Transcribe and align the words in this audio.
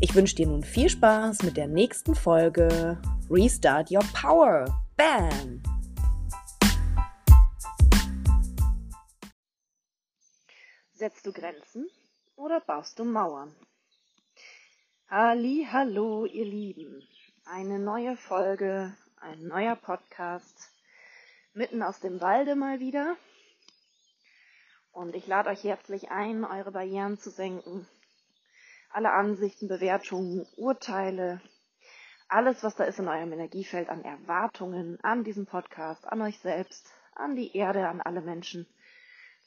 Ich 0.00 0.14
wünsche 0.14 0.36
dir 0.36 0.46
nun 0.46 0.62
viel 0.62 0.88
Spaß 0.88 1.42
mit 1.42 1.56
der 1.56 1.66
nächsten 1.66 2.14
Folge 2.14 3.02
Restart 3.28 3.90
Your 3.90 4.04
Power. 4.14 4.64
Bam! 4.96 5.60
Setzt 10.92 11.26
du 11.26 11.32
Grenzen 11.32 11.90
oder 12.36 12.60
baust 12.60 13.00
du 13.00 13.04
Mauern? 13.04 13.52
Halli, 15.08 15.66
hallo, 15.68 16.26
ihr 16.26 16.44
Lieben. 16.44 17.02
Eine 17.44 17.80
neue 17.80 18.16
Folge, 18.16 18.96
ein 19.16 19.48
neuer 19.48 19.74
Podcast, 19.74 20.70
mitten 21.54 21.82
aus 21.82 21.98
dem 21.98 22.20
Walde 22.20 22.54
mal 22.54 22.78
wieder. 22.78 23.16
Und 24.92 25.16
ich 25.16 25.26
lade 25.26 25.50
euch 25.50 25.64
herzlich 25.64 26.12
ein, 26.12 26.44
eure 26.44 26.70
Barrieren 26.70 27.18
zu 27.18 27.30
senken. 27.30 27.88
Alle 28.90 29.12
Ansichten, 29.12 29.68
Bewertungen, 29.68 30.46
Urteile, 30.56 31.40
alles, 32.28 32.62
was 32.62 32.76
da 32.76 32.84
ist 32.84 32.98
in 32.98 33.08
eurem 33.08 33.32
Energiefeld 33.32 33.88
an 33.88 34.04
Erwartungen 34.04 34.98
an 35.02 35.24
diesen 35.24 35.46
Podcast, 35.46 36.06
an 36.06 36.20
euch 36.22 36.38
selbst, 36.40 36.92
an 37.14 37.36
die 37.36 37.56
Erde, 37.56 37.88
an 37.88 38.00
alle 38.00 38.20
Menschen, 38.20 38.66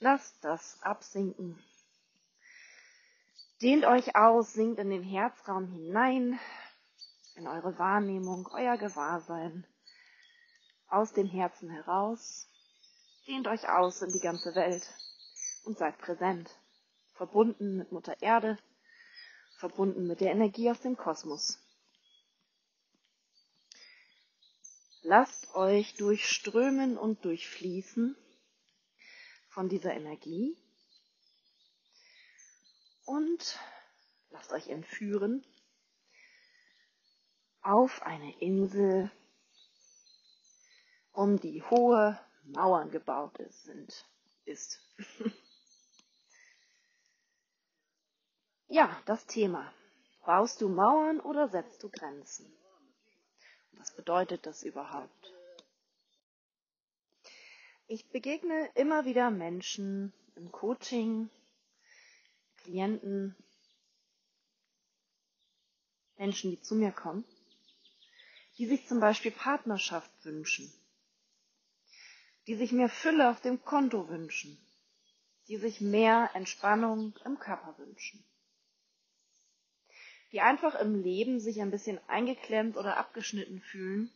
Lasst 0.03 0.43
das 0.43 0.81
absinken. 0.81 1.63
Dehnt 3.61 3.85
euch 3.85 4.15
aus, 4.15 4.53
sinkt 4.53 4.79
in 4.79 4.89
den 4.89 5.03
Herzraum 5.03 5.67
hinein, 5.67 6.39
in 7.35 7.47
eure 7.47 7.77
Wahrnehmung, 7.77 8.49
euer 8.51 8.77
Gewahrsein, 8.77 9.63
aus 10.87 11.13
dem 11.13 11.27
Herzen 11.27 11.69
heraus. 11.69 12.47
Dehnt 13.27 13.47
euch 13.47 13.69
aus 13.69 14.01
in 14.01 14.11
die 14.11 14.19
ganze 14.19 14.55
Welt 14.55 14.91
und 15.65 15.77
seid 15.77 15.99
präsent, 15.99 16.49
verbunden 17.13 17.77
mit 17.77 17.91
Mutter 17.91 18.19
Erde, 18.23 18.57
verbunden 19.61 20.07
mit 20.07 20.21
der 20.21 20.31
Energie 20.31 20.71
aus 20.71 20.81
dem 20.81 20.97
Kosmos. 20.97 21.59
Lasst 25.03 25.53
euch 25.53 25.95
durchströmen 25.97 26.97
und 26.97 27.23
durchfließen 27.25 28.17
von 29.49 29.69
dieser 29.69 29.93
Energie 29.93 30.57
und 33.05 33.59
lasst 34.31 34.51
euch 34.51 34.67
entführen 34.67 35.45
auf 37.61 38.01
eine 38.01 38.39
Insel, 38.39 39.11
um 41.11 41.39
die 41.39 41.61
hohe 41.61 42.19
Mauern 42.45 42.89
gebaut 42.89 43.37
sind, 43.49 44.07
ist. 44.45 44.81
ja, 48.71 49.01
das 49.05 49.25
Thema. 49.25 49.71
Baust 50.25 50.61
du 50.61 50.69
Mauern 50.69 51.19
oder 51.19 51.49
setzt 51.49 51.83
du 51.83 51.89
Grenzen? 51.89 52.51
Was 53.73 53.93
bedeutet 53.95 54.45
das 54.45 54.63
überhaupt? 54.63 55.33
Ich 57.87 58.09
begegne 58.11 58.69
immer 58.75 59.03
wieder 59.03 59.29
Menschen 59.29 60.13
im 60.35 60.51
Coaching, 60.53 61.29
Klienten, 62.63 63.35
Menschen, 66.15 66.51
die 66.51 66.61
zu 66.61 66.75
mir 66.75 66.91
kommen, 66.91 67.25
die 68.57 68.67
sich 68.67 68.87
zum 68.87 69.01
Beispiel 69.01 69.31
Partnerschaft 69.31 70.11
wünschen, 70.23 70.71
die 72.47 72.55
sich 72.55 72.71
mehr 72.71 72.89
Fülle 72.89 73.29
auf 73.29 73.41
dem 73.41 73.65
Konto 73.65 74.07
wünschen, 74.07 74.57
die 75.49 75.57
sich 75.57 75.81
mehr 75.81 76.29
Entspannung 76.35 77.13
im 77.25 77.37
Körper 77.37 77.77
wünschen, 77.77 78.23
die 80.31 80.41
einfach 80.41 80.75
im 80.75 81.01
Leben 81.01 81.39
sich 81.39 81.61
ein 81.61 81.71
bisschen 81.71 81.99
eingeklemmt 82.07 82.77
oder 82.77 82.97
abgeschnitten 82.97 83.59
fühlen 83.59 84.11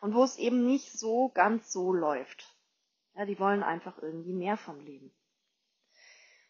und 0.00 0.14
wo 0.14 0.22
es 0.22 0.36
eben 0.36 0.66
nicht 0.66 0.92
so 0.92 1.30
ganz 1.30 1.72
so 1.72 1.92
läuft. 1.92 2.54
Ja, 3.14 3.24
die 3.24 3.38
wollen 3.38 3.62
einfach 3.62 3.96
irgendwie 4.02 4.32
mehr 4.32 4.56
vom 4.56 4.80
Leben. 4.80 5.12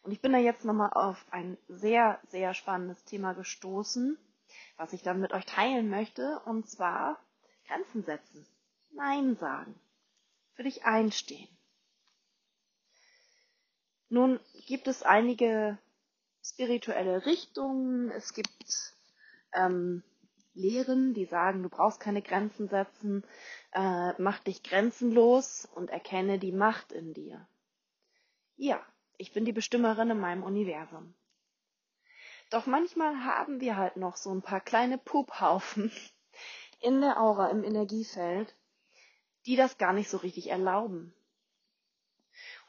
Und 0.01 0.11
ich 0.11 0.21
bin 0.21 0.33
da 0.33 0.37
jetzt 0.37 0.65
nochmal 0.65 0.91
auf 0.93 1.25
ein 1.31 1.57
sehr, 1.67 2.19
sehr 2.27 2.53
spannendes 2.53 3.03
Thema 3.05 3.33
gestoßen, 3.33 4.17
was 4.77 4.93
ich 4.93 5.01
dann 5.01 5.19
mit 5.19 5.33
euch 5.33 5.45
teilen 5.45 5.89
möchte, 5.89 6.41
und 6.45 6.69
zwar 6.69 7.19
Grenzen 7.67 8.03
setzen, 8.03 8.45
Nein 8.91 9.35
sagen, 9.35 9.79
für 10.53 10.63
dich 10.63 10.85
einstehen. 10.85 11.49
Nun 14.09 14.39
gibt 14.67 14.87
es 14.87 15.01
einige 15.01 15.77
spirituelle 16.45 17.25
Richtungen, 17.25 18.11
es 18.11 18.33
gibt 18.33 18.93
ähm, 19.53 20.03
Lehren, 20.53 21.13
die 21.13 21.25
sagen, 21.25 21.63
du 21.63 21.69
brauchst 21.69 21.99
keine 21.99 22.21
Grenzen 22.21 22.69
setzen, 22.69 23.25
äh, 23.73 24.13
mach 24.21 24.39
dich 24.39 24.63
grenzenlos 24.63 25.67
und 25.73 25.89
erkenne 25.89 26.39
die 26.39 26.51
Macht 26.51 26.91
in 26.91 27.13
dir. 27.13 27.47
Ja, 28.55 28.81
ich 29.17 29.33
bin 29.33 29.43
die 29.43 29.51
Bestimmerin 29.51 30.11
in 30.11 30.19
meinem 30.19 30.43
Universum. 30.43 31.13
Doch 32.51 32.67
manchmal 32.67 33.25
haben 33.25 33.59
wir 33.59 33.75
halt 33.75 33.97
noch 33.97 34.15
so 34.15 34.31
ein 34.31 34.43
paar 34.43 34.61
kleine 34.61 34.97
Puphaufen 34.97 35.91
in 36.79 37.01
der 37.01 37.19
Aura, 37.19 37.49
im 37.49 37.63
Energiefeld, 37.63 38.55
die 39.45 39.55
das 39.55 39.77
gar 39.77 39.93
nicht 39.93 40.09
so 40.09 40.17
richtig 40.17 40.51
erlauben. 40.51 41.13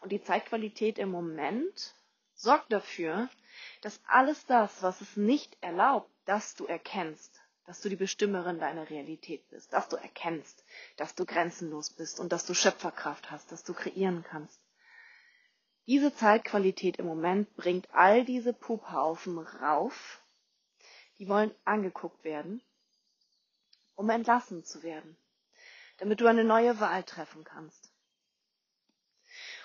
Und 0.00 0.12
die 0.12 0.22
Zeitqualität 0.22 0.98
im 0.98 1.10
Moment 1.10 1.94
sorgt 2.34 2.72
dafür, 2.72 3.28
dass 3.82 4.00
alles 4.06 4.46
das, 4.46 4.82
was 4.82 5.00
es 5.00 5.16
nicht 5.16 5.56
erlaubt, 5.60 6.10
dass 6.24 6.54
du 6.54 6.66
erkennst, 6.66 7.40
dass 7.66 7.80
du 7.80 7.88
die 7.88 7.96
Bestimmerin 7.96 8.58
deiner 8.58 8.88
Realität 8.88 9.48
bist, 9.50 9.72
dass 9.72 9.88
du 9.88 9.96
erkennst, 9.96 10.64
dass 10.96 11.14
du 11.14 11.24
grenzenlos 11.24 11.90
bist 11.90 12.20
und 12.20 12.32
dass 12.32 12.46
du 12.46 12.54
Schöpferkraft 12.54 13.30
hast, 13.30 13.50
dass 13.50 13.64
du 13.64 13.74
kreieren 13.74 14.24
kannst. 14.28 14.60
Diese 15.86 16.14
Zeitqualität 16.14 16.96
im 16.96 17.06
Moment 17.06 17.54
bringt 17.56 17.88
all 17.92 18.24
diese 18.24 18.52
Puphaufen 18.52 19.38
rauf, 19.38 20.20
die 21.18 21.28
wollen 21.28 21.54
angeguckt 21.64 22.24
werden, 22.24 22.62
um 23.94 24.10
entlassen 24.10 24.64
zu 24.64 24.82
werden, 24.82 25.16
damit 25.98 26.20
du 26.20 26.26
eine 26.26 26.44
neue 26.44 26.80
Wahl 26.80 27.04
treffen 27.04 27.44
kannst. 27.44 27.85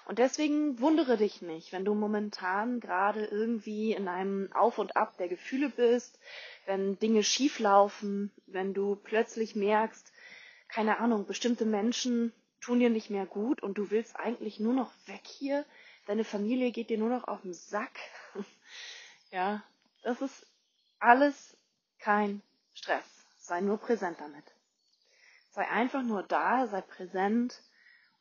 Und 0.05 0.19
deswegen 0.19 0.79
wundere 0.79 1.17
dich 1.17 1.41
nicht, 1.41 1.71
wenn 1.71 1.85
du 1.85 1.93
momentan 1.93 2.79
gerade 2.79 3.25
irgendwie 3.25 3.93
in 3.93 4.07
einem 4.07 4.51
Auf 4.53 4.77
und 4.77 4.95
Ab 4.95 5.17
der 5.17 5.27
Gefühle 5.27 5.69
bist, 5.69 6.19
wenn 6.65 6.97
Dinge 6.99 7.23
schief 7.23 7.59
laufen, 7.59 8.31
wenn 8.47 8.73
du 8.73 8.95
plötzlich 8.95 9.55
merkst, 9.55 10.11
keine 10.67 10.99
Ahnung, 10.99 11.25
bestimmte 11.25 11.65
Menschen 11.65 12.33
tun 12.61 12.79
dir 12.79 12.89
nicht 12.89 13.09
mehr 13.09 13.25
gut 13.25 13.61
und 13.61 13.77
du 13.77 13.89
willst 13.91 14.15
eigentlich 14.15 14.59
nur 14.59 14.73
noch 14.73 14.91
weg 15.05 15.21
hier, 15.25 15.65
deine 16.05 16.23
Familie 16.23 16.71
geht 16.71 16.89
dir 16.89 16.97
nur 16.97 17.09
noch 17.09 17.27
auf 17.27 17.41
den 17.41 17.53
Sack. 17.53 17.99
ja, 19.31 19.63
das 20.03 20.21
ist 20.21 20.45
alles 20.99 21.57
kein 21.99 22.41
Stress. 22.73 23.05
Sei 23.39 23.61
nur 23.61 23.77
präsent 23.77 24.17
damit. 24.19 24.45
Sei 25.51 25.67
einfach 25.67 26.03
nur 26.03 26.23
da, 26.23 26.67
sei 26.67 26.81
präsent 26.81 27.61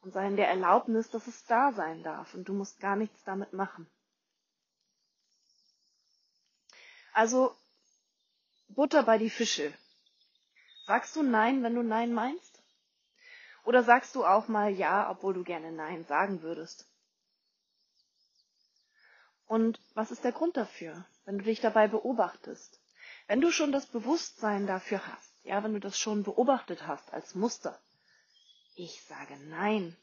und 0.02 0.12
sei 0.12 0.26
in 0.26 0.37
der 0.37 0.49
Erlaubnis, 0.49 1.11
dass 1.11 1.26
es 1.26 1.44
da 1.44 1.73
sein 1.73 2.02
darf 2.02 2.35
und 2.35 2.49
du 2.49 2.55
musst 2.55 2.81
gar 2.81 2.97
nichts 2.97 3.23
damit 3.25 3.52
machen. 3.52 3.87
Also 7.12 7.56
Butter 8.69 9.02
bei 9.02 9.19
die 9.19 9.31
Fische. 9.31 9.75
Sagst 10.87 11.17
du 11.17 11.23
Nein, 11.23 11.62
wenn 11.62 11.75
du 11.75 11.82
Nein 11.82 12.12
meinst? 12.12 12.62
Oder 13.64 13.82
sagst 13.82 14.14
du 14.14 14.25
auch 14.25 14.49
mal 14.49 14.73
Ja, 14.73 15.11
obwohl 15.11 15.35
du 15.35 15.44
gerne 15.44 15.73
Nein 15.73 16.05
sagen 16.05 16.43
würdest? 16.43 16.87
Und 19.46 19.81
was 19.94 20.12
ist 20.12 20.25
der 20.25 20.32
Grund 20.32 20.56
dafür, 20.56 21.05
wenn 21.25 21.38
du 21.38 21.44
dich 21.44 21.61
dabei 21.61 21.88
beobachtest? 21.88 22.81
Wenn 23.26 23.41
du 23.41 23.50
schon 23.50 23.73
das 23.73 23.87
Bewusstsein 23.87 24.67
dafür 24.67 25.05
hast, 25.06 25.44
ja, 25.44 25.62
wenn 25.62 25.73
du 25.73 25.81
das 25.81 25.99
schon 25.99 26.23
beobachtet 26.23 26.87
hast 26.87 27.12
als 27.12 27.35
Muster, 27.35 27.79
ich 28.85 29.03
sage 29.03 29.37
Nein 29.49 29.97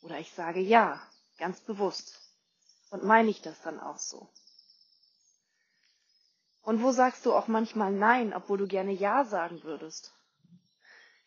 oder 0.00 0.18
ich 0.18 0.32
sage 0.32 0.60
Ja, 0.60 1.00
ganz 1.38 1.60
bewusst. 1.60 2.18
Und 2.90 3.04
meine 3.04 3.28
ich 3.30 3.42
das 3.42 3.60
dann 3.62 3.80
auch 3.80 3.98
so? 3.98 4.28
Und 6.62 6.82
wo 6.82 6.92
sagst 6.92 7.26
du 7.26 7.34
auch 7.34 7.48
manchmal 7.48 7.92
Nein, 7.92 8.32
obwohl 8.32 8.58
du 8.58 8.66
gerne 8.66 8.92
Ja 8.92 9.24
sagen 9.24 9.62
würdest? 9.62 10.12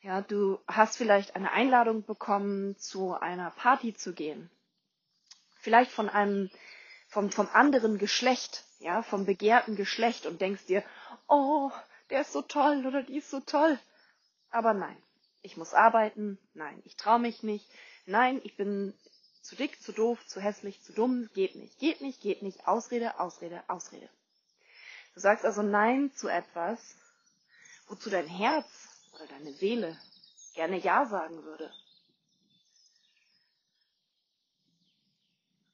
Ja, 0.01 0.21
du 0.21 0.59
hast 0.67 0.97
vielleicht 0.97 1.35
eine 1.35 1.51
Einladung 1.51 2.03
bekommen, 2.03 2.77
zu 2.77 3.13
einer 3.13 3.51
Party 3.51 3.94
zu 3.94 4.13
gehen. 4.13 4.50
Vielleicht 5.59 5.91
von 5.91 6.09
einem, 6.09 6.50
vom, 7.07 7.31
vom 7.31 7.50
anderen 7.50 7.97
Geschlecht, 7.97 8.63
ja, 8.79 9.01
vom 9.01 9.25
begehrten 9.25 9.75
Geschlecht 9.75 10.25
und 10.25 10.41
denkst 10.41 10.65
dir, 10.65 10.83
oh, 11.27 11.71
der 12.09 12.21
ist 12.21 12.33
so 12.33 12.41
toll 12.44 12.85
oder 12.85 13.03
die 13.03 13.17
ist 13.17 13.31
so 13.31 13.39
toll. 13.39 13.79
Aber 14.51 14.73
nein, 14.73 14.97
ich 15.45 15.57
muss 15.57 15.74
arbeiten, 15.74 16.39
nein, 16.56 16.81
ich 16.86 16.97
traue 16.97 17.19
mich 17.19 17.44
nicht, 17.44 17.69
nein, 18.07 18.42
ich 18.44 18.57
bin 18.57 18.94
zu 19.42 19.56
dick, 19.56 19.80
zu 19.80 19.92
doof, 19.92 20.19
zu 20.25 20.42
hässlich, 20.42 20.81
zu 20.81 20.92
dumm, 20.92 21.30
geht 21.36 21.56
nicht, 21.56 21.77
geht 21.77 22.01
nicht, 22.01 22.19
geht 22.19 22.42
nicht, 22.42 22.68
Ausrede, 22.68 23.19
Ausrede, 23.19 23.63
Ausrede. 23.68 24.09
Du 25.13 25.19
sagst 25.19 25.45
also 25.45 25.62
Nein 25.62 26.12
zu 26.15 26.27
etwas, 26.27 26.97
wozu 27.88 28.09
dein 28.09 28.27
Herz 28.27 28.68
oder 29.13 29.27
deine 29.27 29.53
Seele 29.53 29.97
gerne 30.56 30.77
Ja 30.80 31.06
sagen 31.06 31.44
würde. 31.44 31.71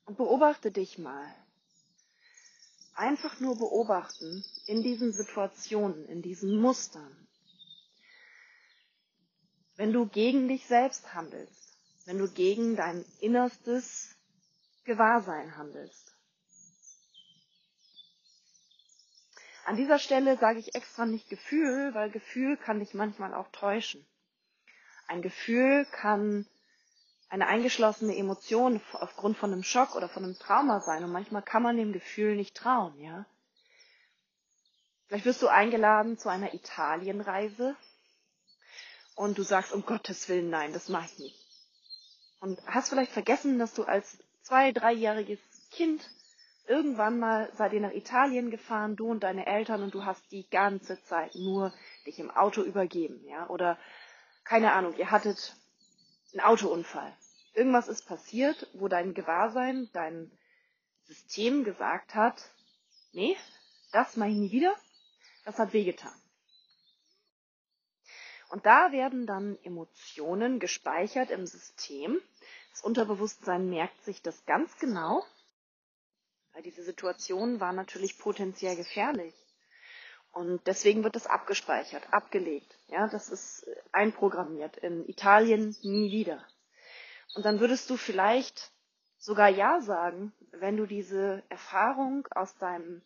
Und 0.05 0.17
beobachte 0.17 0.69
dich 0.71 0.97
mal. 0.97 1.33
Einfach 2.93 3.39
nur 3.39 3.57
beobachten 3.57 4.43
in 4.65 4.83
diesen 4.83 5.13
Situationen, 5.13 6.05
in 6.07 6.21
diesen 6.21 6.59
Mustern. 6.59 7.27
Wenn 9.81 9.93
du 9.93 10.05
gegen 10.05 10.47
dich 10.47 10.67
selbst 10.67 11.15
handelst, 11.15 11.75
wenn 12.05 12.19
du 12.19 12.29
gegen 12.29 12.75
dein 12.75 13.03
innerstes 13.19 14.15
Gewahrsein 14.83 15.57
handelst. 15.57 16.15
An 19.65 19.77
dieser 19.77 19.97
Stelle 19.97 20.37
sage 20.37 20.59
ich 20.59 20.75
extra 20.75 21.07
nicht 21.07 21.29
Gefühl, 21.29 21.95
weil 21.95 22.11
Gefühl 22.11 22.57
kann 22.57 22.77
dich 22.77 22.93
manchmal 22.93 23.33
auch 23.33 23.47
täuschen. 23.47 24.05
Ein 25.07 25.23
Gefühl 25.23 25.85
kann 25.85 26.45
eine 27.29 27.47
eingeschlossene 27.47 28.15
Emotion 28.15 28.79
aufgrund 28.93 29.35
von 29.35 29.51
einem 29.51 29.63
Schock 29.63 29.95
oder 29.95 30.09
von 30.09 30.23
einem 30.23 30.37
Trauma 30.37 30.81
sein 30.81 31.03
und 31.03 31.11
manchmal 31.11 31.41
kann 31.41 31.63
man 31.63 31.77
dem 31.77 31.91
Gefühl 31.91 32.35
nicht 32.35 32.55
trauen, 32.55 33.01
ja. 33.01 33.25
Vielleicht 35.07 35.25
wirst 35.25 35.41
du 35.41 35.47
eingeladen 35.47 36.19
zu 36.19 36.29
einer 36.29 36.53
Italienreise 36.53 37.75
und 39.21 39.37
du 39.37 39.43
sagst, 39.43 39.71
um 39.71 39.85
Gottes 39.85 40.27
Willen, 40.29 40.49
nein, 40.49 40.73
das 40.73 40.89
mache 40.89 41.05
ich 41.05 41.19
nicht. 41.19 41.47
Und 42.39 42.59
hast 42.65 42.89
vielleicht 42.89 43.11
vergessen, 43.11 43.59
dass 43.59 43.75
du 43.75 43.83
als 43.83 44.17
zwei, 44.41 44.71
dreijähriges 44.71 45.39
Kind 45.69 46.09
irgendwann 46.65 47.19
mal 47.19 47.51
seid 47.53 47.73
ihr 47.73 47.81
nach 47.81 47.91
Italien 47.91 48.49
gefahren, 48.49 48.95
du 48.95 49.11
und 49.11 49.21
deine 49.21 49.45
Eltern, 49.45 49.83
und 49.83 49.93
du 49.93 50.05
hast 50.05 50.23
die 50.31 50.49
ganze 50.49 50.99
Zeit 51.03 51.35
nur 51.35 51.71
dich 52.07 52.17
im 52.17 52.31
Auto 52.31 52.63
übergeben, 52.63 53.23
ja, 53.27 53.47
oder 53.47 53.77
keine 54.43 54.73
Ahnung, 54.73 54.95
ihr 54.97 55.11
hattet 55.11 55.55
einen 56.31 56.41
Autounfall. 56.41 57.15
Irgendwas 57.53 57.89
ist 57.89 58.07
passiert, 58.07 58.69
wo 58.73 58.87
dein 58.87 59.13
Gewahrsein, 59.13 59.87
dein 59.93 60.31
System 61.03 61.63
gesagt 61.63 62.15
hat, 62.15 62.41
nee, 63.11 63.37
das 63.91 64.17
mache 64.17 64.29
ich 64.29 64.37
nie 64.37 64.51
wieder, 64.51 64.75
das 65.45 65.59
hat 65.59 65.73
wehgetan. 65.73 66.20
Und 68.51 68.65
da 68.65 68.91
werden 68.91 69.25
dann 69.25 69.57
Emotionen 69.63 70.59
gespeichert 70.59 71.31
im 71.31 71.47
System. 71.47 72.19
Das 72.71 72.81
Unterbewusstsein 72.81 73.69
merkt 73.69 74.03
sich 74.03 74.21
das 74.21 74.45
ganz 74.45 74.77
genau 74.77 75.23
weil 76.53 76.63
diese 76.63 76.83
Situation 76.83 77.59
war 77.59 77.73
natürlich 77.73 78.17
potenziell 78.17 78.75
gefährlich. 78.75 79.33
Und 80.31 80.65
deswegen 80.65 81.03
wird 81.03 81.15
das 81.15 81.27
abgespeichert, 81.27 82.13
abgelegt. 82.13 82.77
Ja, 82.87 83.07
das 83.07 83.29
ist 83.29 83.67
einprogrammiert. 83.91 84.77
In 84.77 85.07
Italien 85.07 85.75
nie 85.81 86.11
wieder. 86.11 86.45
Und 87.35 87.45
dann 87.45 87.59
würdest 87.59 87.89
du 87.89 87.97
vielleicht 87.97 88.71
sogar 89.17 89.49
Ja 89.49 89.81
sagen, 89.81 90.33
wenn 90.51 90.77
du 90.77 90.85
diese 90.85 91.43
Erfahrung 91.49 92.27
aus 92.31 92.55
deinem 92.57 93.01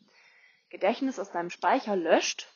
Gedächtnis, 0.69 1.19
aus 1.19 1.31
deinem 1.31 1.49
Speicher 1.49 1.95
löscht 1.95 2.47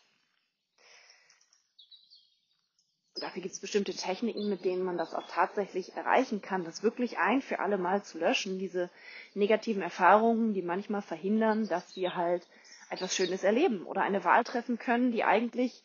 dafür 3.20 3.42
gibt 3.42 3.54
es 3.54 3.60
bestimmte 3.60 3.94
Techniken, 3.94 4.50
mit 4.50 4.66
denen 4.66 4.84
man 4.84 4.98
das 4.98 5.14
auch 5.14 5.28
tatsächlich 5.28 5.96
erreichen 5.96 6.42
kann, 6.42 6.64
das 6.64 6.84
wirklich 6.84 7.18
ein 7.18 7.42
für 7.42 7.60
alle 7.60 7.78
Mal 7.78 8.04
zu 8.04 8.18
löschen, 8.18 8.60
diese 8.60 8.90
negativen 9.34 9.82
Erfahrungen, 9.82 10.54
die 10.54 10.62
manchmal 10.62 11.02
verhindern, 11.02 11.68
dass 11.68 11.96
wir 11.96 12.16
halt 12.16 12.48
etwas 12.90 13.16
Schönes 13.16 13.44
erleben 13.44 13.86
oder 13.86 14.02
eine 14.02 14.24
Wahl 14.24 14.44
treffen 14.44 14.80
können, 14.80 15.12
die 15.12 15.24
eigentlich 15.24 15.84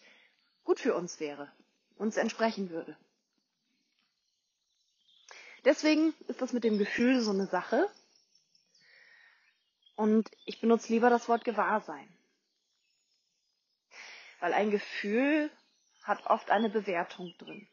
gut 0.65 0.81
für 0.81 0.95
uns 0.95 1.21
wäre, 1.21 1.51
uns 1.97 2.17
entsprechen 2.17 2.71
würde. 2.71 2.97
Deswegen 5.65 6.13
ist 6.29 6.43
das 6.43 6.53
mit 6.53 6.65
dem 6.65 6.79
Gefühl 6.79 7.21
so 7.21 7.31
eine 7.31 7.47
Sache. 7.47 7.89
Und 9.97 10.31
ich 10.45 10.61
benutze 10.61 10.93
lieber 10.93 11.09
das 11.09 11.29
Wort 11.29 11.45
Gewahrsein. 11.45 12.09
Weil 14.41 14.53
ein 14.53 14.71
Gefühl 14.71 15.51
hat 16.05 16.27
oft 16.27 16.51
eine 16.51 16.69
Bewertung 16.69 17.35
drin. 17.39 17.67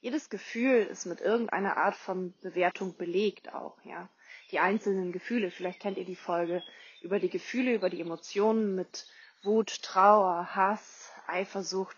Jedes 0.00 0.30
Gefühl 0.30 0.82
ist 0.84 1.06
mit 1.06 1.20
irgendeiner 1.20 1.76
Art 1.76 1.96
von 1.96 2.32
Bewertung 2.40 2.96
belegt 2.96 3.52
auch, 3.52 3.76
ja. 3.84 4.08
Die 4.52 4.60
einzelnen 4.60 5.10
Gefühle, 5.10 5.50
vielleicht 5.50 5.80
kennt 5.80 5.98
ihr 5.98 6.04
die 6.04 6.16
Folge 6.16 6.62
über 7.02 7.18
die 7.18 7.30
Gefühle, 7.30 7.74
über 7.74 7.90
die 7.90 8.00
Emotionen 8.00 8.74
mit 8.74 9.06
Wut, 9.42 9.82
Trauer, 9.82 10.54
Hass, 10.54 11.10
Eifersucht 11.26 11.96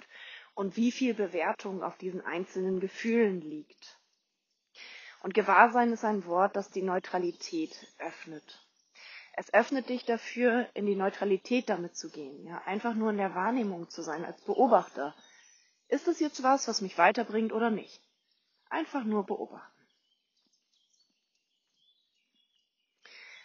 und 0.55 0.77
wie 0.77 0.93
viel 0.93 1.15
Bewertung 1.15 1.83
auf 1.83 1.99
diesen 1.99 2.25
einzelnen 2.25 2.81
Gefühlen 2.81 3.41
liegt. 3.41 3.99
Und 5.23 5.35
Gewahrsein 5.35 5.93
ist 5.93 6.05
ein 6.05 6.25
Wort, 6.25 6.57
das 6.57 6.71
die 6.71 6.83
Neutralität 6.83 7.87
öffnet. 7.99 8.65
Es 9.41 9.55
öffnet 9.55 9.89
dich 9.89 10.05
dafür, 10.05 10.69
in 10.75 10.85
die 10.85 10.95
Neutralität 10.95 11.71
damit 11.71 11.97
zu 11.97 12.11
gehen, 12.11 12.47
ja, 12.47 12.61
einfach 12.67 12.93
nur 12.93 13.09
in 13.09 13.17
der 13.17 13.35
Wahrnehmung 13.35 13.89
zu 13.89 14.03
sein, 14.03 14.27
als 14.27 14.39
Beobachter. 14.43 15.15
Ist 15.89 16.09
es 16.09 16.21
jetzt 16.21 16.43
was, 16.43 16.69
was 16.69 16.83
mich 16.83 16.99
weiterbringt 16.99 17.55
oder 17.55 17.71
nicht? 17.71 18.03
Einfach 18.69 19.03
nur 19.03 19.25
beobachten. 19.25 19.81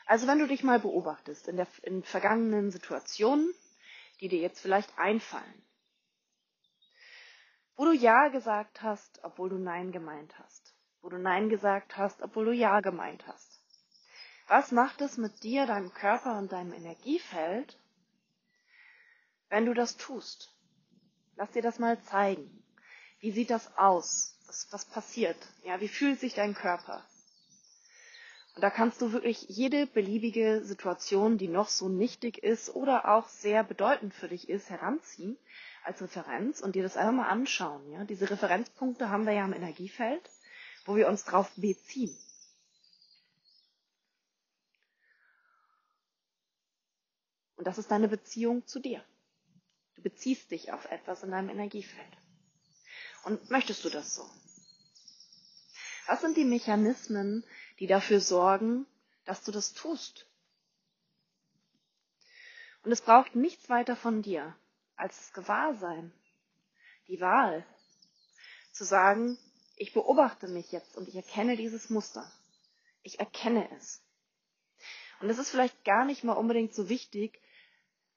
Also 0.06 0.28
wenn 0.28 0.40
du 0.40 0.48
dich 0.48 0.66
mal 0.66 0.82
beobachtest 0.82 1.48
in, 1.48 1.56
der, 1.56 1.68
in 1.84 2.04
vergangenen 2.04 2.72
Situationen, 2.72 3.54
die 4.20 4.28
dir 4.28 4.40
jetzt 4.40 4.60
vielleicht 4.60 5.00
einfallen, 5.00 5.64
wo 7.78 7.86
du 7.86 7.94
Ja 7.94 8.28
gesagt 8.28 8.82
hast, 8.82 9.24
obwohl 9.24 9.48
du 9.48 9.58
Nein 9.60 9.94
gemeint 9.94 10.38
hast, 10.40 10.76
wo 11.00 11.08
du 11.08 11.18
Nein 11.18 11.48
gesagt 11.48 11.96
hast, 11.96 12.22
obwohl 12.22 12.48
du 12.48 12.52
Ja 12.52 12.82
gemeint 12.82 13.26
hast, 13.28 13.55
was 14.48 14.72
macht 14.72 15.02
es 15.02 15.18
mit 15.18 15.44
dir, 15.44 15.66
deinem 15.66 15.94
Körper 15.94 16.38
und 16.38 16.52
deinem 16.52 16.74
Energiefeld, 16.74 17.78
wenn 19.50 19.66
du 19.66 19.74
das 19.74 19.98
tust? 19.98 20.54
Lass 21.36 21.52
dir 21.52 21.62
das 21.62 21.80
mal 21.80 22.00
zeigen. 22.02 22.64
Wie 23.20 23.32
sieht 23.32 23.50
das 23.50 23.78
aus? 23.78 24.38
Was, 24.48 24.68
was 24.72 24.86
passiert? 24.86 25.38
Ja, 25.64 25.82
wie 25.82 25.88
fühlt 25.88 26.20
sich 26.20 26.34
dein 26.34 26.54
Körper? 26.54 27.04
Und 28.56 28.62
da 28.62 28.70
kannst 28.70 29.02
du 29.02 29.12
wirklich 29.12 29.44
jede 29.50 29.86
beliebige 29.86 30.64
Situation, 30.64 31.38
die 31.38 31.50
noch 31.50 31.68
so 31.68 31.90
nichtig 31.90 32.42
ist 32.42 32.74
oder 32.74 33.10
auch 33.10 33.28
sehr 33.28 33.64
bedeutend 33.64 34.14
für 34.14 34.30
dich 34.30 34.48
ist, 34.48 34.70
heranziehen 34.70 35.38
als 35.84 36.02
Referenz 36.02 36.62
und 36.62 36.76
dir 36.76 36.84
das 36.84 36.96
einfach 36.96 37.14
mal 37.14 37.28
anschauen. 37.28 37.92
Ja? 37.92 38.06
Diese 38.06 38.30
Referenzpunkte 38.30 39.10
haben 39.10 39.26
wir 39.26 39.34
ja 39.34 39.44
im 39.44 39.54
Energiefeld, 39.54 40.30
wo 40.86 40.96
wir 40.96 41.10
uns 41.10 41.26
drauf 41.26 41.52
beziehen. 41.58 42.16
Und 47.66 47.70
das 47.70 47.80
ist 47.80 47.90
deine 47.90 48.08
Beziehung 48.08 48.68
zu 48.68 48.80
dir. 48.80 49.04
Du 49.96 50.04
beziehst 50.04 50.52
dich 50.52 50.72
auf 50.72 50.86
etwas 50.92 51.24
in 51.24 51.32
deinem 51.32 51.50
Energiefeld. 51.50 52.16
Und 53.24 53.50
möchtest 53.50 53.84
du 53.84 53.90
das 53.90 54.14
so? 54.14 54.24
Was 56.06 56.22
sind 56.22 56.38
die 56.38 56.46
Mechanismen, 56.46 57.44
die 57.80 57.88
dafür 57.88 58.20
sorgen, 58.20 58.86
dass 59.26 59.44
du 59.44 59.52
das 59.52 59.74
tust? 59.74 60.28
Und 62.84 62.92
es 62.92 63.02
braucht 63.02 63.34
nichts 63.34 63.68
weiter 63.68 63.96
von 63.96 64.22
dir 64.22 64.56
als 64.96 65.18
das 65.18 65.34
Gewahrsein, 65.34 66.14
die 67.08 67.20
Wahl, 67.20 67.66
zu 68.74 68.84
sagen, 68.84 69.40
ich 69.76 69.92
beobachte 69.92 70.48
mich 70.50 70.72
jetzt 70.72 70.96
und 70.98 71.08
ich 71.08 71.16
erkenne 71.16 71.58
dieses 71.58 71.90
Muster. 71.90 72.32
Ich 73.02 73.20
erkenne 73.20 73.68
es. 73.76 74.04
Und 75.20 75.32
es 75.32 75.40
ist 75.40 75.50
vielleicht 75.50 75.84
gar 75.84 76.06
nicht 76.06 76.24
mal 76.24 76.34
unbedingt 76.34 76.76
so 76.76 76.90
wichtig, 76.90 77.42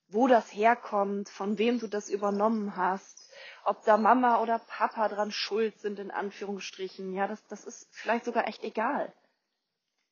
wo 0.08 0.26
das 0.26 0.52
herkommt, 0.52 1.28
von 1.28 1.58
wem 1.58 1.78
du 1.78 1.86
das 1.86 2.08
übernommen 2.08 2.76
hast, 2.76 3.30
ob 3.64 3.84
da 3.84 3.96
Mama 3.96 4.40
oder 4.40 4.58
Papa 4.58 5.08
dran 5.08 5.30
schuld 5.30 5.78
sind, 5.80 5.98
in 5.98 6.10
Anführungsstrichen. 6.10 7.12
Ja, 7.12 7.28
das, 7.28 7.46
das 7.48 7.64
ist 7.64 7.86
vielleicht 7.90 8.24
sogar 8.24 8.48
echt 8.48 8.62
egal. 8.64 9.12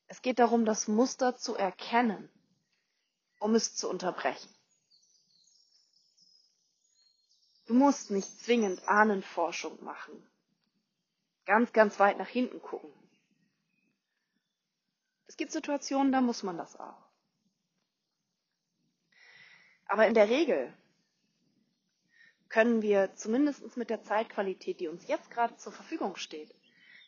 Es 0.06 0.22
geht 0.22 0.38
darum, 0.38 0.64
das 0.64 0.86
Muster 0.86 1.36
zu 1.36 1.56
erkennen, 1.56 2.28
um 3.40 3.54
es 3.54 3.74
zu 3.74 3.88
unterbrechen. 3.88 4.54
Du 7.66 7.74
musst 7.74 8.10
nicht 8.10 8.28
zwingend 8.40 8.86
Ahnenforschung 8.86 9.82
machen. 9.82 10.24
Ganz, 11.46 11.72
ganz 11.72 11.98
weit 11.98 12.18
nach 12.18 12.28
hinten 12.28 12.60
gucken. 12.60 12.92
Es 15.26 15.36
gibt 15.36 15.50
Situationen, 15.50 16.12
da 16.12 16.20
muss 16.20 16.42
man 16.42 16.56
das 16.56 16.78
auch. 16.78 17.05
Aber 19.86 20.06
in 20.06 20.14
der 20.14 20.28
Regel 20.28 20.72
können 22.48 22.82
wir 22.82 23.14
zumindest 23.14 23.76
mit 23.76 23.90
der 23.90 24.02
Zeitqualität, 24.02 24.80
die 24.80 24.88
uns 24.88 25.06
jetzt 25.06 25.30
gerade 25.30 25.56
zur 25.56 25.72
Verfügung 25.72 26.16
steht, 26.16 26.54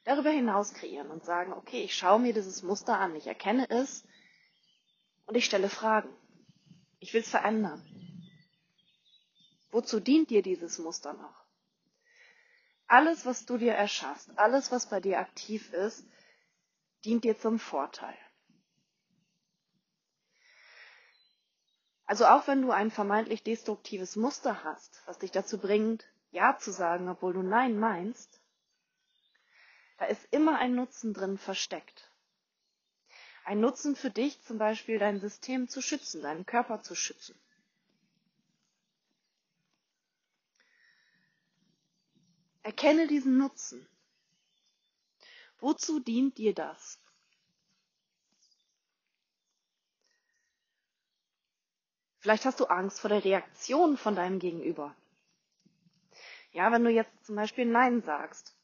darüber 0.04 0.30
hinaus 0.30 0.74
kreieren 0.74 1.10
und 1.10 1.24
sagen, 1.24 1.52
okay, 1.52 1.82
ich 1.82 1.94
schaue 1.94 2.18
mir 2.18 2.32
dieses 2.32 2.62
Muster 2.62 2.98
an, 2.98 3.14
ich 3.14 3.26
erkenne 3.26 3.68
es 3.70 4.04
und 5.26 5.36
ich 5.36 5.44
stelle 5.44 5.68
Fragen. 5.68 6.08
Ich 7.00 7.14
will 7.14 7.20
es 7.20 7.30
verändern. 7.30 7.82
Wozu 9.70 10.00
dient 10.00 10.30
dir 10.30 10.42
dieses 10.42 10.78
Muster 10.78 11.12
noch? 11.12 11.44
Alles, 12.86 13.26
was 13.26 13.44
du 13.44 13.58
dir 13.58 13.74
erschaffst, 13.74 14.30
alles, 14.38 14.72
was 14.72 14.88
bei 14.88 15.00
dir 15.00 15.18
aktiv 15.18 15.72
ist, 15.74 16.06
dient 17.04 17.24
dir 17.24 17.38
zum 17.38 17.58
Vorteil. 17.58 18.16
Also 22.08 22.24
auch 22.24 22.46
wenn 22.46 22.62
du 22.62 22.70
ein 22.70 22.90
vermeintlich 22.90 23.42
destruktives 23.42 24.16
Muster 24.16 24.64
hast, 24.64 25.02
was 25.04 25.18
dich 25.18 25.30
dazu 25.30 25.58
bringt, 25.58 26.06
Ja 26.30 26.56
zu 26.58 26.72
sagen, 26.72 27.06
obwohl 27.06 27.34
du 27.34 27.42
Nein 27.42 27.78
meinst, 27.78 28.40
da 29.98 30.06
ist 30.06 30.26
immer 30.30 30.58
ein 30.58 30.74
Nutzen 30.74 31.12
drin 31.12 31.36
versteckt. 31.36 32.10
Ein 33.44 33.60
Nutzen 33.60 33.94
für 33.94 34.10
dich, 34.10 34.42
zum 34.42 34.56
Beispiel 34.56 34.98
dein 34.98 35.20
System 35.20 35.68
zu 35.68 35.82
schützen, 35.82 36.22
deinen 36.22 36.46
Körper 36.46 36.82
zu 36.82 36.94
schützen. 36.94 37.38
Erkenne 42.62 43.06
diesen 43.06 43.36
Nutzen. 43.36 43.86
Wozu 45.58 46.00
dient 46.00 46.38
dir 46.38 46.54
das? 46.54 46.98
Vielleicht 52.28 52.44
hast 52.44 52.60
du 52.60 52.66
Angst 52.66 53.00
vor 53.00 53.08
der 53.08 53.24
Reaktion 53.24 53.96
von 53.96 54.14
deinem 54.14 54.38
Gegenüber. 54.38 54.94
Ja, 56.52 56.70
wenn 56.70 56.84
du 56.84 56.90
jetzt 56.90 57.24
zum 57.24 57.36
Beispiel 57.36 57.64
Nein 57.64 58.02
sagst. 58.02 58.54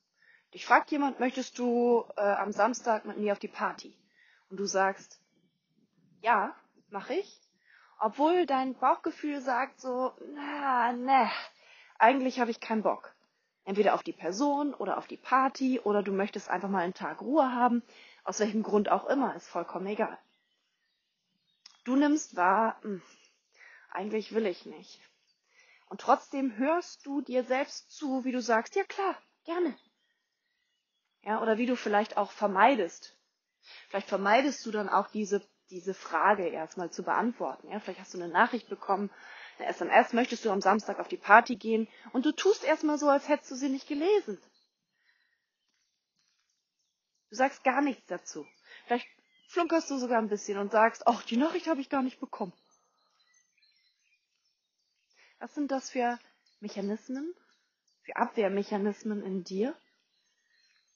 Dich 0.53 0.67
fragt 0.67 0.91
jemand, 0.91 1.19
möchtest 1.19 1.59
du 1.59 2.05
äh, 2.19 2.21
am 2.21 2.53
Samstag 2.53 3.07
mit 3.07 3.17
mir 3.17 3.33
auf 3.33 3.39
die 3.39 3.49
Party? 3.49 3.97
Und 4.51 4.59
du 4.61 4.67
sagst, 4.67 5.19
ja, 6.21 6.55
mache 6.91 7.15
ich. 7.15 7.41
Obwohl 7.99 8.45
dein 8.45 8.75
Bauchgefühl 8.75 9.41
sagt 9.41 9.81
so, 9.81 10.13
na, 10.35 10.93
ne, 10.93 11.31
eigentlich 11.99 12.41
habe 12.41 12.51
ich 12.51 12.61
keinen 12.61 12.83
Bock. 12.83 13.15
Entweder 13.65 13.95
auf 13.95 14.03
die 14.03 14.13
Person 14.13 14.75
oder 14.75 14.99
auf 14.99 15.07
die 15.07 15.17
Party 15.17 15.81
oder 15.81 16.03
du 16.03 16.13
möchtest 16.13 16.51
einfach 16.51 16.69
mal 16.69 16.83
einen 16.83 16.93
Tag 16.93 17.23
Ruhe 17.23 17.51
haben. 17.51 17.83
Aus 18.25 18.41
welchem 18.41 18.63
Grund 18.63 18.91
auch 18.91 19.07
immer, 19.07 19.35
ist 19.35 19.49
vollkommen 19.49 19.87
egal. 19.87 20.19
Du 21.85 21.97
nimmst 21.97 22.37
wahr, 22.37 22.77
mh, 22.83 22.91
hm, 22.91 23.03
eigentlich 23.95 24.35
will 24.35 24.47
ich 24.47 24.67
nicht. 24.67 25.01
Und 25.87 26.01
trotzdem 26.01 26.57
hörst 26.57 27.07
du 27.07 27.21
dir 27.21 27.45
selbst 27.45 27.91
zu, 27.91 28.25
wie 28.25 28.33
du 28.33 28.43
sagst, 28.43 28.75
ja 28.75 28.85
klar, 28.85 29.17
gerne. 29.45 29.77
Ja, 31.23 31.41
oder 31.41 31.57
wie 31.57 31.67
du 31.67 31.77
vielleicht 31.77 32.17
auch 32.17 32.33
vermeidest. 32.33 33.17
Vielleicht 33.89 34.09
vermeidest 34.09 34.65
du 34.67 34.71
dann 34.71 34.89
auch 34.89 35.09
diese, 35.09 35.43
diese 35.71 35.95
Frage 35.95 36.49
erstmal 36.49 36.91
zu 36.91 37.03
beantworten. 37.03 37.71
Ja, 37.71 37.81
vielleicht 37.81 38.01
hast 38.01 38.13
du 38.15 38.19
eine 38.19 38.33
Nachricht 38.33 38.69
bekommen, 38.69 39.11
eine 39.59 39.69
SMS, 39.69 40.13
möchtest 40.13 40.45
du 40.45 40.51
am 40.51 40.61
Samstag 40.61 40.99
auf 40.99 41.09
die 41.09 41.17
Party 41.17 41.57
gehen 41.57 41.89
und 42.13 42.27
du 42.27 42.33
tust 42.33 42.65
erstmal 42.65 42.99
so, 42.99 43.09
als 43.09 43.29
hättest 43.29 43.53
du 43.53 43.55
sie 43.55 43.69
nicht 43.69 43.87
gelesen. 43.87 44.39
Du 47.31 47.37
sagst 47.37 47.65
gar 47.65 47.81
nichts 47.81 48.07
dazu. 48.07 48.47
Vielleicht 48.87 49.09
flunkerst 49.49 49.91
du 49.91 49.99
sogar 49.99 50.19
ein 50.19 50.29
bisschen 50.29 50.59
und 50.59 50.73
sagst, 50.73 51.07
ach, 51.07 51.23
die 51.23 51.37
Nachricht 51.37 51.69
habe 51.69 51.81
ich 51.81 51.89
gar 51.89 52.03
nicht 52.03 52.21
bekommen. 52.21 52.53
Was 55.45 55.53
sind 55.53 55.71
das 55.71 55.91
für 55.91 56.19
Mechanismen, 56.61 57.35
für 58.01 58.17
Abwehrmechanismen 58.17 59.23
in 59.23 59.45
dir, 59.45 59.77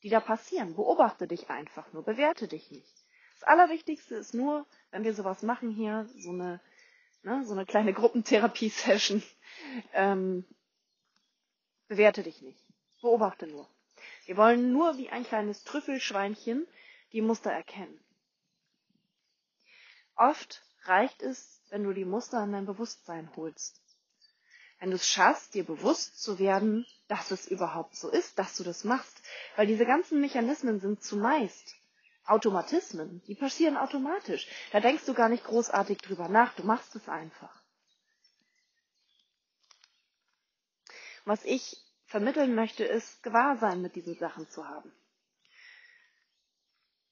die 0.02 0.08
da 0.08 0.20
passieren? 0.20 0.74
Beobachte 0.74 1.28
dich 1.28 1.50
einfach 1.50 1.92
nur, 1.92 2.02
bewerte 2.02 2.48
dich 2.48 2.70
nicht. 2.70 3.04
Das 3.34 3.42
Allerwichtigste 3.42 4.14
ist 4.14 4.32
nur, 4.32 4.66
wenn 4.90 5.04
wir 5.04 5.12
sowas 5.12 5.42
machen 5.42 5.68
hier, 5.68 6.08
so 6.16 6.30
eine, 6.30 6.62
ne, 7.24 7.44
so 7.44 7.52
eine 7.52 7.66
kleine 7.66 7.92
Gruppentherapie-Session, 7.92 9.22
ähm, 9.92 10.46
bewerte 11.88 12.22
dich 12.22 12.40
nicht. 12.40 12.64
Beobachte 13.02 13.48
nur. 13.48 13.68
Wir 14.24 14.38
wollen 14.38 14.72
nur 14.72 14.96
wie 14.96 15.10
ein 15.10 15.24
kleines 15.24 15.62
Trüffelschweinchen 15.64 16.66
die 17.12 17.20
Muster 17.20 17.52
erkennen. 17.52 18.00
Oft 20.16 20.62
reicht 20.84 21.20
es, 21.20 21.60
wenn 21.68 21.84
du 21.84 21.92
die 21.92 22.06
Muster 22.06 22.42
in 22.42 22.52
dein 22.52 22.64
Bewusstsein 22.64 23.28
holst 23.36 23.82
wenn 24.78 24.90
du 24.90 24.96
es 24.96 25.08
schaffst, 25.08 25.54
dir 25.54 25.64
bewusst 25.64 26.22
zu 26.22 26.38
werden, 26.38 26.86
dass 27.08 27.30
es 27.30 27.48
überhaupt 27.48 27.96
so 27.96 28.08
ist, 28.08 28.38
dass 28.38 28.56
du 28.56 28.64
das 28.64 28.84
machst. 28.84 29.20
Weil 29.56 29.66
diese 29.66 29.86
ganzen 29.86 30.20
Mechanismen 30.20 30.80
sind 30.80 31.02
zumeist 31.02 31.74
Automatismen, 32.26 33.22
die 33.26 33.34
passieren 33.34 33.78
automatisch. 33.78 34.46
Da 34.70 34.80
denkst 34.80 35.06
du 35.06 35.14
gar 35.14 35.30
nicht 35.30 35.44
großartig 35.44 35.98
drüber 35.98 36.28
nach, 36.28 36.54
du 36.54 36.62
machst 36.62 36.94
es 36.94 37.08
einfach. 37.08 37.62
Was 41.24 41.42
ich 41.44 41.78
vermitteln 42.04 42.54
möchte, 42.54 42.84
ist 42.84 43.22
Gewahrsein 43.22 43.80
mit 43.80 43.96
diesen 43.96 44.14
Sachen 44.16 44.48
zu 44.48 44.68
haben. 44.68 44.92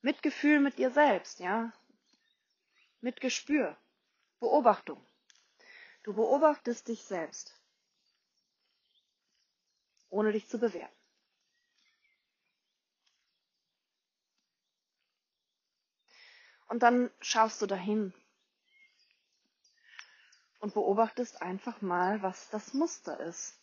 Mitgefühl 0.02 0.60
mit 0.60 0.78
dir 0.78 0.90
selbst, 0.90 1.40
ja. 1.40 1.72
Mitgespür. 3.00 3.76
Beobachtung. 4.38 5.05
Du 6.06 6.14
beobachtest 6.14 6.86
dich 6.86 7.02
selbst 7.02 7.60
ohne 10.08 10.30
dich 10.30 10.48
zu 10.48 10.60
bewerten. 10.60 10.94
Und 16.68 16.84
dann 16.84 17.10
schaust 17.20 17.60
du 17.60 17.66
dahin 17.66 18.14
und 20.60 20.74
beobachtest 20.74 21.42
einfach 21.42 21.82
mal, 21.82 22.22
was 22.22 22.50
das 22.50 22.72
Muster 22.72 23.18
ist. 23.18 23.58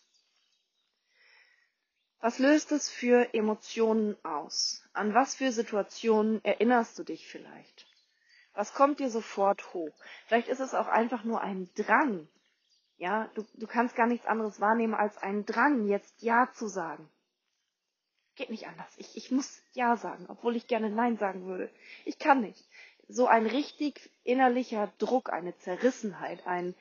Was 2.19 2.39
löst 2.39 2.73
es 2.73 2.89
für 2.89 3.33
Emotionen 3.33 4.17
aus? 4.25 4.83
An 4.91 5.13
was 5.13 5.35
für 5.35 5.53
Situationen 5.53 6.43
erinnerst 6.43 6.99
du 6.99 7.03
dich 7.03 7.25
vielleicht? 7.25 7.82
Was 8.53 8.73
kommt 8.73 8.99
dir 8.99 9.09
sofort 9.09 9.73
hoch? 9.73 9.93
Vielleicht 10.27 10.47
ist 10.47 10.59
es 10.59 10.73
auch 10.73 10.87
einfach 10.87 11.23
nur 11.23 11.41
ein 11.41 11.69
Drang, 11.75 12.27
ja, 12.97 13.29
du, 13.33 13.45
du 13.55 13.67
kannst 13.67 13.95
gar 13.95 14.07
nichts 14.07 14.27
anderes 14.27 14.59
wahrnehmen 14.61 14.93
als 14.93 15.17
einen 15.17 15.45
Drang, 15.45 15.87
jetzt 15.87 16.21
Ja 16.21 16.49
zu 16.53 16.67
sagen. 16.67 17.09
Geht 18.35 18.49
nicht 18.49 18.67
anders. 18.67 18.91
Ich, 18.97 19.17
ich 19.17 19.29
muss 19.31 19.61
Ja 19.73 19.97
sagen, 19.97 20.25
obwohl 20.29 20.55
ich 20.55 20.67
gerne 20.67 20.89
Nein 20.89 21.17
sagen 21.17 21.45
würde. 21.45 21.69
Ich 22.05 22.17
kann 22.17 22.41
nicht. 22.41 22.67
So 23.07 23.27
ein 23.27 23.45
richtig 23.45 24.09
innerlicher 24.23 24.91
Druck, 24.97 25.31
eine 25.31 25.55
Zerrissenheit, 25.57 26.47
ein, 26.47 26.75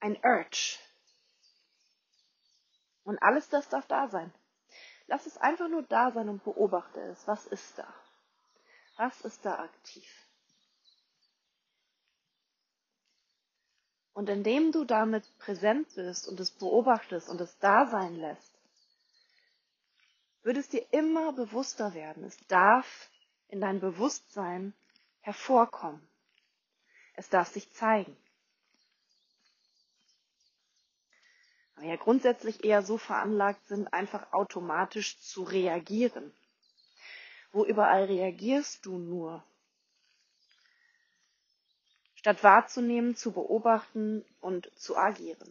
ein 0.00 0.16
Urge. 0.24 0.78
Und 3.04 3.22
alles 3.22 3.48
das 3.48 3.68
darf 3.68 3.86
da 3.86 4.08
sein. 4.08 4.32
Lass 5.06 5.26
es 5.26 5.36
einfach 5.36 5.68
nur 5.68 5.82
da 5.82 6.12
sein 6.12 6.28
und 6.28 6.42
beobachte 6.44 7.00
es. 7.00 7.26
Was 7.26 7.46
ist 7.46 7.78
da? 7.78 7.94
Was 9.00 9.22
ist 9.22 9.46
da 9.46 9.60
aktiv? 9.60 10.28
Und 14.12 14.28
indem 14.28 14.72
du 14.72 14.84
damit 14.84 15.24
präsent 15.38 15.88
bist 15.94 16.28
und 16.28 16.38
es 16.38 16.50
beobachtest 16.50 17.30
und 17.30 17.40
es 17.40 17.58
da 17.60 17.86
sein 17.86 18.14
lässt, 18.16 18.52
wird 20.42 20.58
es 20.58 20.68
dir 20.68 20.86
immer 20.92 21.32
bewusster 21.32 21.94
werden. 21.94 22.24
Es 22.24 22.36
darf 22.48 23.10
in 23.48 23.62
dein 23.62 23.80
Bewusstsein 23.80 24.74
hervorkommen. 25.22 26.06
Es 27.14 27.30
darf 27.30 27.48
sich 27.48 27.72
zeigen. 27.72 28.14
Aber 31.76 31.86
ja 31.86 31.96
grundsätzlich 31.96 32.64
eher 32.64 32.82
so 32.82 32.98
veranlagt 32.98 33.66
sind, 33.66 33.94
einfach 33.94 34.34
automatisch 34.34 35.18
zu 35.20 35.42
reagieren. 35.42 36.34
Wo 37.52 37.64
überall 37.64 38.04
reagierst 38.04 38.86
du 38.86 38.98
nur? 38.98 39.44
statt 42.20 42.44
wahrzunehmen, 42.44 43.16
zu 43.16 43.32
beobachten 43.32 44.26
und 44.42 44.70
zu 44.78 44.94
agieren. 44.94 45.50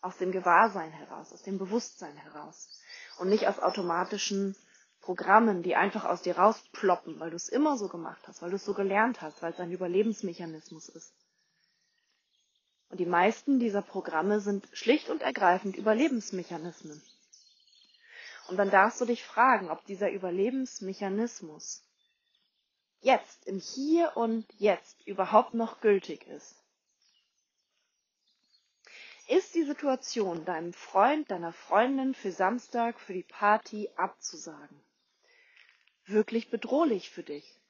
Aus 0.00 0.18
dem 0.18 0.30
Gewahrsein 0.30 0.92
heraus, 0.92 1.32
aus 1.32 1.42
dem 1.42 1.58
Bewusstsein 1.58 2.16
heraus 2.16 2.80
und 3.18 3.28
nicht 3.28 3.48
aus 3.48 3.58
automatischen 3.58 4.54
Programmen, 5.00 5.64
die 5.64 5.74
einfach 5.74 6.04
aus 6.04 6.22
dir 6.22 6.38
rausploppen, 6.38 7.18
weil 7.18 7.30
du 7.30 7.36
es 7.36 7.48
immer 7.48 7.76
so 7.76 7.88
gemacht 7.88 8.22
hast, 8.28 8.40
weil 8.40 8.50
du 8.50 8.56
es 8.56 8.64
so 8.64 8.72
gelernt 8.72 9.20
hast, 9.20 9.42
weil 9.42 9.52
es 9.52 9.58
ein 9.58 9.72
Überlebensmechanismus 9.72 10.88
ist. 10.90 11.12
Und 12.88 13.00
die 13.00 13.06
meisten 13.06 13.58
dieser 13.58 13.82
Programme 13.82 14.38
sind 14.38 14.68
schlicht 14.72 15.10
und 15.10 15.22
ergreifend 15.22 15.76
Überlebensmechanismen. 15.76 17.02
Und 18.48 18.56
dann 18.56 18.70
darfst 18.70 19.00
du 19.00 19.04
dich 19.04 19.24
fragen, 19.24 19.70
ob 19.70 19.84
dieser 19.86 20.10
Überlebensmechanismus 20.10 21.82
jetzt, 23.00 23.46
im 23.46 23.58
Hier 23.58 24.16
und 24.16 24.46
Jetzt 24.58 25.06
überhaupt 25.06 25.54
noch 25.54 25.80
gültig 25.80 26.26
ist. 26.26 26.56
Ist 29.28 29.54
die 29.54 29.64
Situation 29.64 30.44
deinem 30.44 30.74
Freund, 30.74 31.30
deiner 31.30 31.52
Freundin 31.52 32.14
für 32.14 32.32
Samstag, 32.32 33.00
für 33.00 33.14
die 33.14 33.22
Party 33.22 33.88
abzusagen 33.96 34.84
wirklich 36.06 36.50
bedrohlich 36.50 37.10
für 37.10 37.22
dich? 37.22 37.60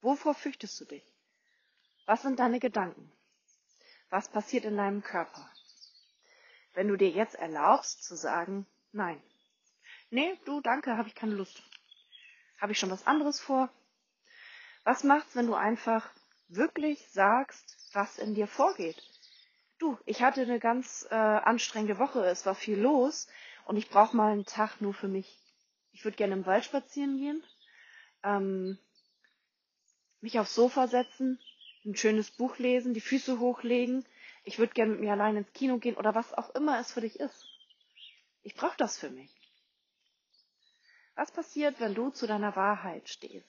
Wovor 0.00 0.34
fürchtest 0.34 0.80
du 0.80 0.84
dich? 0.84 1.04
Was 2.06 2.22
sind 2.22 2.38
deine 2.38 2.60
Gedanken? 2.60 3.12
Was 4.10 4.28
passiert 4.28 4.64
in 4.64 4.76
deinem 4.76 5.02
Körper? 5.02 5.50
Wenn 6.78 6.86
du 6.86 6.96
dir 6.96 7.10
jetzt 7.10 7.34
erlaubst 7.34 8.04
zu 8.04 8.14
sagen, 8.14 8.64
nein. 8.92 9.20
Nee, 10.10 10.38
du, 10.44 10.60
danke, 10.60 10.96
habe 10.96 11.08
ich 11.08 11.16
keine 11.16 11.34
Lust. 11.34 11.60
Habe 12.60 12.70
ich 12.70 12.78
schon 12.78 12.92
was 12.92 13.04
anderes 13.04 13.40
vor? 13.40 13.68
Was 14.84 15.02
macht's, 15.02 15.34
wenn 15.34 15.48
du 15.48 15.54
einfach 15.54 16.08
wirklich 16.46 17.04
sagst, 17.08 17.76
was 17.94 18.16
in 18.18 18.36
dir 18.36 18.46
vorgeht? 18.46 19.02
Du, 19.80 19.98
ich 20.06 20.22
hatte 20.22 20.42
eine 20.42 20.60
ganz 20.60 21.04
äh, 21.10 21.16
anstrengende 21.16 21.98
Woche, 21.98 22.24
es 22.24 22.46
war 22.46 22.54
viel 22.54 22.78
los 22.78 23.26
und 23.64 23.76
ich 23.76 23.90
brauche 23.90 24.16
mal 24.16 24.30
einen 24.30 24.46
Tag 24.46 24.80
nur 24.80 24.94
für 24.94 25.08
mich. 25.08 25.36
Ich 25.90 26.04
würde 26.04 26.16
gerne 26.16 26.34
im 26.34 26.46
Wald 26.46 26.64
spazieren 26.64 27.18
gehen, 27.18 27.42
ähm, 28.22 28.78
mich 30.20 30.38
aufs 30.38 30.54
Sofa 30.54 30.86
setzen, 30.86 31.40
ein 31.84 31.96
schönes 31.96 32.30
Buch 32.30 32.56
lesen, 32.58 32.94
die 32.94 33.00
Füße 33.00 33.40
hochlegen. 33.40 34.04
Ich 34.44 34.58
würde 34.58 34.72
gerne 34.72 34.92
mit 34.92 35.00
mir 35.00 35.12
allein 35.12 35.36
ins 35.36 35.52
Kino 35.52 35.78
gehen 35.78 35.96
oder 35.96 36.14
was 36.14 36.32
auch 36.34 36.50
immer 36.54 36.78
es 36.78 36.92
für 36.92 37.00
dich 37.00 37.18
ist. 37.20 37.46
Ich 38.42 38.54
brauche 38.54 38.76
das 38.76 38.98
für 38.98 39.10
mich. 39.10 39.34
Was 41.14 41.32
passiert, 41.32 41.80
wenn 41.80 41.94
du 41.94 42.10
zu 42.10 42.26
deiner 42.26 42.54
Wahrheit 42.56 43.08
stehst? 43.08 43.48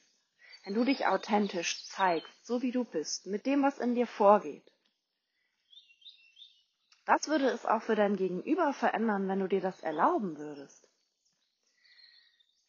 Wenn 0.66 0.74
du 0.74 0.84
dich 0.84 1.06
authentisch 1.06 1.86
zeigst, 1.86 2.46
so 2.46 2.62
wie 2.62 2.72
du 2.72 2.84
bist, 2.84 3.28
mit 3.28 3.46
dem, 3.46 3.64
was 3.64 3.80
in 3.80 3.96
dir 3.96 4.08
vorgeht? 4.08 4.70
Was 7.06 7.28
würde 7.28 7.48
es 7.50 7.66
auch 7.66 7.82
für 7.82 7.96
dein 7.96 8.18
Gegenüber 8.18 8.74
verändern, 8.74 9.28
wenn 9.28 9.40
du 9.40 9.48
dir 9.48 9.62
das 9.62 9.82
erlauben 9.82 10.38
würdest? 10.38 10.88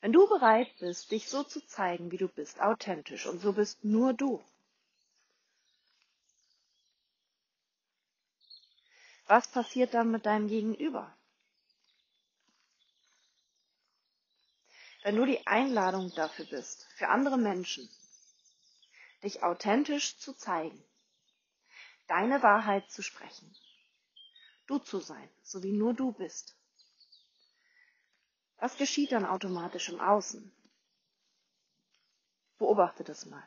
Wenn 0.00 0.12
du 0.12 0.27
bereit 0.29 0.69
bist, 0.79 1.11
dich 1.11 1.29
so 1.29 1.43
zu 1.43 1.61
zeigen, 1.67 2.11
wie 2.11 2.17
du 2.17 2.29
bist, 2.29 2.61
authentisch, 2.61 3.27
und 3.27 3.41
so 3.41 3.53
bist 3.53 3.85
nur 3.85 4.15
du. 4.15 4.43
Was 9.31 9.47
passiert 9.47 9.95
dann 9.95 10.11
mit 10.11 10.27
deinem 10.27 10.49
Gegenüber? 10.49 11.17
wenn 15.03 15.17
du 15.17 15.25
die 15.25 15.47
Einladung 15.47 16.13
dafür 16.15 16.45
bist, 16.47 16.87
für 16.97 17.09
andere 17.09 17.39
Menschen, 17.39 17.89
dich 19.23 19.43
authentisch 19.43 20.19
zu 20.19 20.33
zeigen, 20.35 20.83
deine 22.07 22.43
Wahrheit 22.43 22.91
zu 22.91 23.03
sprechen, 23.03 23.55
du 24.67 24.79
zu 24.79 25.01
sein, 25.01 25.29
so 25.43 25.63
wie 25.63 25.73
nur 25.73 25.95
du 25.95 26.13
bist. 26.13 26.57
Was 28.59 28.77
geschieht 28.77 29.13
dann 29.13 29.25
automatisch 29.25 29.89
im 29.89 30.01
Außen? 30.01 30.53
Beobachte 32.59 33.05
das 33.05 33.25
mal. 33.25 33.43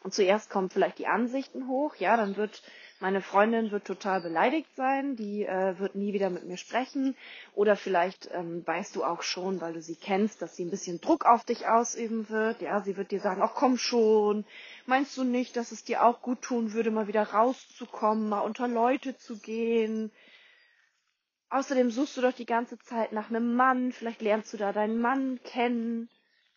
Und 0.00 0.12
zuerst 0.14 0.50
kommen 0.50 0.68
vielleicht 0.68 0.98
die 0.98 1.06
Ansichten 1.06 1.68
hoch, 1.68 1.94
ja, 1.96 2.16
dann 2.16 2.36
wird 2.36 2.62
meine 3.00 3.20
Freundin 3.20 3.70
wird 3.70 3.86
total 3.86 4.20
beleidigt 4.20 4.74
sein, 4.76 5.16
die 5.16 5.44
äh, 5.44 5.78
wird 5.78 5.94
nie 5.94 6.12
wieder 6.12 6.30
mit 6.30 6.44
mir 6.44 6.56
sprechen. 6.56 7.16
Oder 7.54 7.76
vielleicht 7.76 8.30
ähm, 8.32 8.66
weißt 8.66 8.94
du 8.94 9.04
auch 9.04 9.22
schon, 9.22 9.60
weil 9.60 9.72
du 9.74 9.82
sie 9.82 9.96
kennst, 9.96 10.40
dass 10.40 10.56
sie 10.56 10.64
ein 10.64 10.70
bisschen 10.70 11.00
Druck 11.00 11.26
auf 11.26 11.44
dich 11.44 11.66
ausüben 11.66 12.28
wird. 12.28 12.62
Ja, 12.62 12.80
sie 12.80 12.96
wird 12.96 13.10
dir 13.10 13.20
sagen, 13.20 13.42
ach 13.42 13.54
komm 13.54 13.78
schon, 13.78 14.44
meinst 14.86 15.16
du 15.16 15.24
nicht, 15.24 15.56
dass 15.56 15.72
es 15.72 15.84
dir 15.84 16.04
auch 16.04 16.22
gut 16.22 16.42
tun 16.42 16.72
würde, 16.72 16.90
mal 16.90 17.08
wieder 17.08 17.24
rauszukommen, 17.24 18.28
mal 18.28 18.40
unter 18.40 18.68
Leute 18.68 19.16
zu 19.16 19.38
gehen? 19.38 20.12
Außerdem 21.50 21.90
suchst 21.90 22.16
du 22.16 22.20
doch 22.20 22.32
die 22.32 22.46
ganze 22.46 22.78
Zeit 22.78 23.12
nach 23.12 23.28
einem 23.28 23.54
Mann, 23.54 23.92
vielleicht 23.92 24.22
lernst 24.22 24.52
du 24.52 24.56
da 24.56 24.72
deinen 24.72 25.00
Mann 25.00 25.40
kennen. 25.44 26.08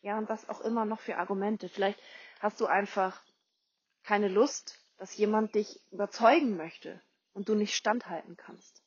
Ja, 0.02 0.18
und 0.18 0.30
was 0.30 0.48
auch 0.50 0.62
immer 0.62 0.86
noch 0.86 1.00
für 1.02 1.18
Argumente. 1.18 1.68
Vielleicht 1.68 2.00
hast 2.40 2.62
du 2.62 2.68
einfach 2.68 3.22
keine 4.04 4.28
Lust, 4.28 4.80
dass 4.98 5.16
jemand 5.18 5.56
dich 5.56 5.80
überzeugen 5.92 6.58
möchte 6.58 7.02
und 7.34 7.50
du 7.50 7.56
nicht 7.56 7.76
standhalten 7.76 8.36
kannst. 8.36 8.82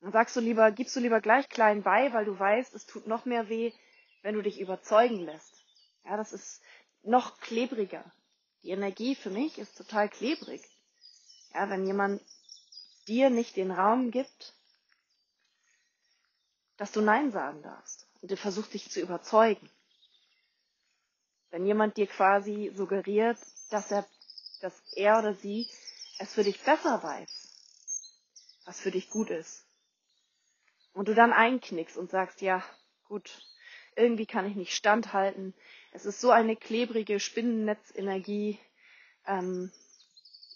Dann 0.00 0.12
sagst 0.12 0.36
du 0.36 0.40
lieber, 0.40 0.70
gibst 0.70 0.94
du 0.96 1.00
lieber 1.00 1.22
gleich 1.22 1.48
klein 1.48 1.82
bei, 1.82 2.12
weil 2.12 2.26
du 2.26 2.38
weißt, 2.38 2.74
es 2.74 2.84
tut 2.84 3.06
noch 3.06 3.24
mehr 3.24 3.48
weh, 3.48 3.72
wenn 4.20 4.34
du 4.34 4.42
dich 4.42 4.60
überzeugen 4.60 5.20
lässt. 5.20 5.64
Ja, 6.04 6.18
das 6.18 6.34
ist 6.34 6.60
noch 7.02 7.40
klebriger. 7.40 8.04
Die 8.62 8.70
Energie 8.70 9.14
für 9.14 9.30
mich 9.30 9.58
ist 9.58 9.78
total 9.78 10.10
klebrig. 10.10 10.62
Ja, 11.54 11.70
wenn 11.70 11.86
jemand 11.86 12.20
dir 13.08 13.30
nicht 13.30 13.56
den 13.56 13.70
Raum 13.70 14.10
gibt, 14.10 14.54
dass 16.76 16.92
du 16.92 17.00
Nein 17.00 17.30
sagen 17.32 17.62
darfst 17.62 18.06
und 18.20 18.30
der 18.30 18.38
versucht 18.38 18.74
dich 18.74 18.90
zu 18.90 19.00
überzeugen. 19.00 19.70
Wenn 21.54 21.66
jemand 21.66 21.96
dir 21.96 22.08
quasi 22.08 22.72
suggeriert, 22.74 23.38
dass 23.70 23.92
er, 23.92 24.04
dass 24.58 24.82
er 24.90 25.20
oder 25.20 25.34
sie 25.34 25.68
es 26.18 26.34
für 26.34 26.42
dich 26.42 26.60
besser 26.60 27.00
weiß, 27.00 27.30
was 28.64 28.80
für 28.80 28.90
dich 28.90 29.08
gut 29.08 29.30
ist. 29.30 29.64
Und 30.94 31.06
du 31.06 31.14
dann 31.14 31.32
einknickst 31.32 31.96
und 31.96 32.10
sagst, 32.10 32.40
ja, 32.40 32.64
gut, 33.04 33.46
irgendwie 33.94 34.26
kann 34.26 34.46
ich 34.46 34.56
nicht 34.56 34.74
standhalten. 34.74 35.54
Es 35.92 36.06
ist 36.06 36.20
so 36.20 36.32
eine 36.32 36.56
klebrige 36.56 37.20
Spinnennetzenergie. 37.20 38.58
Ähm, 39.24 39.70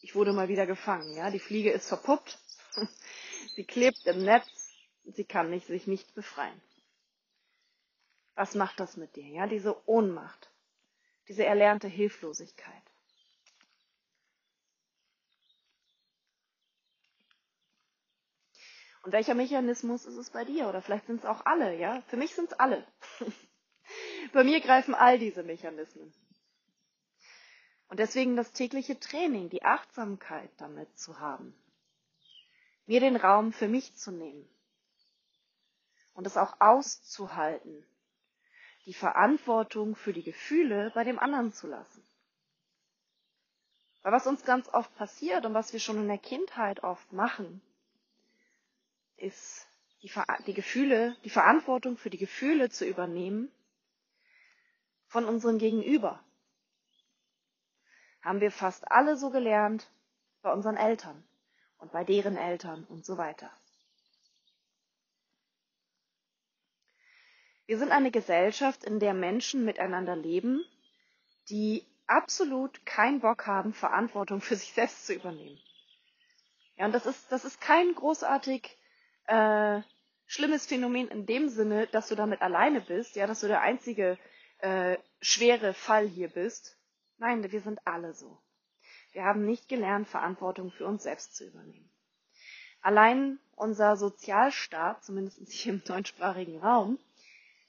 ich 0.00 0.16
wurde 0.16 0.32
mal 0.32 0.48
wieder 0.48 0.66
gefangen. 0.66 1.14
Ja, 1.14 1.30
die 1.30 1.38
Fliege 1.38 1.70
ist 1.70 1.87
verpuppt. 1.87 2.40
sie 3.54 3.62
klebt 3.62 4.04
im 4.04 4.24
Netz. 4.24 4.48
Sie 5.04 5.24
kann 5.24 5.48
nicht, 5.48 5.68
sich 5.68 5.87
nicht 5.87 6.12
befreien. 6.16 6.61
Was 8.34 8.56
macht 8.56 8.80
das 8.80 8.96
mit 8.96 9.14
dir? 9.14 9.28
Ja, 9.28 9.46
diese 9.46 9.88
Ohnmacht 9.88 10.50
diese 11.28 11.44
erlernte 11.44 11.88
Hilflosigkeit. 11.88 12.82
Und 19.02 19.12
welcher 19.12 19.34
Mechanismus 19.34 20.04
ist 20.04 20.16
es 20.16 20.30
bei 20.30 20.44
dir? 20.44 20.68
Oder 20.68 20.82
vielleicht 20.82 21.06
sind 21.06 21.20
es 21.20 21.24
auch 21.24 21.46
alle, 21.46 21.74
ja? 21.78 22.02
Für 22.08 22.16
mich 22.16 22.34
sind 22.34 22.52
es 22.52 22.58
alle. 22.58 22.86
bei 24.32 24.44
mir 24.44 24.60
greifen 24.60 24.94
all 24.94 25.18
diese 25.18 25.42
Mechanismen. 25.42 26.12
Und 27.88 28.00
deswegen 28.00 28.36
das 28.36 28.52
tägliche 28.52 29.00
Training, 29.00 29.48
die 29.48 29.62
Achtsamkeit 29.62 30.50
damit 30.58 30.98
zu 30.98 31.20
haben. 31.20 31.54
Mir 32.86 33.00
den 33.00 33.16
Raum 33.16 33.52
für 33.52 33.68
mich 33.68 33.96
zu 33.96 34.10
nehmen. 34.10 34.46
Und 36.12 36.26
es 36.26 36.36
auch 36.36 36.60
auszuhalten, 36.60 37.86
die 38.88 38.94
Verantwortung 38.94 39.96
für 39.96 40.14
die 40.14 40.22
Gefühle 40.22 40.90
bei 40.94 41.05
dem 41.05 41.18
anderen 41.18 41.53
zu 41.53 41.66
lassen. 41.66 42.03
Weil 44.01 44.12
was 44.12 44.27
uns 44.27 44.46
ganz 44.46 44.66
oft 44.72 44.94
passiert 44.96 45.44
und 45.44 45.53
was 45.53 45.74
wir 45.74 45.79
schon 45.79 45.98
in 45.98 46.09
der 46.09 46.16
Kindheit 46.16 46.83
oft 46.83 47.12
machen, 47.12 47.61
ist 49.18 49.68
die, 50.03 50.11
die 50.46 50.55
Gefühle, 50.55 51.14
die 51.22 51.29
Verantwortung 51.29 51.98
für 51.98 52.09
die 52.09 52.16
Gefühle 52.16 52.70
zu 52.70 52.87
übernehmen 52.87 53.53
von 55.07 55.27
unserem 55.27 55.59
Gegenüber. 55.59 56.24
Haben 58.22 58.40
wir 58.40 58.51
fast 58.51 58.90
alle 58.90 59.18
so 59.18 59.29
gelernt 59.29 59.90
bei 60.40 60.51
unseren 60.51 60.79
Eltern 60.79 61.22
und 61.77 61.92
bei 61.92 62.05
deren 62.05 62.38
Eltern 62.38 62.85
und 62.85 63.05
so 63.05 63.18
weiter. 63.18 63.53
Wir 67.68 67.76
sind 67.76 67.92
eine 67.92 68.11
Gesellschaft, 68.11 68.83
in 68.83 68.98
der 68.98 69.12
Menschen 69.12 69.66
miteinander 69.66 70.16
leben, 70.16 70.64
die 71.50 71.85
absolut 72.07 72.87
keinen 72.87 73.20
Bock 73.20 73.46
haben, 73.46 73.74
Verantwortung 73.74 74.40
für 74.40 74.57
sich 74.57 74.72
selbst 74.72 75.04
zu 75.04 75.12
übernehmen. 75.12 75.61
Ja, 76.76 76.87
und 76.87 76.92
das 76.92 77.04
ist, 77.04 77.31
das 77.31 77.44
ist 77.44 77.61
kein 77.61 77.94
großartig 77.94 78.74
äh, 79.26 79.83
schlimmes 80.24 80.64
Phänomen 80.64 81.09
in 81.09 81.26
dem 81.26 81.50
Sinne, 81.50 81.87
dass 81.88 82.09
du 82.09 82.14
damit 82.14 82.40
alleine 82.40 82.81
bist, 82.81 83.16
ja, 83.16 83.26
dass 83.26 83.40
du 83.40 83.48
der 83.48 83.61
einzige 83.61 84.16
äh, 84.61 84.96
schwere 85.20 85.74
Fall 85.74 86.09
hier 86.09 86.28
bist. 86.28 86.78
Nein, 87.18 87.52
wir 87.52 87.61
sind 87.61 87.87
alle 87.87 88.14
so. 88.14 88.40
Wir 89.12 89.24
haben 89.24 89.44
nicht 89.44 89.68
gelernt, 89.68 90.09
Verantwortung 90.09 90.70
für 90.70 90.87
uns 90.87 91.02
selbst 91.02 91.37
zu 91.37 91.44
übernehmen. 91.44 91.90
Allein 92.81 93.38
unser 93.57 93.98
Sozialstaat, 93.98 95.04
zumindest 95.04 95.52
hier 95.52 95.74
im 95.74 95.85
deutschsprachigen 95.85 96.61
Raum, 96.61 96.98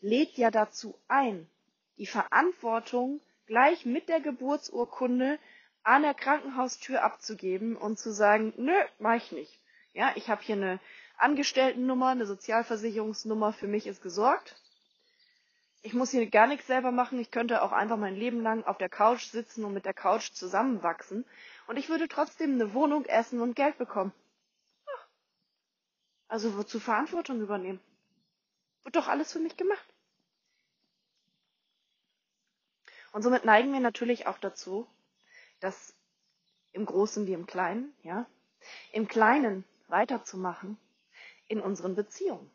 lädt 0.02 0.38
ja 0.38 0.52
dazu 0.52 0.96
ein, 1.08 1.50
die 1.98 2.06
Verantwortung 2.08 3.22
gleich 3.46 3.86
mit 3.86 4.10
der 4.10 4.22
Geburtsurkunde 4.22 5.40
an 5.84 6.04
der 6.04 6.14
Krankenhaustür 6.14 7.04
abzugeben 7.04 7.76
und 7.76 7.98
zu 7.98 8.12
sagen, 8.12 8.54
nö, 8.58 8.74
mach 9.00 9.16
ich 9.16 9.32
nicht. 9.32 9.60
Ja, 9.94 10.12
ich 10.16 10.30
habe 10.30 10.42
hier 10.42 10.56
eine 10.56 10.80
Angestelltennummer, 11.18 12.10
eine 12.10 12.26
Sozialversicherungsnummer, 12.26 13.54
für 13.54 13.68
mich 13.68 13.88
ist 13.88 14.02
gesorgt. 14.02 14.56
Ich 15.82 15.94
muss 15.94 16.12
hier 16.12 16.30
gar 16.30 16.48
nichts 16.48 16.68
selber 16.68 16.92
machen. 16.92 17.20
Ich 17.20 17.32
könnte 17.32 17.62
auch 17.62 17.72
einfach 17.72 17.98
mein 17.98 18.16
Leben 18.16 18.42
lang 18.42 18.64
auf 18.66 18.78
der 18.78 18.90
Couch 18.90 19.24
sitzen 19.24 19.64
und 19.64 19.74
mit 19.74 19.86
der 19.86 19.94
Couch 19.94 20.32
zusammenwachsen. 20.32 21.26
Und 21.68 21.78
ich 21.78 21.90
würde 21.90 22.08
trotzdem 22.08 22.54
eine 22.54 22.74
Wohnung, 22.74 23.06
Essen 23.06 23.42
und 23.42 23.56
Geld 23.56 23.78
bekommen. 23.78 24.14
Also 26.28 26.58
wozu 26.58 26.80
Verantwortung 26.80 27.42
übernehmen? 27.42 27.80
Wird 28.90 29.06
doch 29.06 29.08
alles 29.08 29.32
für 29.32 29.40
mich 29.40 29.56
gemacht. 29.56 29.86
Und 33.12 33.22
somit 33.22 33.46
neigen 33.46 33.72
wir 33.72 33.80
natürlich 33.80 34.26
auch 34.26 34.40
dazu, 34.40 34.88
dass 35.60 35.94
im 36.72 36.88
Großen 36.88 37.28
wie 37.28 37.34
im 37.34 37.46
Kleinen, 37.46 37.94
ja, 38.02 38.26
im 38.92 39.08
Kleinen 39.08 39.64
weiterzumachen 39.90 40.80
in 41.48 41.62
unseren 41.62 41.94
Beziehungen. 41.94 42.50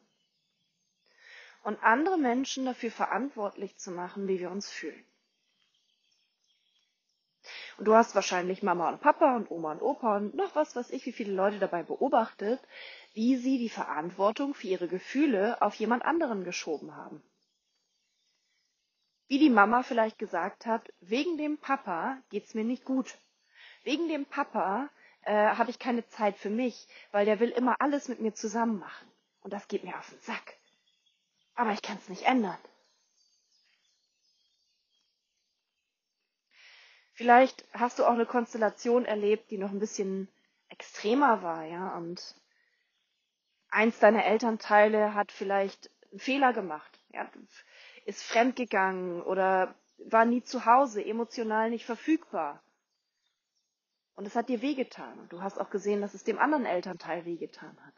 Und 1.63 1.81
andere 1.85 2.19
Menschen 2.19 2.65
dafür 2.65 2.91
verantwortlich 2.91 3.77
zu 3.77 3.93
machen, 3.93 4.27
wie 4.27 4.41
wir 4.41 4.51
uns 4.51 4.69
fühlen. 4.69 5.05
Und 7.77 7.85
du 7.85 7.95
hast 7.95 8.17
wahrscheinlich 8.17 8.65
Mama 8.65 8.89
und 8.89 9.01
Papa 9.01 9.37
und 9.37 9.53
Oma 9.53 9.71
und 9.71 9.83
Opa 9.83 10.17
und 10.17 10.35
noch 10.35 10.57
was 10.57 10.75
weiß 10.75 10.91
ich, 10.91 11.07
wie 11.07 11.13
viele 11.13 11.33
Leute 11.33 11.61
dabei 11.61 11.85
beobachtet, 11.85 12.61
wie 13.15 13.37
sie 13.37 13.59
die 13.59 13.71
Verantwortung 13.71 14.55
für 14.55 14.67
ihre 14.67 14.89
Gefühle 14.89 15.63
auf 15.63 15.77
jemand 15.77 16.05
anderen 16.05 16.45
geschoben 16.45 16.95
haben. 16.95 17.23
Wie 19.29 19.39
die 19.39 19.51
Mama 19.51 19.83
vielleicht 19.83 20.19
gesagt 20.19 20.67
hat, 20.67 20.93
wegen 21.01 21.39
dem 21.39 21.57
Papa 21.59 22.19
geht's 22.29 22.55
mir 22.55 22.65
nicht 22.65 22.85
gut. 22.85 23.17
Wegen 23.85 24.09
dem 24.09 24.27
Papa 24.27 24.91
äh, 25.23 25.33
habe 25.33 25.71
ich 25.71 25.79
keine 25.79 26.07
Zeit 26.09 26.37
für 26.37 26.51
mich, 26.51 26.87
weil 27.13 27.25
der 27.25 27.41
will 27.41 27.51
immer 27.51 27.81
alles 27.81 28.09
mit 28.09 28.21
mir 28.21 28.35
zusammen 28.35 28.81
machen. 28.81 29.09
Und 29.43 29.53
das 29.53 29.69
geht 29.69 29.85
mir 29.85 29.97
auf 29.97 30.11
den 30.11 30.21
Sack. 30.21 30.57
Aber 31.55 31.73
ich 31.73 31.83
kann 31.83 31.97
es 31.99 32.09
nicht 32.09 32.25
ändern. 32.25 32.59
Vielleicht 37.13 37.65
hast 37.73 38.01
du 38.01 38.05
auch 38.05 38.13
eine 38.13 38.27
Konstellation 38.27 39.05
erlebt, 39.05 39.51
die 39.53 39.59
noch 39.59 39.71
ein 39.71 39.79
bisschen 39.79 40.29
extremer 40.69 41.43
war, 41.43 41.65
ja, 41.65 41.97
und 41.97 42.35
eins 43.75 43.99
deiner 43.99 44.25
Elternteile 44.25 45.15
hat 45.15 45.33
vielleicht 45.33 45.91
einen 46.11 46.21
Fehler 46.21 46.53
gemacht, 46.53 46.99
ja, 47.13 47.29
ist 48.07 48.23
fremdgegangen 48.23 49.21
oder 49.23 49.75
war 49.99 50.25
nie 50.25 50.43
zu 50.43 50.65
Hause, 50.65 51.05
emotional 51.05 51.71
nicht 51.71 51.85
verfügbar. 51.85 52.63
Und 54.15 54.27
es 54.27 54.37
hat 54.37 54.49
dir 54.49 54.63
wehgetan. 54.63 55.19
Und 55.19 55.33
du 55.33 55.43
hast 55.43 55.61
auch 55.61 55.71
gesehen, 55.71 56.01
dass 56.01 56.15
es 56.15 56.23
dem 56.23 56.39
anderen 56.39 56.67
Elternteil 56.67 57.25
wehgetan 57.25 57.77
hat. 57.85 57.95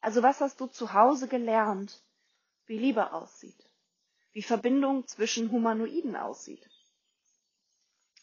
Also 0.00 0.22
was 0.22 0.40
hast 0.40 0.60
du 0.60 0.66
zu 0.66 0.92
Hause 0.92 1.26
gelernt, 1.26 2.04
wie 2.66 2.78
Liebe 2.78 3.12
aussieht? 3.12 3.68
Wie 4.32 4.42
Verbindung 4.42 5.08
zwischen 5.08 5.50
Humanoiden 5.50 6.14
aussieht? 6.14 6.68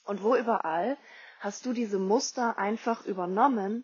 Und 0.06 0.24
wo 0.24 0.36
überall 0.36 0.98
hast 1.40 1.66
du 1.66 1.74
diese 1.74 2.00
Muster 2.00 2.58
einfach 2.58 3.06
übernommen, 3.06 3.84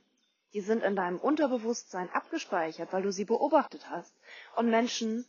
die 0.53 0.61
sind 0.61 0.83
in 0.83 0.95
deinem 0.95 1.17
Unterbewusstsein 1.17 2.09
abgespeichert, 2.11 2.91
weil 2.91 3.03
du 3.03 3.11
sie 3.11 3.25
beobachtet 3.25 3.89
hast. 3.89 4.13
Und 4.55 4.69
Menschen 4.69 5.25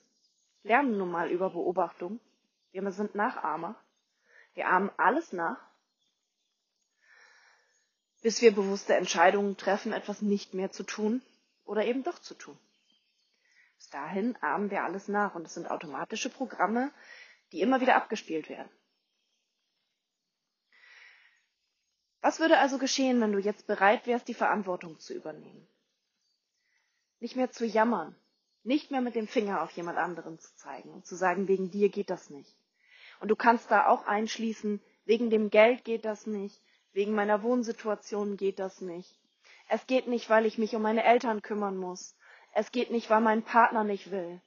lernen 0.63 0.99
nun 0.99 1.11
mal 1.11 1.31
über 1.31 1.51
Beobachtung. 1.51 2.21
Wir 2.73 2.91
sind 2.93 3.15
Nachahmer. 3.15 3.77
Wir 4.55 4.69
ahmen 4.69 4.91
alles 4.97 5.33
nach, 5.33 5.59
bis 8.23 8.41
wir 8.43 8.55
bewusste 8.55 8.95
Entscheidungen 8.95 9.57
treffen, 9.57 9.93
etwas 9.93 10.23
nicht 10.23 10.55
mehr 10.55 10.71
zu 10.71 10.83
tun 10.83 11.23
oder 11.65 11.85
eben 11.85 12.03
doch 12.03 12.19
zu 12.19 12.35
tun. 12.35 12.59
Bis 13.79 13.89
dahin 13.91 14.37
ahmen 14.43 14.71
wir 14.71 14.85
alles 14.85 15.09
nach 15.09 15.35
und 15.35 15.47
es 15.47 15.55
sind 15.55 15.71
automatische 15.71 16.29
Programme, 16.29 16.93
die 17.51 17.61
immer 17.61 17.81
wieder 17.81 17.97
abgespielt 17.97 18.49
werden. 18.49 18.71
Was 22.23 22.39
würde 22.39 22.59
also 22.59 22.79
geschehen, 22.79 23.21
wenn 23.21 23.33
du 23.33 23.41
jetzt 23.41 23.67
bereit 23.67 24.07
wärst, 24.07 24.29
die 24.29 24.35
Verantwortung 24.35 24.99
zu 25.01 25.13
übernehmen? 25.13 25.67
Nicht 27.19 27.35
mehr 27.35 27.51
zu 27.51 27.67
jammern, 27.67 28.15
nicht 28.63 28.93
mehr 28.93 29.01
mit 29.01 29.17
dem 29.17 29.27
Finger 29.27 29.61
auf 29.63 29.73
jemand 29.73 29.99
anderen 29.99 30.39
zu 30.39 30.55
zeigen 30.55 30.91
und 30.91 31.05
zu 31.05 31.17
sagen, 31.17 31.49
wegen 31.49 31.73
dir 31.73 31.89
geht 31.89 32.11
das 32.11 32.31
nicht. 32.31 32.57
Und 33.19 33.29
du 33.29 33.37
kannst 33.37 33.73
da 33.73 33.89
auch 33.89 34.07
einschließen, 34.07 34.81
wegen 35.05 35.31
dem 35.31 35.51
Geld 35.51 35.85
geht 35.85 36.05
das 36.05 36.27
nicht, 36.27 36.63
wegen 36.93 37.13
meiner 37.13 37.43
Wohnsituation 37.43 38.37
geht 38.37 38.61
das 38.61 38.81
nicht. 38.81 39.19
Es 39.69 39.87
geht 39.89 40.07
nicht, 40.07 40.31
weil 40.31 40.47
ich 40.47 40.59
mich 40.59 40.77
um 40.77 40.83
meine 40.83 41.03
Eltern 41.03 41.43
kümmern 41.43 41.77
muss. 41.77 42.17
Es 42.55 42.71
geht 42.71 42.93
nicht, 42.93 43.11
weil 43.11 43.21
mein 43.21 43.43
Partner 43.43 43.83
nicht 43.83 44.13
will. 44.13 44.41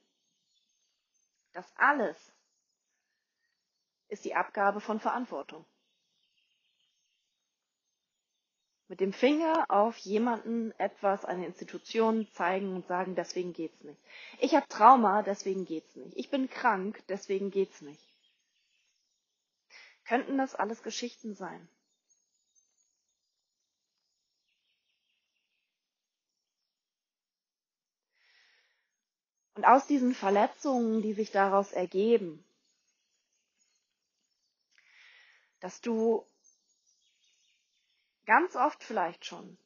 Das 1.51 1.65
alles 1.75 2.15
ist 4.07 4.23
die 4.23 4.35
Abgabe 4.35 4.79
von 4.79 5.01
Verantwortung. 5.01 5.65
Mit 8.88 9.00
dem 9.00 9.13
Finger 9.13 9.65
auf 9.69 9.98
jemanden, 9.98 10.71
etwas, 10.80 11.26
eine 11.26 11.45
Institution 11.45 12.28
zeigen 12.34 12.76
und 12.76 12.86
sagen, 12.88 13.15
deswegen 13.15 13.54
geht's 13.54 13.84
nicht. 13.84 14.00
Ich 14.39 14.54
habe 14.54 14.67
Trauma, 14.67 15.24
deswegen 15.24 15.65
geht's 15.65 15.95
nicht. 15.95 16.15
Ich 16.15 16.30
bin 16.30 16.50
krank, 16.50 17.02
deswegen 17.10 17.50
geht's 17.50 17.82
nicht. 17.82 18.13
Könnten 20.06 20.38
das 20.38 20.54
alles 20.54 20.84
Geschichten 20.84 21.34
sein? 21.34 21.67
Und 29.56 29.65
aus 29.65 29.88
diesen 29.88 30.13
Verletzungen, 30.13 31.02
die 31.02 31.13
sich 31.13 31.32
daraus 31.32 31.71
ergeben, 31.71 32.45
dass 35.62 35.82
du 35.82 36.28
ganz 38.25 38.55
oft 38.55 38.83
vielleicht 38.83 39.25
schon 39.25 39.57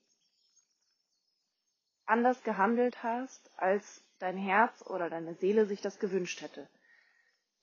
anders 2.05 2.41
gehandelt 2.43 3.03
hast, 3.03 3.51
als 3.57 4.03
dein 4.17 4.37
Herz 4.37 4.81
oder 4.87 5.09
deine 5.09 5.35
Seele 5.35 5.65
sich 5.65 5.81
das 5.81 5.99
gewünscht 5.99 6.41
hätte. 6.41 6.67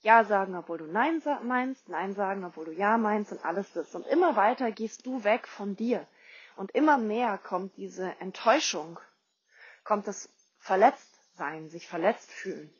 Ja 0.01 0.23
sagen, 0.23 0.55
obwohl 0.55 0.77
du 0.77 0.85
Nein 0.85 1.21
meinst, 1.43 1.89
Nein 1.89 2.13
sagen, 2.13 2.45
obwohl 2.45 2.65
du 2.65 2.71
Ja 2.71 2.97
meinst 2.97 3.31
und 3.31 3.43
alles 3.43 3.71
das. 3.73 3.93
Und 3.93 4.05
immer 4.07 4.35
weiter 4.35 4.71
gehst 4.71 5.05
du 5.05 5.23
weg 5.23 5.47
von 5.47 5.75
dir. 5.75 6.07
Und 6.55 6.71
immer 6.71 6.97
mehr 6.97 7.37
kommt 7.37 7.75
diese 7.77 8.15
Enttäuschung, 8.19 8.99
kommt 9.83 10.07
das 10.07 10.29
Verletztsein, 10.59 11.69
sich 11.69 11.87
verletzt 11.87 12.31
fühlen. 12.31 12.73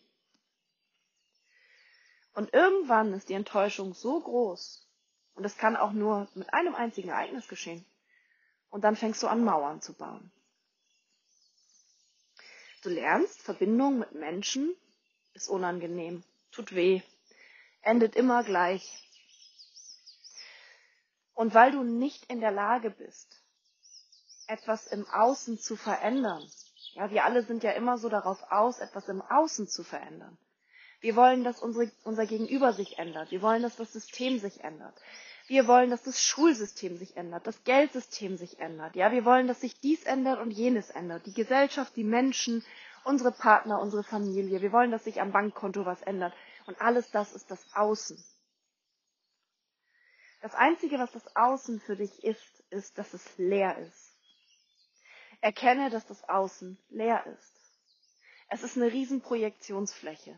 Und 2.33 2.53
irgendwann 2.53 3.13
ist 3.13 3.29
die 3.29 3.33
Enttäuschung 3.33 3.93
so 3.93 4.19
groß, 4.19 4.87
und 5.35 5.45
es 5.45 5.57
kann 5.57 5.75
auch 5.75 5.91
nur 5.91 6.27
mit 6.33 6.51
einem 6.53 6.75
einzigen 6.75 7.09
Ereignis 7.09 7.47
geschehen, 7.47 7.85
und 8.69 8.81
dann 8.81 8.95
fängst 8.95 9.23
du 9.23 9.27
an, 9.27 9.43
Mauern 9.43 9.81
zu 9.81 9.93
bauen. 9.93 10.31
Du 12.83 12.89
lernst, 12.89 13.41
Verbindung 13.41 13.99
mit 13.99 14.13
Menschen 14.13 14.75
ist 15.33 15.49
unangenehm, 15.49 16.23
tut 16.51 16.73
weh, 16.73 17.01
endet 17.81 18.15
immer 18.15 18.43
gleich. 18.43 19.03
Und 21.33 21.53
weil 21.53 21.71
du 21.71 21.83
nicht 21.83 22.31
in 22.31 22.39
der 22.39 22.51
Lage 22.51 22.89
bist, 22.89 23.43
etwas 24.47 24.87
im 24.87 25.07
Außen 25.09 25.59
zu 25.59 25.75
verändern, 25.75 26.49
ja, 26.93 27.11
wir 27.11 27.25
alle 27.25 27.43
sind 27.43 27.63
ja 27.63 27.71
immer 27.71 27.97
so 27.97 28.09
darauf 28.09 28.41
aus, 28.51 28.79
etwas 28.79 29.07
im 29.07 29.21
Außen 29.21 29.67
zu 29.67 29.83
verändern. 29.83 30.37
Wir 30.99 31.15
wollen, 31.15 31.43
dass 31.43 31.61
unsere, 31.61 31.91
unser 32.03 32.25
Gegenüber 32.25 32.73
sich 32.73 32.97
ändert. 32.97 33.29
Wir 33.29 33.43
wollen, 33.43 33.61
dass 33.61 33.75
das 33.75 33.93
System 33.93 34.39
sich 34.39 34.63
ändert. 34.63 34.99
Wir 35.47 35.65
wollen, 35.65 35.89
dass 35.89 36.03
das 36.03 36.21
Schulsystem 36.21 36.97
sich 36.97 37.15
ändert, 37.15 37.47
das 37.47 37.63
Geldsystem 37.63 38.37
sich 38.37 38.59
ändert. 38.59 38.97
Ja, 38.97 39.13
wir 39.13 39.23
wollen, 39.23 39.47
dass 39.47 39.61
sich 39.61 39.79
dies 39.79 40.03
ändert 40.03 40.41
und 40.41 40.51
jenes 40.51 40.89
ändert. 40.89 41.25
Die 41.25 41.33
Gesellschaft, 41.33 41.95
die 41.95 42.03
Menschen, 42.03 42.65
unsere 43.05 43.31
Partner, 43.31 43.79
unsere 43.79 44.03
Familie. 44.03 44.61
Wir 44.61 44.73
wollen, 44.73 44.91
dass 44.91 45.05
sich 45.05 45.21
am 45.21 45.31
Bankkonto 45.31 45.85
was 45.85 46.01
ändert. 46.01 46.33
Und 46.65 46.81
alles 46.81 47.09
das 47.11 47.31
ist 47.31 47.49
das 47.49 47.65
Außen. 47.73 48.21
Das 50.41 50.53
Einzige, 50.53 50.99
was 50.99 51.13
das 51.13 51.35
Außen 51.35 51.79
für 51.79 51.95
dich 51.95 52.25
ist, 52.25 52.63
ist, 52.69 52.97
dass 52.97 53.13
es 53.13 53.37
leer 53.37 53.77
ist. 53.77 54.17
Erkenne, 55.39 55.89
dass 55.89 56.05
das 56.05 56.27
Außen 56.27 56.77
leer 56.89 57.25
ist. 57.25 57.53
Es 58.49 58.63
ist 58.63 58.75
eine 58.75 58.91
Riesenprojektionsfläche. 58.91 60.37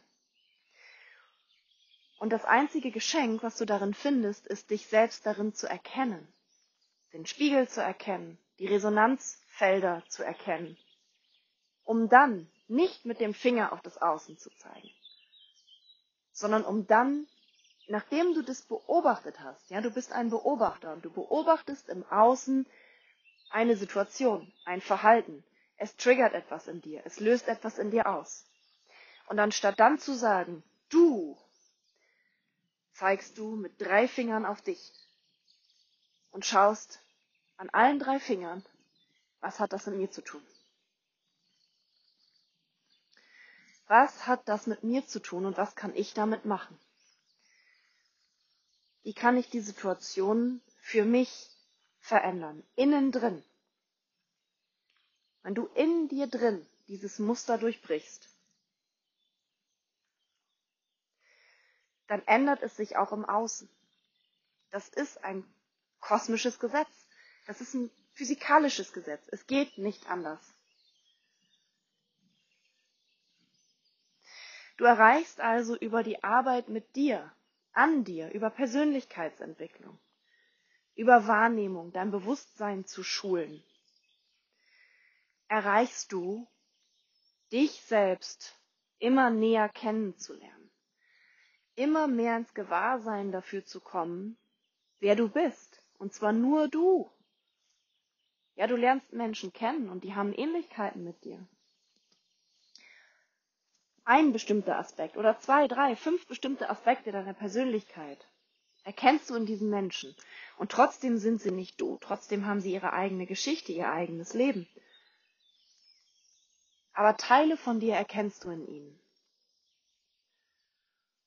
Und 2.19 2.31
das 2.31 2.43
einzige 2.43 2.91
Geschenk, 2.91 3.43
was 3.43 3.55
du 3.55 3.65
darin 3.65 3.93
findest, 3.93 4.45
ist 4.45 4.69
dich 4.71 4.87
selbst 4.87 5.25
darin 5.25 5.53
zu 5.53 5.67
erkennen, 5.67 6.27
den 7.13 7.25
Spiegel 7.25 7.69
zu 7.69 7.81
erkennen, 7.81 8.37
die 8.59 8.67
Resonanzfelder 8.67 10.03
zu 10.09 10.23
erkennen, 10.23 10.77
um 11.85 12.09
dann 12.09 12.51
nicht 12.67 13.05
mit 13.05 13.21
dem 13.21 13.33
Finger 13.33 13.71
auf 13.71 13.81
das 13.81 13.97
Außen 14.01 14.37
zu 14.37 14.49
zeigen, 14.57 14.91
sondern 16.33 16.65
um 16.65 16.85
dann, 16.87 17.25
nachdem 17.87 18.33
du 18.33 18.41
das 18.41 18.63
beobachtet 18.63 19.39
hast, 19.39 19.69
ja, 19.69 19.79
du 19.79 19.89
bist 19.89 20.11
ein 20.11 20.29
Beobachter 20.29 20.91
und 20.91 21.05
du 21.05 21.09
beobachtest 21.09 21.87
im 21.87 22.05
Außen 22.05 22.67
eine 23.49 23.77
Situation, 23.77 24.51
ein 24.65 24.81
Verhalten. 24.81 25.43
Es 25.77 25.95
triggert 25.95 26.33
etwas 26.33 26.67
in 26.67 26.81
dir, 26.81 27.01
es 27.05 27.21
löst 27.21 27.47
etwas 27.47 27.79
in 27.79 27.91
dir 27.91 28.07
aus. 28.07 28.45
Und 29.27 29.39
anstatt 29.39 29.79
dann 29.79 29.99
zu 29.99 30.13
sagen, 30.13 30.63
du, 30.89 31.37
zeigst 32.99 33.37
du 33.37 33.55
mit 33.55 33.79
drei 33.79 34.09
Fingern 34.09 34.45
auf 34.45 34.61
dich 34.61 34.91
und 36.31 36.45
schaust 36.45 36.99
an 37.55 37.69
allen 37.69 37.97
drei 37.97 38.19
Fingern, 38.19 38.65
was 39.39 39.61
hat 39.61 39.71
das 39.71 39.85
mit 39.85 39.95
mir 39.95 40.11
zu 40.11 40.21
tun? 40.21 40.45
Was 43.87 44.27
hat 44.27 44.47
das 44.49 44.67
mit 44.67 44.83
mir 44.83 45.07
zu 45.07 45.21
tun 45.21 45.45
und 45.45 45.55
was 45.55 45.75
kann 45.75 45.95
ich 45.95 46.13
damit 46.13 46.43
machen? 46.43 46.77
Wie 49.03 49.13
kann 49.13 49.37
ich 49.37 49.49
die 49.49 49.61
Situation 49.61 50.61
für 50.81 51.05
mich 51.05 51.49
verändern? 52.01 52.63
Innen 52.75 53.13
drin. 53.13 53.41
Wenn 55.41 55.55
du 55.55 55.67
in 55.67 56.09
dir 56.09 56.27
drin 56.27 56.65
dieses 56.89 57.17
Muster 57.17 57.57
durchbrichst, 57.57 58.28
dann 62.09 62.25
ändert 62.25 62.63
es 62.63 62.75
sich 62.75 62.97
auch 62.97 63.13
im 63.13 63.23
Außen. 63.23 63.69
Das 64.71 64.89
ist 64.89 65.23
ein 65.23 65.45
kosmisches 65.99 66.59
Gesetz. 66.59 67.07
Das 67.47 67.61
ist 67.61 67.75
ein 67.75 67.89
physikalisches 68.13 68.91
Gesetz. 68.93 69.27
Es 69.31 69.47
geht 69.47 69.77
nicht 69.77 70.09
anders. 70.09 70.41
Du 74.77 74.85
erreichst 74.85 75.39
also 75.39 75.77
über 75.77 76.03
die 76.03 76.23
Arbeit 76.23 76.67
mit 76.69 76.95
dir, 76.95 77.31
an 77.73 78.05
dir, 78.05 78.31
über 78.31 78.49
Persönlichkeitsentwicklung, 78.49 79.99
über 80.95 81.27
Wahrnehmung, 81.27 81.91
dein 81.91 82.11
Bewusstsein 82.11 82.85
zu 82.85 83.03
schulen, 83.03 83.63
erreichst 85.47 86.11
du, 86.11 86.47
dich 87.51 87.81
selbst 87.83 88.55
immer 88.99 89.29
näher 89.29 89.69
kennenzulernen, 89.69 90.58
immer 91.79 92.07
mehr 92.07 92.37
ins 92.37 92.53
Gewahrsein 92.53 93.31
dafür 93.31 93.65
zu 93.65 93.79
kommen, 93.79 94.37
wer 94.99 95.15
du 95.15 95.29
bist, 95.29 95.81
und 95.97 96.13
zwar 96.13 96.33
nur 96.33 96.67
du. 96.67 97.09
Ja, 98.55 98.67
du 98.67 98.75
lernst 98.75 99.13
Menschen 99.13 99.53
kennen 99.53 99.89
und 99.89 100.03
die 100.03 100.15
haben 100.15 100.33
Ähnlichkeiten 100.33 101.03
mit 101.03 101.23
dir 101.23 101.47
ein 104.09 104.33
bestimmter 104.33 104.79
Aspekt 104.79 105.17
oder 105.17 105.37
zwei, 105.37 105.67
drei, 105.67 105.95
fünf 105.95 106.25
bestimmte 106.25 106.67
Aspekte 106.71 107.11
deiner 107.11 107.35
Persönlichkeit 107.35 108.25
erkennst 108.83 109.29
du 109.29 109.35
in 109.35 109.45
diesen 109.45 109.69
Menschen. 109.69 110.15
Und 110.57 110.71
trotzdem 110.71 111.19
sind 111.19 111.39
sie 111.39 111.51
nicht 111.51 111.79
du. 111.79 111.99
Trotzdem 112.01 112.47
haben 112.47 112.59
sie 112.59 112.73
ihre 112.73 112.91
eigene 112.91 113.27
Geschichte, 113.27 113.71
ihr 113.71 113.91
eigenes 113.91 114.33
Leben. 114.33 114.67
Aber 116.93 117.17
Teile 117.17 117.55
von 117.55 117.79
dir 117.79 117.93
erkennst 117.93 118.43
du 118.45 118.49
in 118.49 118.67
ihnen. 118.67 118.99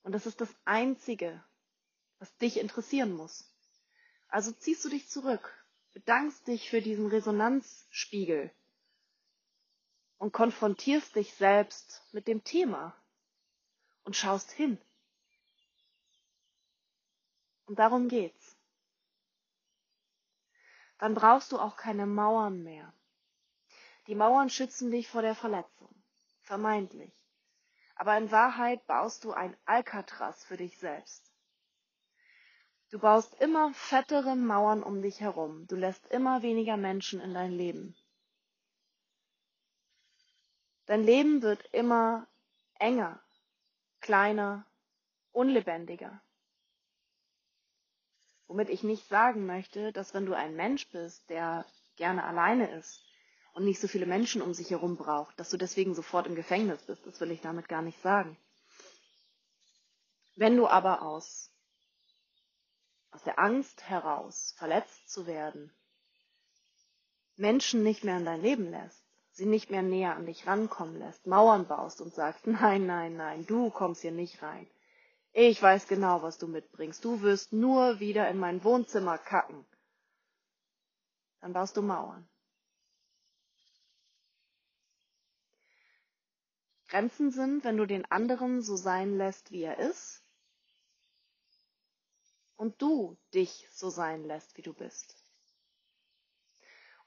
Und 0.02 0.12
das 0.12 0.26
ist 0.26 0.40
das 0.40 0.54
Einzige, 0.64 1.42
was 2.18 2.36
dich 2.36 2.58
interessieren 2.58 3.12
muss. 3.12 3.52
Also 4.28 4.52
ziehst 4.52 4.84
du 4.84 4.88
dich 4.88 5.08
zurück, 5.08 5.52
bedankst 5.92 6.46
dich 6.46 6.70
für 6.70 6.80
diesen 6.80 7.06
Resonanzspiegel, 7.06 8.50
und 10.22 10.32
konfrontierst 10.32 11.16
dich 11.16 11.34
selbst 11.34 12.00
mit 12.12 12.28
dem 12.28 12.44
Thema 12.44 12.96
und 14.04 14.14
schaust 14.14 14.52
hin. 14.52 14.78
Und 17.66 17.80
darum 17.80 18.06
geht's. 18.06 18.56
Dann 20.98 21.14
brauchst 21.14 21.50
du 21.50 21.58
auch 21.58 21.76
keine 21.76 22.06
Mauern 22.06 22.62
mehr. 22.62 22.94
Die 24.06 24.14
Mauern 24.14 24.48
schützen 24.48 24.92
dich 24.92 25.08
vor 25.08 25.22
der 25.22 25.34
Verletzung, 25.34 25.92
vermeintlich. 26.42 27.12
Aber 27.94 28.16
in 28.16 28.30
Wahrheit 28.30 28.86
baust 28.86 29.24
du 29.24 29.32
ein 29.32 29.56
Alcatraz 29.64 30.44
für 30.44 30.56
dich 30.56 30.78
selbst. 30.78 31.30
Du 32.90 32.98
baust 32.98 33.34
immer 33.40 33.72
fettere 33.72 34.36
Mauern 34.36 34.82
um 34.82 35.02
dich 35.02 35.20
herum. 35.20 35.66
Du 35.66 35.76
lässt 35.76 36.06
immer 36.08 36.42
weniger 36.42 36.76
Menschen 36.76 37.20
in 37.20 37.32
dein 37.32 37.52
Leben. 37.52 37.96
Dein 40.86 41.02
Leben 41.02 41.42
wird 41.42 41.64
immer 41.72 42.26
enger, 42.74 43.22
kleiner, 44.00 44.66
unlebendiger. 45.30 46.20
Womit 48.46 48.68
ich 48.68 48.82
nicht 48.82 49.08
sagen 49.08 49.46
möchte, 49.46 49.92
dass 49.92 50.12
wenn 50.12 50.26
du 50.26 50.34
ein 50.34 50.54
Mensch 50.56 50.90
bist, 50.90 51.30
der 51.30 51.64
gerne 51.96 52.24
alleine 52.24 52.70
ist 52.72 53.11
und 53.54 53.64
nicht 53.64 53.80
so 53.80 53.88
viele 53.88 54.06
Menschen 54.06 54.42
um 54.42 54.54
sich 54.54 54.70
herum 54.70 54.96
braucht, 54.96 55.38
dass 55.38 55.50
du 55.50 55.56
deswegen 55.56 55.94
sofort 55.94 56.26
im 56.26 56.34
Gefängnis 56.34 56.82
bist. 56.82 57.06
Das 57.06 57.20
will 57.20 57.30
ich 57.30 57.40
damit 57.40 57.68
gar 57.68 57.82
nicht 57.82 58.00
sagen. 58.00 58.36
Wenn 60.36 60.56
du 60.56 60.66
aber 60.66 61.02
aus, 61.02 61.50
aus 63.10 63.22
der 63.22 63.38
Angst 63.38 63.82
heraus, 63.88 64.54
verletzt 64.56 65.10
zu 65.10 65.26
werden, 65.26 65.70
Menschen 67.36 67.82
nicht 67.82 68.04
mehr 68.04 68.16
in 68.16 68.24
dein 68.24 68.40
Leben 68.40 68.70
lässt, 68.70 69.04
sie 69.32 69.46
nicht 69.46 69.70
mehr 69.70 69.82
näher 69.82 70.16
an 70.16 70.26
dich 70.26 70.46
rankommen 70.46 70.98
lässt, 70.98 71.26
Mauern 71.26 71.66
baust 71.66 72.00
und 72.00 72.14
sagst, 72.14 72.46
nein, 72.46 72.86
nein, 72.86 73.16
nein, 73.16 73.46
du 73.46 73.70
kommst 73.70 74.00
hier 74.00 74.12
nicht 74.12 74.42
rein. 74.42 74.66
Ich 75.34 75.62
weiß 75.62 75.88
genau, 75.88 76.22
was 76.22 76.36
du 76.38 76.46
mitbringst. 76.46 77.04
Du 77.04 77.22
wirst 77.22 77.52
nur 77.54 78.00
wieder 78.00 78.28
in 78.28 78.38
mein 78.38 78.62
Wohnzimmer 78.64 79.16
kacken. 79.16 79.64
Dann 81.40 81.54
baust 81.54 81.76
du 81.76 81.82
Mauern. 81.82 82.28
Grenzen 86.92 87.30
sind, 87.30 87.64
wenn 87.64 87.78
du 87.78 87.86
den 87.86 88.04
anderen 88.10 88.62
so 88.62 88.76
sein 88.76 89.16
lässt, 89.16 89.50
wie 89.50 89.62
er 89.62 89.78
ist, 89.78 90.22
und 92.56 92.80
du 92.82 93.16
dich 93.34 93.66
so 93.72 93.90
sein 93.90 94.24
lässt, 94.24 94.56
wie 94.56 94.62
du 94.62 94.74
bist 94.74 95.16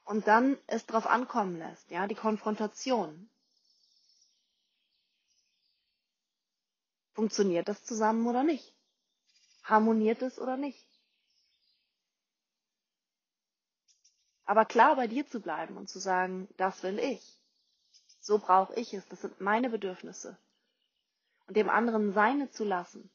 und 0.06 0.28
dann 0.28 0.56
es 0.68 0.86
drauf 0.86 1.06
ankommen 1.06 1.58
lässt, 1.58 1.90
ja, 1.90 2.06
die 2.06 2.14
Konfrontation. 2.14 3.28
Funktioniert 7.12 7.68
das 7.68 7.84
zusammen 7.84 8.26
oder 8.26 8.44
nicht? 8.44 8.74
Harmoniert 9.64 10.22
es 10.22 10.38
oder 10.38 10.56
nicht? 10.56 10.86
Aber 14.44 14.64
klar 14.64 14.94
bei 14.94 15.08
dir 15.08 15.26
zu 15.26 15.40
bleiben 15.40 15.76
und 15.76 15.88
zu 15.88 15.98
sagen, 15.98 16.48
das 16.56 16.84
will 16.84 17.00
ich. 17.00 17.40
So 18.26 18.38
brauche 18.38 18.74
ich 18.74 18.92
es. 18.92 19.06
Das 19.08 19.20
sind 19.22 19.40
meine 19.40 19.70
Bedürfnisse. 19.70 20.36
Und 21.46 21.56
dem 21.56 21.70
anderen 21.70 22.12
seine 22.12 22.50
zu 22.50 22.64
lassen 22.64 23.10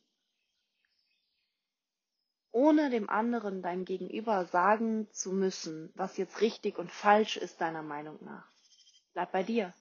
ohne 2.52 2.90
dem 2.90 3.10
anderen 3.10 3.62
dein 3.62 3.86
Gegenüber 3.86 4.46
sagen 4.46 5.10
zu 5.12 5.32
müssen, 5.32 5.92
was 5.96 6.18
jetzt 6.18 6.42
richtig 6.42 6.78
und 6.78 6.92
falsch 6.92 7.38
ist 7.38 7.62
deiner 7.62 7.82
Meinung 7.82 8.18
nach. 8.24 8.46
Bleib 9.14 9.32
bei 9.32 9.44
dir. 9.44 9.74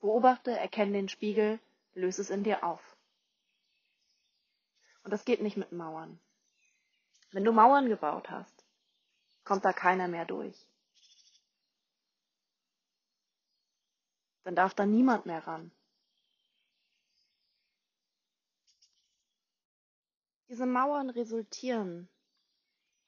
Beobachte, 0.00 0.50
erkenne 0.50 0.92
den 0.92 1.08
Spiegel, 1.08 1.60
löse 1.94 2.22
es 2.22 2.30
in 2.30 2.42
dir 2.42 2.64
auf. 2.64 2.80
Und 5.04 5.12
das 5.12 5.24
geht 5.24 5.42
nicht 5.42 5.56
mit 5.56 5.72
Mauern. 5.72 6.18
Wenn 7.30 7.44
du 7.44 7.52
Mauern 7.52 7.88
gebaut 7.88 8.30
hast, 8.30 8.64
kommt 9.44 9.64
da 9.64 9.72
keiner 9.72 10.08
mehr 10.08 10.24
durch. 10.24 10.56
Dann 14.44 14.54
darf 14.54 14.74
da 14.74 14.86
niemand 14.86 15.26
mehr 15.26 15.46
ran. 15.46 15.70
Diese 20.48 20.66
Mauern 20.66 21.08
resultieren 21.08 22.08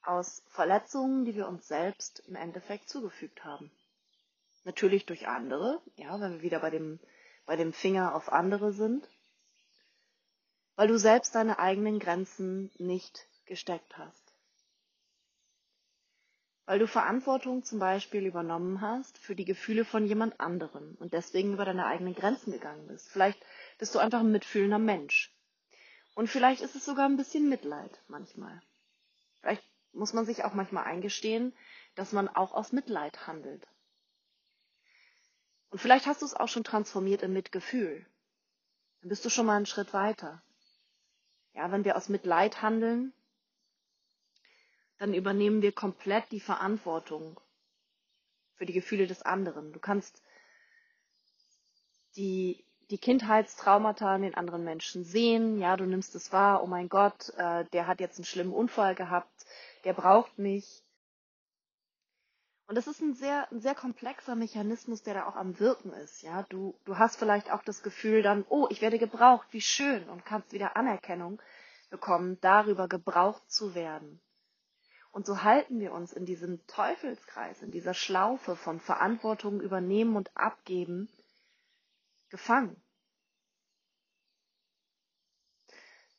aus 0.01 0.43
Verletzungen, 0.47 1.25
die 1.25 1.35
wir 1.35 1.47
uns 1.47 1.67
selbst 1.67 2.19
im 2.27 2.35
Endeffekt 2.35 2.89
zugefügt 2.89 3.43
haben. 3.43 3.71
Natürlich 4.63 5.05
durch 5.05 5.27
andere, 5.27 5.81
ja, 5.95 6.19
wenn 6.19 6.33
wir 6.33 6.41
wieder 6.41 6.59
bei 6.59 6.71
dem, 6.71 6.99
bei 7.45 7.55
dem 7.55 7.71
Finger 7.71 8.15
auf 8.15 8.31
andere 8.31 8.73
sind, 8.73 9.07
weil 10.75 10.87
du 10.87 10.97
selbst 10.97 11.35
deine 11.35 11.59
eigenen 11.59 11.99
Grenzen 11.99 12.71
nicht 12.77 13.27
gesteckt 13.45 13.97
hast. 13.97 14.24
Weil 16.65 16.79
du 16.79 16.87
Verantwortung 16.87 17.63
zum 17.63 17.79
Beispiel 17.79 18.25
übernommen 18.25 18.81
hast 18.81 19.17
für 19.17 19.35
die 19.35 19.45
Gefühle 19.45 19.85
von 19.85 20.05
jemand 20.05 20.39
anderem 20.39 20.95
und 20.99 21.13
deswegen 21.13 21.53
über 21.53 21.65
deine 21.65 21.85
eigenen 21.85 22.15
Grenzen 22.15 22.51
gegangen 22.51 22.87
bist. 22.87 23.09
Vielleicht 23.09 23.39
bist 23.77 23.93
du 23.93 23.99
einfach 23.99 24.21
ein 24.21 24.31
mitfühlender 24.31 24.79
Mensch 24.79 25.31
und 26.15 26.27
vielleicht 26.27 26.61
ist 26.61 26.75
es 26.75 26.85
sogar 26.85 27.07
ein 27.07 27.17
bisschen 27.17 27.49
Mitleid 27.49 28.01
manchmal. 28.07 28.61
Vielleicht 29.41 29.63
muss 29.93 30.13
man 30.13 30.25
sich 30.25 30.43
auch 30.43 30.53
manchmal 30.53 30.85
eingestehen, 30.85 31.53
dass 31.93 32.13
man 32.13 32.27
auch 32.27 32.53
aus 32.53 32.71
Mitleid 32.71 33.27
handelt. 33.27 33.67
Und 35.69 35.79
vielleicht 35.79 36.07
hast 36.07 36.21
du 36.21 36.25
es 36.25 36.33
auch 36.33 36.47
schon 36.47 36.63
transformiert 36.63 37.21
in 37.21 37.33
Mitgefühl. 37.33 38.05
Dann 39.01 39.09
bist 39.09 39.25
du 39.25 39.29
schon 39.29 39.45
mal 39.45 39.57
einen 39.57 39.65
Schritt 39.65 39.93
weiter. 39.93 40.41
Ja, 41.53 41.71
wenn 41.71 41.85
wir 41.85 41.95
aus 41.95 42.09
Mitleid 42.09 42.61
handeln, 42.61 43.13
dann 44.97 45.13
übernehmen 45.13 45.61
wir 45.61 45.71
komplett 45.71 46.31
die 46.31 46.39
Verantwortung 46.39 47.39
für 48.55 48.65
die 48.65 48.73
Gefühle 48.73 49.07
des 49.07 49.21
anderen. 49.21 49.73
Du 49.73 49.79
kannst 49.79 50.21
die, 52.15 52.65
die 52.89 52.97
Kindheitstraumata 52.97 54.15
in 54.15 54.21
den 54.21 54.35
anderen 54.35 54.63
Menschen 54.63 55.03
sehen. 55.03 55.59
Ja, 55.59 55.75
du 55.75 55.85
nimmst 55.85 56.15
es 56.15 56.31
wahr. 56.31 56.63
Oh 56.63 56.67
mein 56.67 56.89
Gott, 56.89 57.29
äh, 57.37 57.65
der 57.73 57.87
hat 57.87 57.99
jetzt 57.99 58.17
einen 58.17 58.25
schlimmen 58.25 58.53
Unfall 58.53 58.95
gehabt. 58.95 59.45
Der 59.83 59.93
braucht 59.93 60.37
mich. 60.39 60.83
Und 62.67 62.75
das 62.75 62.87
ist 62.87 63.01
ein 63.01 63.13
sehr, 63.13 63.51
ein 63.51 63.59
sehr 63.59 63.75
komplexer 63.75 64.35
Mechanismus, 64.35 65.03
der 65.03 65.13
da 65.13 65.27
auch 65.27 65.35
am 65.35 65.59
Wirken 65.59 65.91
ist. 65.93 66.23
Ja, 66.23 66.43
du, 66.49 66.79
du 66.85 66.97
hast 66.97 67.17
vielleicht 67.17 67.51
auch 67.51 67.63
das 67.63 67.83
Gefühl 67.83 68.23
dann, 68.23 68.43
oh, 68.49 68.67
ich 68.71 68.81
werde 68.81 68.97
gebraucht, 68.97 69.47
wie 69.51 69.61
schön, 69.61 70.09
und 70.09 70.25
kannst 70.25 70.51
wieder 70.51 70.75
Anerkennung 70.75 71.39
bekommen, 71.91 72.39
darüber 72.41 72.87
gebraucht 72.87 73.43
zu 73.51 73.75
werden. 73.75 74.19
Und 75.15 75.25
so 75.25 75.43
halten 75.43 75.79
wir 75.79 75.93
uns 75.93 76.11
in 76.11 76.25
diesem 76.25 76.67
Teufelskreis, 76.67 77.61
in 77.61 77.71
dieser 77.71 77.93
Schlaufe 77.93 78.57
von 78.57 78.81
Verantwortung 78.81 79.61
übernehmen 79.61 80.17
und 80.17 80.35
abgeben, 80.35 81.07
gefangen. 82.27 82.75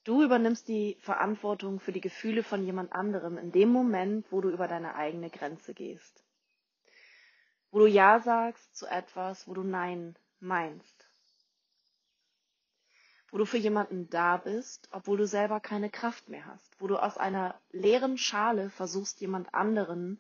Du 0.04 0.22
übernimmst 0.22 0.66
die 0.66 0.96
Verantwortung 1.02 1.78
für 1.78 1.92
die 1.92 2.00
Gefühle 2.00 2.42
von 2.42 2.64
jemand 2.64 2.94
anderem 2.94 3.36
in 3.36 3.52
dem 3.52 3.68
Moment, 3.68 4.32
wo 4.32 4.40
du 4.40 4.48
über 4.48 4.66
deine 4.66 4.94
eigene 4.94 5.28
Grenze 5.28 5.74
gehst. 5.74 6.24
Wo 7.70 7.80
du 7.80 7.86
Ja 7.86 8.18
sagst 8.20 8.74
zu 8.74 8.86
etwas, 8.86 9.46
wo 9.46 9.52
du 9.52 9.62
Nein 9.62 10.18
meinst 10.40 10.95
wo 13.36 13.40
du 13.40 13.44
für 13.44 13.58
jemanden 13.58 14.08
da 14.08 14.38
bist, 14.38 14.88
obwohl 14.92 15.18
du 15.18 15.26
selber 15.26 15.60
keine 15.60 15.90
Kraft 15.90 16.30
mehr 16.30 16.46
hast, 16.46 16.80
wo 16.80 16.86
du 16.86 16.96
aus 16.96 17.18
einer 17.18 17.60
leeren 17.70 18.16
Schale 18.16 18.70
versuchst, 18.70 19.20
jemand 19.20 19.52
anderen 19.52 20.18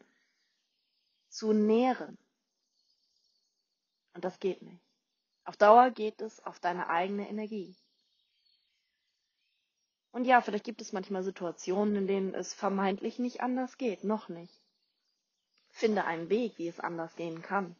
zu 1.30 1.54
nähren. 1.54 2.18
Und 4.12 4.22
das 4.22 4.38
geht 4.38 4.60
nicht. 4.60 4.84
Auf 5.44 5.56
Dauer 5.56 5.92
geht 5.92 6.20
es 6.20 6.44
auf 6.44 6.60
deine 6.60 6.90
eigene 6.90 7.26
Energie. 7.26 7.74
Und 10.10 10.26
ja, 10.26 10.42
vielleicht 10.42 10.64
gibt 10.64 10.82
es 10.82 10.92
manchmal 10.92 11.22
Situationen, 11.22 11.96
in 11.96 12.06
denen 12.06 12.34
es 12.34 12.52
vermeintlich 12.52 13.18
nicht 13.18 13.40
anders 13.40 13.78
geht, 13.78 14.04
noch 14.04 14.28
nicht. 14.28 14.52
Finde 15.70 16.04
einen 16.04 16.28
Weg, 16.28 16.58
wie 16.58 16.68
es 16.68 16.80
anders 16.80 17.16
gehen 17.16 17.40
kann. 17.40 17.76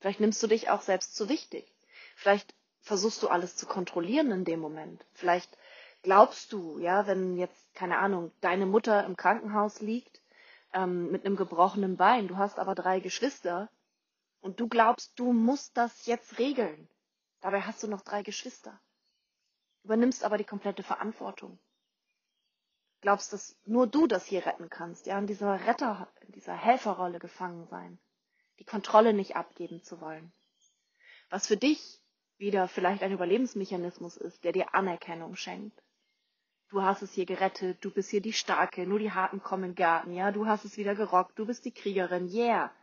Vielleicht 0.00 0.20
nimmst 0.20 0.42
du 0.42 0.46
dich 0.46 0.68
auch 0.68 0.82
selbst 0.82 1.16
zu 1.16 1.30
wichtig. 1.30 1.72
Vielleicht 2.16 2.54
versuchst 2.84 3.22
du 3.22 3.28
alles 3.28 3.56
zu 3.56 3.66
kontrollieren 3.66 4.30
in 4.30 4.44
dem 4.44 4.60
Moment. 4.60 5.04
Vielleicht 5.14 5.58
glaubst 6.02 6.52
du, 6.52 6.78
ja, 6.78 7.06
wenn 7.06 7.36
jetzt, 7.36 7.74
keine 7.74 7.98
Ahnung, 7.98 8.30
deine 8.40 8.66
Mutter 8.66 9.04
im 9.04 9.16
Krankenhaus 9.16 9.80
liegt 9.80 10.20
ähm, 10.72 11.10
mit 11.10 11.24
einem 11.24 11.36
gebrochenen 11.36 11.96
Bein, 11.96 12.28
du 12.28 12.36
hast 12.36 12.58
aber 12.58 12.74
drei 12.74 13.00
Geschwister 13.00 13.70
und 14.40 14.60
du 14.60 14.68
glaubst, 14.68 15.18
du 15.18 15.32
musst 15.32 15.76
das 15.76 16.06
jetzt 16.06 16.38
regeln. 16.38 16.88
Dabei 17.40 17.62
hast 17.62 17.82
du 17.82 17.88
noch 17.88 18.02
drei 18.02 18.22
Geschwister. 18.22 18.78
Übernimmst 19.82 20.22
aber 20.22 20.38
die 20.38 20.44
komplette 20.44 20.82
Verantwortung. 20.82 21.58
Glaubst, 23.00 23.32
dass 23.32 23.56
nur 23.64 23.86
du 23.86 24.06
das 24.06 24.24
hier 24.26 24.46
retten 24.46 24.70
kannst, 24.70 25.06
ja, 25.06 25.18
in 25.18 25.26
dieser 25.26 25.66
Retter, 25.66 26.08
in 26.20 26.32
dieser 26.32 26.54
Helferrolle 26.54 27.18
gefangen 27.18 27.66
sein, 27.66 27.98
die 28.58 28.64
Kontrolle 28.64 29.12
nicht 29.12 29.36
abgeben 29.36 29.82
zu 29.82 30.00
wollen. 30.00 30.32
Was 31.28 31.46
für 31.46 31.56
dich 31.56 32.00
wieder 32.38 32.68
vielleicht 32.68 33.02
ein 33.02 33.12
Überlebensmechanismus 33.12 34.16
ist, 34.16 34.44
der 34.44 34.52
dir 34.52 34.74
Anerkennung 34.74 35.36
schenkt. 35.36 35.82
Du 36.68 36.82
hast 36.82 37.02
es 37.02 37.12
hier 37.12 37.26
gerettet, 37.26 37.84
du 37.84 37.90
bist 37.90 38.10
hier 38.10 38.20
die 38.20 38.32
Starke, 38.32 38.86
nur 38.86 38.98
die 38.98 39.12
Harten 39.12 39.42
kommen 39.42 39.64
in 39.64 39.70
den 39.70 39.76
Garten, 39.76 40.12
ja, 40.12 40.32
du 40.32 40.46
hast 40.46 40.64
es 40.64 40.76
wieder 40.76 40.94
gerockt, 40.94 41.38
du 41.38 41.46
bist 41.46 41.64
die 41.64 41.70
Kriegerin, 41.70 42.28
yeah. 42.28 42.74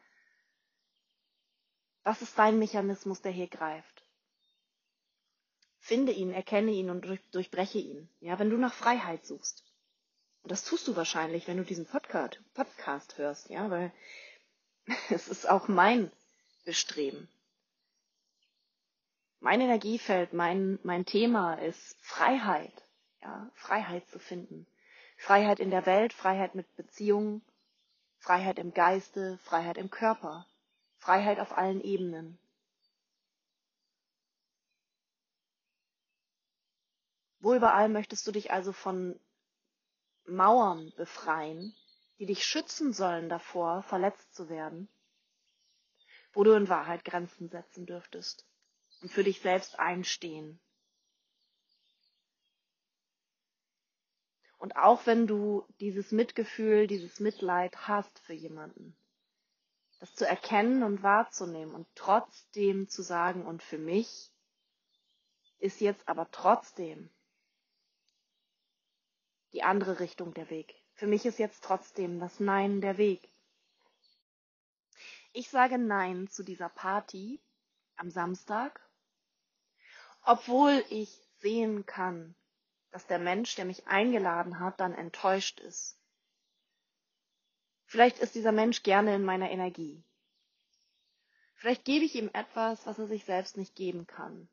Was 2.04 2.22
ist 2.22 2.38
dein 2.38 2.58
Mechanismus, 2.58 3.22
der 3.22 3.32
hier 3.32 3.48
greift? 3.48 4.04
Finde 5.80 6.12
ihn, 6.12 6.32
erkenne 6.32 6.72
ihn 6.72 6.90
und 6.90 7.06
durchbreche 7.32 7.80
ihn, 7.80 8.08
ja, 8.20 8.40
wenn 8.40 8.50
du 8.50 8.58
nach 8.58 8.74
Freiheit 8.74 9.26
suchst. 9.26 9.64
Und 10.44 10.52
das 10.52 10.64
tust 10.64 10.88
du 10.88 10.96
wahrscheinlich, 10.96 11.48
wenn 11.48 11.58
du 11.58 11.64
diesen 11.64 11.86
Podcast, 11.86 12.40
Podcast 12.54 13.18
hörst, 13.18 13.50
ja, 13.50 13.70
weil 13.70 13.92
es 15.10 15.28
ist 15.28 15.50
auch 15.50 15.68
mein 15.68 16.12
Bestreben. 16.66 17.28
Mein 19.44 19.60
Energiefeld, 19.60 20.34
mein, 20.34 20.78
mein 20.84 21.04
Thema 21.04 21.56
ist 21.56 21.98
Freiheit, 22.00 22.86
ja, 23.24 23.50
Freiheit 23.56 24.08
zu 24.08 24.20
finden. 24.20 24.68
Freiheit 25.18 25.60
in 25.60 25.72
der 25.72 25.88
Welt, 25.88 26.14
Freiheit 26.14 26.54
mit 26.54 26.76
Beziehungen, 26.76 27.44
Freiheit 28.20 28.60
im 28.60 28.72
Geiste, 28.72 29.40
Freiheit 29.40 29.80
im 29.80 29.90
Körper, 29.90 30.46
Freiheit 31.00 31.40
auf 31.40 31.58
allen 31.58 31.82
Ebenen. 31.82 32.38
Wo 37.40 37.56
überall 37.56 37.90
möchtest 37.90 38.28
du 38.28 38.32
dich 38.32 38.52
also 38.52 38.72
von 38.72 39.20
Mauern 40.26 40.94
befreien, 40.98 41.76
die 42.20 42.28
dich 42.28 42.46
schützen 42.46 42.94
sollen 42.94 43.28
davor, 43.28 43.82
verletzt 43.82 44.36
zu 44.36 44.50
werden, 44.50 44.88
wo 46.32 46.44
du 46.44 46.52
in 46.52 46.70
Wahrheit 46.70 47.04
Grenzen 47.04 47.50
setzen 47.50 47.88
dürftest 47.88 48.46
und 49.02 49.12
für 49.12 49.24
dich 49.24 49.42
selbst 49.42 49.80
einstehen. 49.80 50.60
Und 54.58 54.76
auch 54.76 55.08
wenn 55.08 55.26
du 55.26 55.66
dieses 55.80 56.12
Mitgefühl, 56.12 56.86
dieses 56.86 57.20
Mitleid 57.20 57.88
hast 57.88 58.20
für 58.20 58.34
jemanden, 58.34 58.96
das 60.00 60.14
zu 60.14 60.28
erkennen 60.28 60.84
und 60.84 61.02
wahrzunehmen 61.02 61.74
und 61.74 61.88
trotzdem 61.96 62.88
zu 62.88 63.02
sagen, 63.02 63.46
und 63.46 63.64
für 63.64 63.80
mich 63.80 64.32
ist 65.58 65.82
jetzt 65.82 66.08
aber 66.08 66.30
trotzdem 66.32 67.10
die 69.54 69.64
andere 69.64 70.00
Richtung 70.00 70.34
der 70.34 70.50
Weg. 70.50 70.76
Für 70.94 71.08
mich 71.08 71.26
ist 71.26 71.40
jetzt 71.40 71.64
trotzdem 71.64 72.20
das 72.20 72.40
Nein 72.40 72.82
der 72.82 72.98
Weg. 72.98 73.32
Ich 75.34 75.50
sage 75.50 75.78
Nein 75.78 76.28
zu 76.28 76.44
dieser 76.44 76.70
Party 76.70 77.42
am 77.96 78.12
Samstag 78.12 78.80
obwohl 80.24 80.84
ich 80.90 81.10
sehen 81.40 81.86
kann, 81.86 82.36
dass 82.92 83.08
der 83.08 83.20
Mensch, 83.20 83.56
der 83.56 83.66
mich 83.66 83.88
eingeladen 83.88 84.60
hat, 84.60 84.80
dann 84.80 84.94
enttäuscht 84.94 85.60
ist. 85.60 85.98
Vielleicht 87.86 88.20
ist 88.20 88.36
dieser 88.36 88.52
Mensch 88.52 88.84
gerne 88.84 89.16
in 89.16 89.24
meiner 89.24 89.50
Energie. 89.50 90.04
Vielleicht 91.56 91.86
gebe 91.86 92.06
ich 92.06 92.16
ihm 92.16 92.30
etwas, 92.34 92.86
was 92.86 92.98
er 92.98 93.08
sich 93.08 93.26
selbst 93.26 93.58
nicht 93.58 93.76
geben 93.76 94.08
kann. 94.08 94.50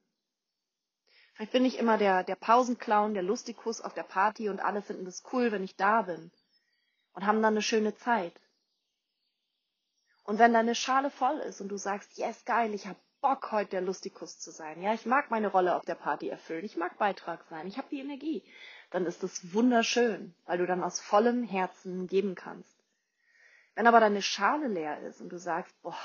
Vielleicht 1.35 1.53
bin 1.53 1.65
ich 1.65 1.79
immer 1.79 1.99
der, 1.99 2.25
der 2.25 2.35
Pausenclown, 2.35 3.15
der 3.15 3.23
Lustikus 3.23 3.81
auf 3.81 3.95
der 3.95 4.03
Party 4.03 4.49
und 4.49 4.61
alle 4.61 4.83
finden 4.83 5.07
es 5.07 5.23
cool, 5.33 5.53
wenn 5.53 5.63
ich 5.63 5.77
da 5.77 6.03
bin 6.03 6.33
und 7.13 7.27
haben 7.27 7.41
dann 7.41 7.55
eine 7.55 7.63
schöne 7.63 7.95
Zeit. 7.95 8.39
Und 10.25 10.39
wenn 10.39 10.53
deine 10.53 10.75
Schale 10.75 11.11
voll 11.11 11.39
ist 11.39 11.61
und 11.61 11.69
du 11.69 11.77
sagst, 11.77 12.19
yes, 12.19 12.45
geil, 12.45 12.75
ich 12.75 12.87
habe 12.87 12.99
Bock, 13.21 13.51
heute 13.51 13.71
der 13.71 13.81
Lustikus 13.81 14.39
zu 14.39 14.53
sein. 14.53 14.81
Ja, 14.81 14.95
ich 14.95 15.05
mag 15.05 15.31
meine 15.31 15.49
Rolle 15.49 15.75
auf 15.75 15.85
der 15.85 15.97
Party 15.97 16.29
erfüllen. 16.29 16.65
Ich 16.65 16.77
mag 16.77 16.99
Beitrag 16.99 17.45
sein. 17.51 17.67
Ich 17.67 17.77
habe 17.77 17.89
die 17.91 17.99
Energie. 17.99 18.45
Dann 18.91 19.07
ist 19.07 19.25
das 19.25 19.53
wunderschön, 19.53 20.35
weil 20.47 20.59
du 20.59 20.67
dann 20.67 20.85
aus 20.85 21.01
vollem 21.01 21.43
Herzen 21.43 22.07
geben 22.07 22.37
kannst. 22.37 22.79
Wenn 23.75 23.89
aber 23.89 23.99
deine 23.99 24.23
Schale 24.23 24.69
leer 24.69 25.01
ist 25.01 25.21
und 25.21 25.31
du 25.31 25.39
sagst, 25.39 25.75
boah, 25.83 25.99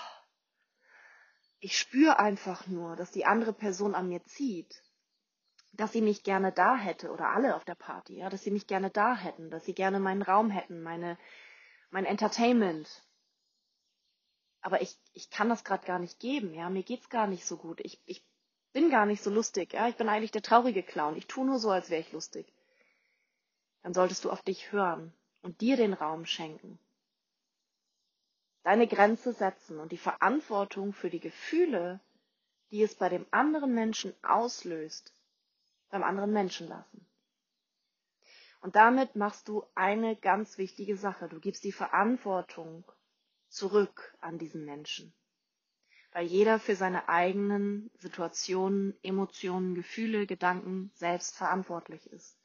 ich 1.59 1.77
spüre 1.77 2.17
einfach 2.17 2.65
nur, 2.67 2.95
dass 2.95 3.11
die 3.11 3.25
andere 3.25 3.53
Person 3.53 3.93
an 3.93 4.09
mir 4.09 4.23
zieht, 4.25 4.83
dass 5.71 5.91
sie 5.91 6.01
mich 6.01 6.23
gerne 6.23 6.51
da 6.51 6.75
hätte 6.75 7.11
oder 7.11 7.29
alle 7.29 7.55
auf 7.55 7.63
der 7.63 7.75
Party, 7.75 8.17
ja, 8.17 8.29
dass 8.29 8.43
sie 8.43 8.51
mich 8.51 8.67
gerne 8.67 8.89
da 8.89 9.15
hätten, 9.15 9.49
dass 9.51 9.65
sie 9.65 9.73
gerne 9.73 9.99
meinen 9.99 10.23
Raum 10.23 10.49
hätten, 10.49 10.81
meine, 10.81 11.17
mein 11.89 12.05
Entertainment, 12.05 13.03
aber 14.63 14.81
ich, 14.81 14.97
ich 15.13 15.29
kann 15.29 15.49
das 15.49 15.65
gerade 15.65 15.85
gar 15.85 15.99
nicht 15.99 16.19
geben, 16.19 16.53
ja, 16.53 16.69
mir 16.69 16.83
geht's 16.83 17.09
gar 17.09 17.27
nicht 17.27 17.45
so 17.45 17.57
gut. 17.57 17.81
Ich, 17.81 18.01
ich 18.05 18.25
bin 18.71 18.89
gar 18.89 19.05
nicht 19.05 19.21
so 19.21 19.29
lustig, 19.29 19.73
ja, 19.73 19.89
ich 19.89 19.97
bin 19.97 20.07
eigentlich 20.07 20.31
der 20.31 20.41
traurige 20.41 20.83
Clown. 20.83 21.17
Ich 21.17 21.27
tue 21.27 21.45
nur 21.45 21.59
so, 21.59 21.69
als 21.69 21.89
wäre 21.89 22.01
ich 22.01 22.13
lustig. 22.13 22.51
Dann 23.83 23.93
solltest 23.93 24.23
du 24.23 24.31
auf 24.31 24.41
dich 24.41 24.71
hören 24.71 25.13
und 25.41 25.59
dir 25.59 25.75
den 25.75 25.93
Raum 25.93 26.25
schenken. 26.25 26.79
Deine 28.63 28.87
Grenze 28.87 29.33
setzen 29.33 29.79
und 29.79 29.91
die 29.91 29.97
Verantwortung 29.97 30.93
für 30.93 31.09
die 31.09 31.19
Gefühle, 31.19 31.99
die 32.71 32.81
es 32.81 32.95
bei 32.95 33.09
dem 33.09 33.25
anderen 33.31 33.75
Menschen 33.75 34.15
auslöst, 34.23 35.13
beim 35.89 36.03
anderen 36.03 36.31
Menschen 36.31 36.69
lassen. 36.69 37.05
Und 38.61 38.77
damit 38.77 39.17
machst 39.17 39.49
du 39.49 39.65
eine 39.75 40.15
ganz 40.15 40.57
wichtige 40.57 40.95
Sache. 40.95 41.27
Du 41.27 41.41
gibst 41.41 41.65
die 41.65 41.73
Verantwortung 41.73 42.85
zurück 43.53 44.15
an 44.21 44.37
diesen 44.37 44.65
Menschen. 44.65 45.13
weil 46.13 46.25
jeder 46.27 46.59
für 46.59 46.75
seine 46.77 47.09
eigenen 47.09 47.91
Situationen, 47.99 48.97
Emotionen, 49.03 49.75
Gefühle, 49.75 50.25
Gedanken 50.27 50.91
selbst 50.95 51.35
verantwortlich 51.35 52.07
ist. 52.07 52.37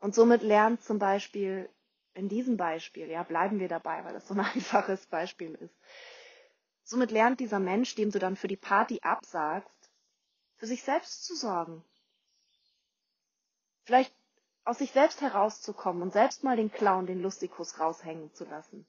Und 0.00 0.14
somit 0.14 0.40
lernt 0.42 0.82
zum 0.82 0.98
Beispiel 0.98 1.68
in 2.14 2.28
diesem 2.30 2.56
Beispiel, 2.56 3.08
ja, 3.10 3.22
bleiben 3.24 3.58
wir 3.60 3.68
dabei, 3.68 4.02
weil 4.04 4.14
das 4.14 4.26
so 4.26 4.32
ein 4.34 4.40
einfaches 4.54 5.06
Beispiel 5.06 5.54
ist. 5.56 5.74
Somit 6.84 7.10
lernt 7.10 7.38
dieser 7.40 7.60
Mensch, 7.60 7.96
dem 7.96 8.10
du 8.10 8.18
dann 8.18 8.34
für 8.34 8.48
die 8.48 8.56
Party 8.56 9.00
absagst, 9.02 9.90
für 10.56 10.66
sich 10.66 10.82
selbst 10.82 11.24
zu 11.24 11.34
sorgen. 11.36 11.84
Vielleicht 13.84 14.14
aus 14.66 14.78
sich 14.78 14.90
selbst 14.90 15.20
herauszukommen 15.20 16.02
und 16.02 16.12
selbst 16.12 16.42
mal 16.42 16.56
den 16.56 16.72
Clown, 16.72 17.06
den 17.06 17.22
Lustikus 17.22 17.78
raushängen 17.78 18.34
zu 18.34 18.44
lassen. 18.44 18.84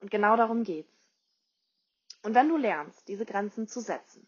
Und 0.00 0.12
genau 0.12 0.36
darum 0.36 0.62
geht's. 0.62 0.94
Und 2.22 2.34
wenn 2.34 2.48
du 2.48 2.56
lernst, 2.56 3.08
diese 3.08 3.26
Grenzen 3.26 3.66
zu 3.66 3.80
setzen 3.80 4.26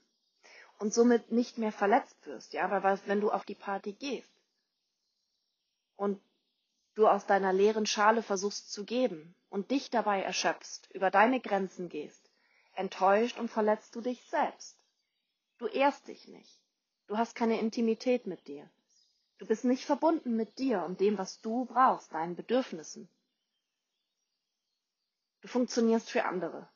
und 0.79 0.93
somit 0.93 1.31
nicht 1.31 1.59
mehr 1.59 1.71
verletzt 1.71 2.27
wirst, 2.27 2.53
ja, 2.53 2.69
weil 2.71 3.01
wenn 3.07 3.21
du 3.21 3.31
auf 3.31 3.45
die 3.45 3.55
Party 3.55 3.93
gehst 3.93 4.33
und 5.95 6.21
du 6.97 7.07
aus 7.07 7.25
deiner 7.27 7.53
leeren 7.53 7.87
Schale 7.87 8.23
versuchst 8.23 8.73
zu 8.73 8.85
geben 8.85 9.37
und 9.49 9.71
dich 9.71 9.91
dabei 9.91 10.23
erschöpfst, 10.23 10.91
über 10.93 11.13
deine 11.13 11.41
Grenzen 11.41 11.89
gehst, 11.89 12.31
enttäuscht 12.75 13.39
und 13.39 13.49
verletzt 13.49 13.95
du 13.95 14.01
dich 14.01 14.29
selbst. 14.29 14.77
Du 15.59 15.67
ehrst 15.67 16.09
dich 16.09 16.27
nicht. 16.27 16.66
Du 17.07 17.17
hast 17.17 17.35
keine 17.35 17.61
Intimität 17.61 18.27
mit 18.27 18.47
dir. 18.47 18.69
Du 19.39 19.47
bist 19.47 19.65
nicht 19.65 19.85
verbunden 19.85 20.35
mit 20.35 20.59
dir 20.59 20.83
und 20.85 21.01
dem, 21.01 21.19
was 21.19 21.41
du 21.41 21.67
brauchst, 21.67 22.13
deinen 22.13 22.37
Bedürfnissen. 22.37 23.09
Du 25.41 25.49
funktionierst 25.49 26.11
für 26.11 26.25
andere. 26.25 26.69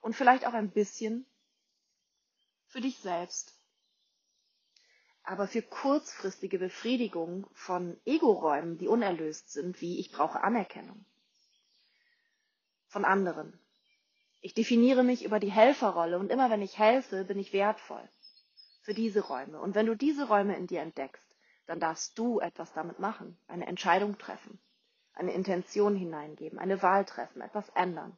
Und 0.00 0.14
vielleicht 0.14 0.46
auch 0.46 0.54
ein 0.54 0.70
bisschen 0.70 1.26
für 2.66 2.80
dich 2.80 2.98
selbst. 2.98 3.54
Aber 5.22 5.48
für 5.48 5.62
kurzfristige 5.62 6.58
Befriedigung 6.58 7.46
von 7.52 8.00
Ego-Räumen, 8.04 8.78
die 8.78 8.88
unerlöst 8.88 9.50
sind, 9.50 9.80
wie 9.80 9.98
ich 9.98 10.12
brauche 10.12 10.42
Anerkennung 10.42 11.04
von 12.90 13.04
anderen. 13.04 13.58
Ich 14.40 14.54
definiere 14.54 15.02
mich 15.02 15.24
über 15.24 15.38
die 15.38 15.50
Helferrolle 15.50 16.18
und 16.18 16.30
immer 16.30 16.50
wenn 16.50 16.62
ich 16.62 16.78
helfe, 16.78 17.24
bin 17.24 17.38
ich 17.38 17.52
wertvoll 17.52 18.08
für 18.82 18.94
diese 18.94 19.20
Räume. 19.20 19.60
Und 19.60 19.74
wenn 19.74 19.86
du 19.86 19.94
diese 19.94 20.28
Räume 20.28 20.56
in 20.56 20.66
dir 20.66 20.80
entdeckst, 20.80 21.36
dann 21.66 21.80
darfst 21.80 22.18
du 22.18 22.40
etwas 22.40 22.72
damit 22.72 22.98
machen, 22.98 23.38
eine 23.48 23.66
Entscheidung 23.66 24.18
treffen 24.18 24.58
eine 25.20 25.32
Intention 25.32 25.94
hineingeben, 25.94 26.58
eine 26.58 26.82
Wahl 26.82 27.04
treffen, 27.04 27.42
etwas 27.42 27.68
ändern. 27.70 28.16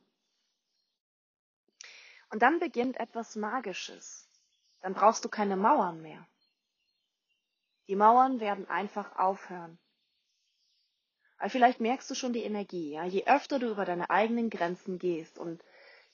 Und 2.30 2.42
dann 2.42 2.60
beginnt 2.60 2.98
etwas 2.98 3.36
Magisches. 3.36 4.28
Dann 4.80 4.94
brauchst 4.94 5.24
du 5.24 5.28
keine 5.28 5.56
Mauern 5.56 6.00
mehr. 6.00 6.26
Die 7.88 7.96
Mauern 7.96 8.40
werden 8.40 8.68
einfach 8.68 9.16
aufhören. 9.16 9.78
Weil 11.38 11.50
vielleicht 11.50 11.80
merkst 11.80 12.08
du 12.10 12.14
schon 12.14 12.32
die 12.32 12.44
Energie, 12.44 12.92
ja. 12.92 13.04
Je 13.04 13.26
öfter 13.26 13.58
du 13.58 13.68
über 13.68 13.84
deine 13.84 14.08
eigenen 14.08 14.48
Grenzen 14.48 14.98
gehst 14.98 15.38
und 15.38 15.62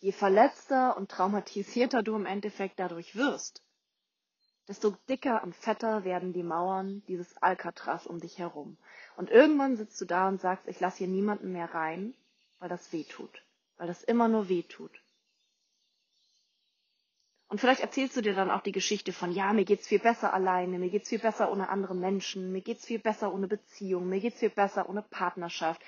je 0.00 0.12
verletzter 0.12 0.96
und 0.96 1.10
traumatisierter 1.10 2.02
du 2.02 2.14
im 2.14 2.26
Endeffekt 2.26 2.78
dadurch 2.78 3.16
wirst, 3.16 3.62
desto 4.68 4.90
dicker 5.08 5.42
und 5.42 5.56
fetter 5.56 6.04
werden 6.04 6.32
die 6.32 6.42
Mauern 6.42 7.02
dieses 7.08 7.36
Alcatraz 7.38 8.06
um 8.06 8.20
dich 8.20 8.38
herum. 8.38 8.76
Und 9.16 9.30
irgendwann 9.30 9.76
sitzt 9.76 10.00
du 10.00 10.04
da 10.04 10.28
und 10.28 10.40
sagst, 10.40 10.68
ich 10.68 10.78
lasse 10.78 10.98
hier 10.98 11.08
niemanden 11.08 11.52
mehr 11.52 11.74
rein, 11.74 12.14
weil 12.58 12.68
das 12.68 12.92
weh 12.92 13.04
tut, 13.04 13.42
weil 13.76 13.86
das 13.86 14.02
immer 14.04 14.28
nur 14.28 14.48
weh 14.48 14.62
tut. 14.62 15.02
Und 17.48 17.62
vielleicht 17.62 17.80
erzählst 17.80 18.14
du 18.14 18.20
dir 18.20 18.34
dann 18.34 18.50
auch 18.50 18.60
die 18.60 18.72
Geschichte 18.72 19.10
von, 19.14 19.32
ja, 19.32 19.54
mir 19.54 19.64
geht's 19.64 19.88
viel 19.88 19.98
besser 20.00 20.34
alleine, 20.34 20.78
mir 20.78 20.90
geht's 20.90 21.08
viel 21.08 21.18
besser 21.18 21.50
ohne 21.50 21.70
andere 21.70 21.94
Menschen, 21.94 22.52
mir 22.52 22.60
geht's 22.60 22.84
viel 22.84 22.98
besser 22.98 23.32
ohne 23.32 23.48
Beziehung, 23.48 24.06
mir 24.06 24.20
geht's 24.20 24.38
viel 24.38 24.50
besser 24.50 24.86
ohne 24.86 25.00
Partnerschaft, 25.00 25.80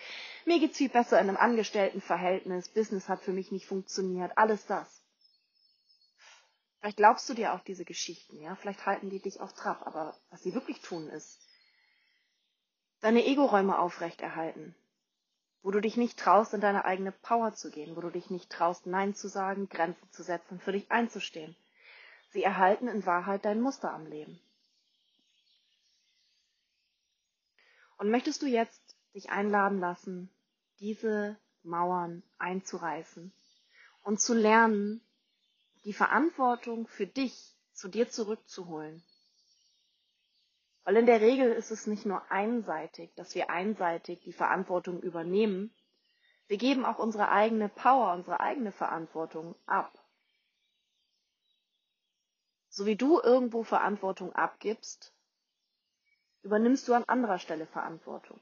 mir 0.46 0.58
geht's 0.58 0.78
viel 0.78 0.88
besser 0.88 1.20
in 1.20 1.28
einem 1.28 1.36
Angestelltenverhältnis, 1.36 2.70
Business 2.70 3.10
hat 3.10 3.22
für 3.22 3.32
mich 3.32 3.52
nicht 3.52 3.66
funktioniert, 3.66 4.38
alles 4.38 4.64
das. 4.64 5.02
Vielleicht 6.80 6.96
glaubst 6.96 7.28
du 7.28 7.34
dir 7.34 7.52
auch 7.52 7.60
diese 7.60 7.84
Geschichten, 7.84 8.40
ja, 8.40 8.54
vielleicht 8.56 8.86
halten 8.86 9.10
die 9.10 9.20
dich 9.20 9.38
auf 9.40 9.52
Trab, 9.52 9.86
aber 9.86 10.16
was 10.30 10.42
sie 10.42 10.54
wirklich 10.54 10.80
tun 10.80 11.10
ist, 11.10 11.38
deine 13.02 13.26
Ego-Räume 13.26 13.78
aufrechterhalten, 13.78 14.74
wo 15.62 15.70
du 15.70 15.80
dich 15.80 15.96
nicht 15.96 16.18
traust, 16.18 16.54
in 16.54 16.60
deine 16.60 16.84
eigene 16.84 17.12
Power 17.12 17.54
zu 17.54 17.70
gehen, 17.70 17.96
wo 17.96 18.00
du 18.00 18.10
dich 18.10 18.30
nicht 18.30 18.50
traust, 18.50 18.86
Nein 18.86 19.14
zu 19.14 19.28
sagen, 19.28 19.68
Grenzen 19.68 20.10
zu 20.10 20.22
setzen, 20.22 20.58
für 20.60 20.72
dich 20.72 20.90
einzustehen. 20.90 21.54
Sie 22.30 22.42
erhalten 22.42 22.88
in 22.88 23.04
Wahrheit 23.04 23.44
dein 23.44 23.60
Muster 23.60 23.92
am 23.92 24.06
Leben. 24.06 24.40
Und 27.98 28.10
möchtest 28.10 28.40
du 28.40 28.46
jetzt 28.46 28.96
dich 29.14 29.30
einladen 29.30 29.80
lassen, 29.80 30.30
diese 30.78 31.36
Mauern 31.62 32.22
einzureißen 32.38 33.32
und 34.04 34.20
zu 34.20 34.32
lernen, 34.32 35.02
die 35.84 35.92
Verantwortung 35.92 36.86
für 36.86 37.06
dich 37.06 37.54
zu 37.74 37.88
dir 37.88 38.08
zurückzuholen. 38.08 39.02
Weil 40.84 40.96
in 40.96 41.06
der 41.06 41.20
Regel 41.20 41.52
ist 41.52 41.70
es 41.70 41.86
nicht 41.86 42.06
nur 42.06 42.30
einseitig, 42.30 43.14
dass 43.14 43.34
wir 43.34 43.50
einseitig 43.50 44.20
die 44.20 44.32
Verantwortung 44.32 45.00
übernehmen, 45.00 45.74
wir 46.46 46.56
geben 46.56 46.84
auch 46.84 46.98
unsere 46.98 47.30
eigene 47.30 47.68
Power, 47.68 48.12
unsere 48.12 48.40
eigene 48.40 48.72
Verantwortung 48.72 49.54
ab. 49.66 49.96
So 52.68 52.86
wie 52.86 52.96
du 52.96 53.20
irgendwo 53.20 53.62
Verantwortung 53.62 54.32
abgibst, 54.32 55.12
übernimmst 56.42 56.88
du 56.88 56.94
an 56.94 57.04
anderer 57.04 57.38
Stelle 57.38 57.66
Verantwortung. 57.66 58.40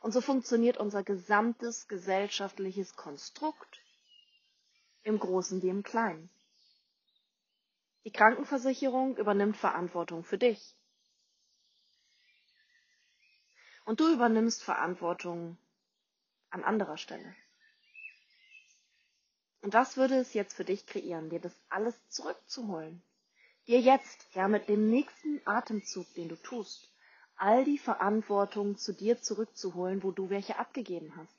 Und 0.00 0.12
so 0.12 0.20
funktioniert 0.20 0.78
unser 0.78 1.04
gesamtes 1.04 1.86
gesellschaftliches 1.86 2.96
Konstrukt 2.96 3.80
im 5.02 5.18
Großen 5.18 5.62
wie 5.62 5.68
im 5.68 5.82
Kleinen. 5.82 6.30
Die 8.04 8.12
Krankenversicherung 8.12 9.16
übernimmt 9.16 9.56
Verantwortung 9.56 10.24
für 10.24 10.38
dich. 10.38 10.74
Und 13.84 14.00
du 14.00 14.12
übernimmst 14.12 14.62
Verantwortung 14.62 15.56
an 16.50 16.64
anderer 16.64 16.96
Stelle. 16.96 17.34
Und 19.62 19.74
was 19.74 19.96
würde 19.96 20.16
es 20.16 20.32
jetzt 20.32 20.54
für 20.54 20.64
dich 20.64 20.86
kreieren, 20.86 21.30
dir 21.30 21.40
das 21.40 21.56
alles 21.68 21.94
zurückzuholen? 22.08 23.02
Dir 23.66 23.80
jetzt, 23.80 24.26
ja 24.34 24.48
mit 24.48 24.68
dem 24.68 24.88
nächsten 24.88 25.40
Atemzug, 25.44 26.12
den 26.14 26.28
du 26.28 26.36
tust, 26.36 26.90
all 27.36 27.64
die 27.64 27.78
Verantwortung 27.78 28.76
zu 28.76 28.92
dir 28.92 29.20
zurückzuholen, 29.20 30.02
wo 30.02 30.12
du 30.12 30.30
welche 30.30 30.58
abgegeben 30.58 31.14
hast. 31.16 31.36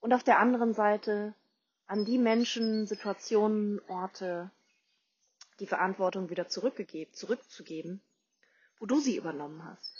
Und 0.00 0.12
auf 0.12 0.22
der 0.22 0.38
anderen 0.38 0.74
Seite 0.74 1.34
an 1.86 2.04
die 2.04 2.18
Menschen, 2.18 2.86
Situationen, 2.86 3.80
Orte 3.88 4.50
die 5.58 5.66
Verantwortung 5.66 6.30
wieder 6.30 6.48
zurückgegeben, 6.48 7.12
zurückzugeben, 7.14 8.00
wo 8.78 8.86
du 8.86 9.00
sie 9.00 9.16
übernommen 9.16 9.64
hast. 9.64 9.97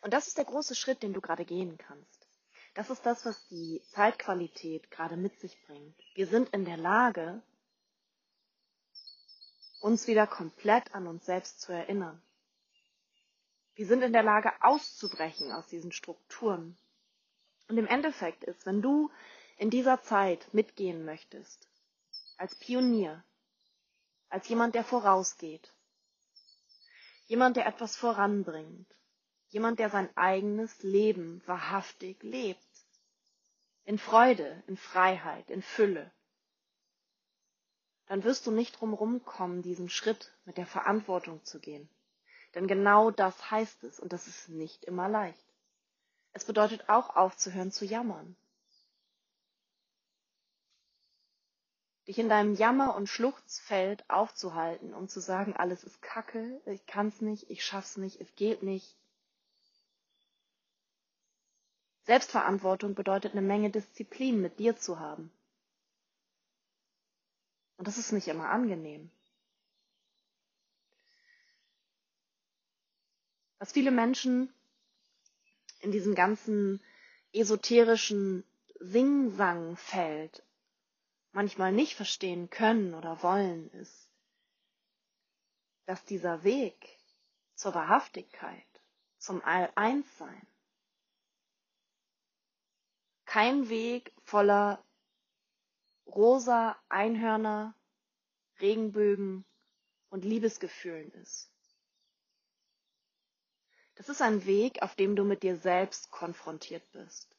Und 0.00 0.12
das 0.12 0.28
ist 0.28 0.38
der 0.38 0.44
große 0.44 0.74
Schritt, 0.74 1.02
den 1.02 1.12
du 1.12 1.20
gerade 1.20 1.44
gehen 1.44 1.76
kannst. 1.78 2.26
Das 2.74 2.90
ist 2.90 3.04
das, 3.04 3.26
was 3.26 3.46
die 3.48 3.82
Zeitqualität 3.90 4.90
gerade 4.90 5.16
mit 5.16 5.38
sich 5.40 5.60
bringt. 5.62 5.96
Wir 6.14 6.26
sind 6.26 6.50
in 6.50 6.64
der 6.64 6.76
Lage, 6.76 7.42
uns 9.80 10.06
wieder 10.06 10.26
komplett 10.26 10.94
an 10.94 11.06
uns 11.06 11.26
selbst 11.26 11.60
zu 11.60 11.72
erinnern. 11.72 12.22
Wir 13.74 13.86
sind 13.86 14.02
in 14.02 14.12
der 14.12 14.22
Lage, 14.22 14.52
auszubrechen 14.60 15.52
aus 15.52 15.66
diesen 15.66 15.92
Strukturen, 15.92 16.76
und 17.70 17.78
im 17.78 17.86
Endeffekt 17.86 18.42
ist, 18.42 18.66
wenn 18.66 18.82
du 18.82 19.12
in 19.56 19.70
dieser 19.70 20.02
Zeit 20.02 20.52
mitgehen 20.52 21.04
möchtest, 21.04 21.68
als 22.36 22.56
Pionier, 22.56 23.22
als 24.28 24.48
jemand, 24.48 24.74
der 24.74 24.82
vorausgeht, 24.82 25.72
jemand, 27.26 27.56
der 27.56 27.66
etwas 27.66 27.96
voranbringt, 27.96 28.92
jemand, 29.50 29.78
der 29.78 29.90
sein 29.90 30.08
eigenes 30.16 30.82
Leben 30.82 31.42
wahrhaftig 31.46 32.22
lebt, 32.22 32.60
in 33.84 33.98
Freude, 33.98 34.62
in 34.66 34.76
Freiheit, 34.76 35.50
in 35.50 35.62
Fülle, 35.62 36.10
dann 38.06 38.24
wirst 38.24 38.46
du 38.46 38.50
nicht 38.50 38.80
drumherum 38.80 39.24
kommen, 39.24 39.62
diesen 39.62 39.88
Schritt 39.88 40.32
mit 40.44 40.56
der 40.56 40.66
Verantwortung 40.66 41.44
zu 41.44 41.60
gehen. 41.60 41.88
Denn 42.54 42.66
genau 42.66 43.12
das 43.12 43.50
heißt 43.50 43.84
es 43.84 44.00
und 44.00 44.12
das 44.12 44.26
ist 44.26 44.48
nicht 44.48 44.84
immer 44.84 45.08
leicht. 45.08 45.44
Es 46.32 46.44
bedeutet 46.44 46.88
auch 46.88 47.14
aufzuhören 47.14 47.70
zu 47.70 47.84
jammern. 47.84 48.36
dich 52.10 52.18
in 52.18 52.28
deinem 52.28 52.54
Jammer- 52.56 52.96
und 52.96 53.08
Schluchzfeld 53.08 54.10
aufzuhalten, 54.10 54.94
um 54.94 55.06
zu 55.08 55.20
sagen, 55.20 55.54
alles 55.54 55.84
ist 55.84 56.02
Kacke, 56.02 56.60
ich 56.66 56.84
kann's 56.84 57.20
nicht, 57.20 57.48
ich 57.50 57.64
schaff's 57.64 57.96
nicht, 57.98 58.20
es 58.20 58.34
geht 58.34 58.64
nicht. 58.64 58.96
Selbstverantwortung 62.04 62.94
bedeutet 62.94 63.32
eine 63.32 63.42
Menge 63.42 63.70
Disziplin 63.70 64.40
mit 64.40 64.58
dir 64.58 64.76
zu 64.76 64.98
haben. 64.98 65.30
Und 67.76 67.86
das 67.86 67.98
ist 67.98 68.12
nicht 68.12 68.28
immer 68.28 68.48
angenehm. 68.50 69.10
Was 73.58 73.72
viele 73.72 73.90
Menschen 73.90 74.52
in 75.80 75.92
diesem 75.92 76.14
ganzen 76.14 76.82
esoterischen 77.32 78.44
Singsangfeld 78.80 80.42
manchmal 81.32 81.72
nicht 81.72 81.94
verstehen 81.94 82.50
können 82.50 82.94
oder 82.94 83.22
wollen, 83.22 83.70
ist, 83.72 84.08
dass 85.86 86.04
dieser 86.04 86.44
Weg 86.44 86.98
zur 87.54 87.74
Wahrhaftigkeit, 87.74 88.66
zum 89.18 89.42
All-Eins-Sein, 89.44 90.46
kein 93.30 93.68
Weg 93.68 94.12
voller 94.24 94.84
rosa 96.04 96.76
Einhörner, 96.88 97.76
Regenbögen 98.58 99.44
und 100.08 100.24
Liebesgefühlen 100.24 101.12
ist. 101.12 101.48
Das 103.94 104.08
ist 104.08 104.20
ein 104.20 104.46
Weg, 104.46 104.82
auf 104.82 104.96
dem 104.96 105.14
du 105.14 105.22
mit 105.22 105.44
dir 105.44 105.56
selbst 105.56 106.10
konfrontiert 106.10 106.90
bist. 106.90 107.36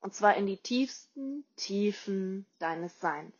Und 0.00 0.12
zwar 0.12 0.34
in 0.34 0.46
die 0.46 0.58
tiefsten 0.58 1.46
Tiefen 1.54 2.48
deines 2.58 2.98
Seins. 2.98 3.36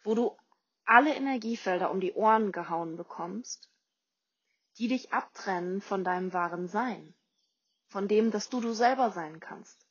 Wo 0.00 0.14
du 0.14 0.38
alle 0.86 1.14
Energiefelder 1.14 1.90
um 1.90 2.00
die 2.00 2.14
Ohren 2.14 2.50
gehauen 2.50 2.96
bekommst, 2.96 3.70
die 4.78 4.88
dich 4.88 5.12
abtrennen 5.12 5.82
von 5.82 6.02
deinem 6.02 6.32
wahren 6.32 6.66
Sein, 6.66 7.14
von 7.88 8.08
dem, 8.08 8.30
dass 8.30 8.48
du 8.48 8.60
du 8.60 8.72
selber 8.72 9.10
sein 9.10 9.40
kannst. 9.40 9.86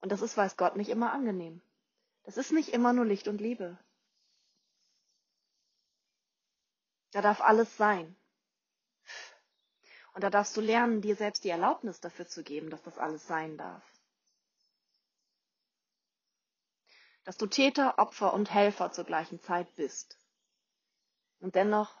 Und 0.00 0.12
das 0.12 0.22
ist, 0.22 0.36
weiß 0.36 0.56
Gott, 0.56 0.76
nicht 0.76 0.90
immer 0.90 1.12
angenehm. 1.12 1.60
Das 2.22 2.36
ist 2.36 2.52
nicht 2.52 2.70
immer 2.70 2.92
nur 2.92 3.04
Licht 3.04 3.26
und 3.26 3.40
Liebe. 3.40 3.78
Da 7.10 7.22
darf 7.22 7.40
alles 7.40 7.76
sein. 7.76 8.14
Und 10.12 10.22
da 10.22 10.30
darfst 10.30 10.56
du 10.56 10.60
lernen, 10.60 11.00
dir 11.00 11.16
selbst 11.16 11.44
die 11.44 11.48
Erlaubnis 11.48 12.00
dafür 12.00 12.26
zu 12.26 12.42
geben, 12.42 12.70
dass 12.70 12.82
das 12.82 12.98
alles 12.98 13.26
sein 13.26 13.56
darf. 13.56 13.82
Dass 17.24 17.36
du 17.36 17.46
Täter, 17.46 17.98
Opfer 17.98 18.32
und 18.34 18.52
Helfer 18.52 18.92
zur 18.92 19.04
gleichen 19.04 19.40
Zeit 19.40 19.74
bist. 19.76 20.18
Und 21.40 21.54
dennoch 21.54 21.94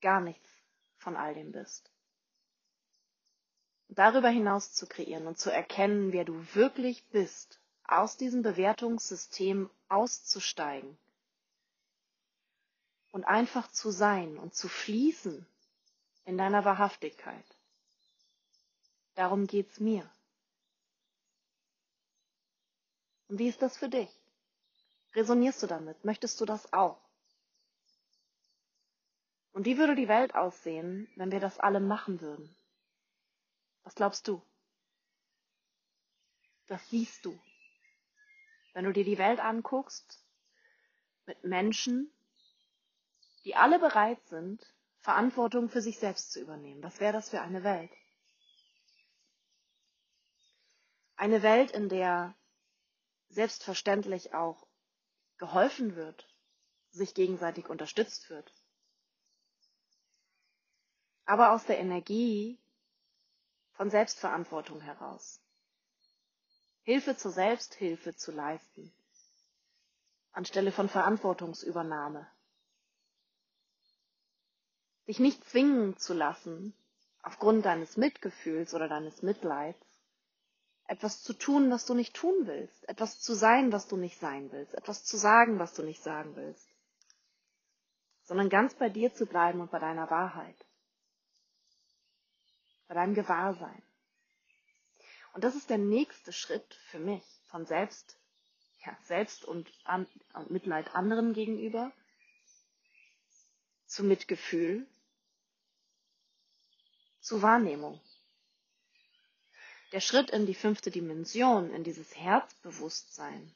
gar 0.00 0.20
nichts 0.20 0.49
von 1.00 1.16
all 1.16 1.34
dem 1.34 1.50
bist. 1.52 1.90
Darüber 3.88 4.28
hinaus 4.28 4.72
zu 4.72 4.86
kreieren 4.86 5.26
und 5.26 5.38
zu 5.38 5.50
erkennen, 5.50 6.12
wer 6.12 6.24
du 6.24 6.34
wirklich 6.54 7.04
bist, 7.08 7.58
aus 7.84 8.16
diesem 8.16 8.42
Bewertungssystem 8.42 9.68
auszusteigen 9.88 10.96
und 13.10 13.24
einfach 13.24 13.68
zu 13.72 13.90
sein 13.90 14.38
und 14.38 14.54
zu 14.54 14.68
fließen 14.68 15.44
in 16.24 16.38
deiner 16.38 16.64
Wahrhaftigkeit. 16.64 17.44
Darum 19.16 19.48
geht's 19.48 19.80
mir. 19.80 20.08
Und 23.28 23.38
wie 23.38 23.48
ist 23.48 23.60
das 23.60 23.76
für 23.76 23.88
dich? 23.88 24.10
Resonierst 25.14 25.62
du 25.62 25.66
damit? 25.66 26.04
Möchtest 26.04 26.40
du 26.40 26.44
das 26.44 26.72
auch? 26.72 27.00
Und 29.52 29.66
wie 29.66 29.78
würde 29.78 29.94
die 29.94 30.08
Welt 30.08 30.34
aussehen, 30.34 31.08
wenn 31.16 31.32
wir 31.32 31.40
das 31.40 31.58
alle 31.58 31.80
machen 31.80 32.20
würden? 32.20 32.54
Was 33.82 33.94
glaubst 33.94 34.28
du? 34.28 34.42
Was 36.68 36.88
siehst 36.88 37.24
du? 37.24 37.38
Wenn 38.74 38.84
du 38.84 38.92
dir 38.92 39.04
die 39.04 39.18
Welt 39.18 39.40
anguckst, 39.40 40.24
mit 41.26 41.44
Menschen, 41.44 42.12
die 43.44 43.56
alle 43.56 43.78
bereit 43.78 44.24
sind, 44.26 44.64
Verantwortung 45.00 45.68
für 45.68 45.80
sich 45.80 45.98
selbst 45.98 46.32
zu 46.32 46.40
übernehmen. 46.40 46.82
Was 46.82 47.00
wäre 47.00 47.12
das 47.12 47.30
für 47.30 47.40
eine 47.40 47.64
Welt? 47.64 47.90
Eine 51.16 51.42
Welt, 51.42 51.70
in 51.70 51.88
der 51.88 52.34
selbstverständlich 53.28 54.34
auch 54.34 54.66
geholfen 55.38 55.96
wird, 55.96 56.28
sich 56.90 57.14
gegenseitig 57.14 57.68
unterstützt 57.68 58.28
wird. 58.30 58.52
Aber 61.30 61.52
aus 61.52 61.64
der 61.64 61.78
Energie 61.78 62.58
von 63.74 63.88
Selbstverantwortung 63.88 64.80
heraus. 64.80 65.40
Hilfe 66.82 67.16
zur 67.16 67.30
Selbsthilfe 67.30 68.16
zu 68.16 68.32
leisten, 68.32 68.92
anstelle 70.32 70.72
von 70.72 70.88
Verantwortungsübernahme 70.88 72.26
dich 75.06 75.20
nicht 75.20 75.44
zwingen 75.48 75.96
zu 75.98 76.14
lassen, 76.14 76.74
aufgrund 77.22 77.64
deines 77.64 77.96
Mitgefühls 77.96 78.74
oder 78.74 78.88
deines 78.88 79.22
Mitleids, 79.22 79.86
etwas 80.88 81.22
zu 81.22 81.32
tun, 81.32 81.70
was 81.70 81.86
du 81.86 81.94
nicht 81.94 82.14
tun 82.14 82.34
willst, 82.48 82.88
etwas 82.88 83.20
zu 83.20 83.34
sein, 83.34 83.70
was 83.70 83.86
du 83.86 83.96
nicht 83.96 84.18
sein 84.18 84.50
willst, 84.50 84.74
etwas 84.74 85.04
zu 85.04 85.16
sagen, 85.16 85.60
was 85.60 85.74
du 85.74 85.84
nicht 85.84 86.02
sagen 86.02 86.34
willst, 86.34 86.68
sondern 88.24 88.48
ganz 88.48 88.74
bei 88.74 88.88
dir 88.88 89.14
zu 89.14 89.26
bleiben 89.26 89.60
und 89.60 89.70
bei 89.70 89.78
deiner 89.78 90.10
Wahrheit, 90.10 90.56
bei 92.90 92.94
deinem 92.94 93.14
Gewahrsein. 93.14 93.82
Und 95.32 95.44
das 95.44 95.54
ist 95.54 95.70
der 95.70 95.78
nächste 95.78 96.32
Schritt 96.32 96.74
für 96.90 96.98
mich 96.98 97.22
von 97.46 97.64
Selbst, 97.64 98.18
ja, 98.84 98.98
Selbst 99.04 99.44
und, 99.44 99.70
und 100.34 100.50
Mitleid 100.50 100.92
anderen 100.92 101.32
gegenüber 101.32 101.92
zu 103.86 104.02
Mitgefühl 104.02 104.88
zu 107.20 107.42
Wahrnehmung. 107.42 108.00
Der 109.92 110.00
Schritt 110.00 110.30
in 110.30 110.46
die 110.46 110.54
fünfte 110.56 110.90
Dimension, 110.90 111.72
in 111.72 111.84
dieses 111.84 112.16
Herzbewusstsein, 112.16 113.54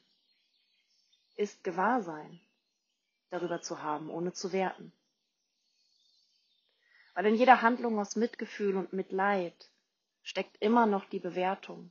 ist 1.35 1.61
Gewahrsein 1.61 2.39
darüber 3.31 3.61
zu 3.61 3.81
haben, 3.81 4.09
ohne 4.09 4.31
zu 4.31 4.53
werten. 4.53 4.93
Weil 7.15 7.27
in 7.27 7.35
jeder 7.35 7.61
Handlung 7.61 7.97
aus 7.97 8.17
Mitgefühl 8.17 8.75
und 8.75 8.91
Mitleid 8.91 9.69
steckt 10.21 10.61
immer 10.61 10.85
noch 10.85 11.05
die 11.05 11.19
Bewertung. 11.19 11.89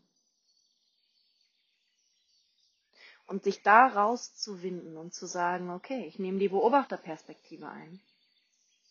Und 3.26 3.42
sich 3.42 3.62
da 3.62 3.86
rauszuwinden 3.86 4.98
und 4.98 5.14
zu 5.14 5.24
sagen, 5.24 5.70
okay, 5.70 6.04
ich 6.06 6.18
nehme 6.18 6.38
die 6.38 6.50
Beobachterperspektive 6.50 7.66
ein. 7.66 8.00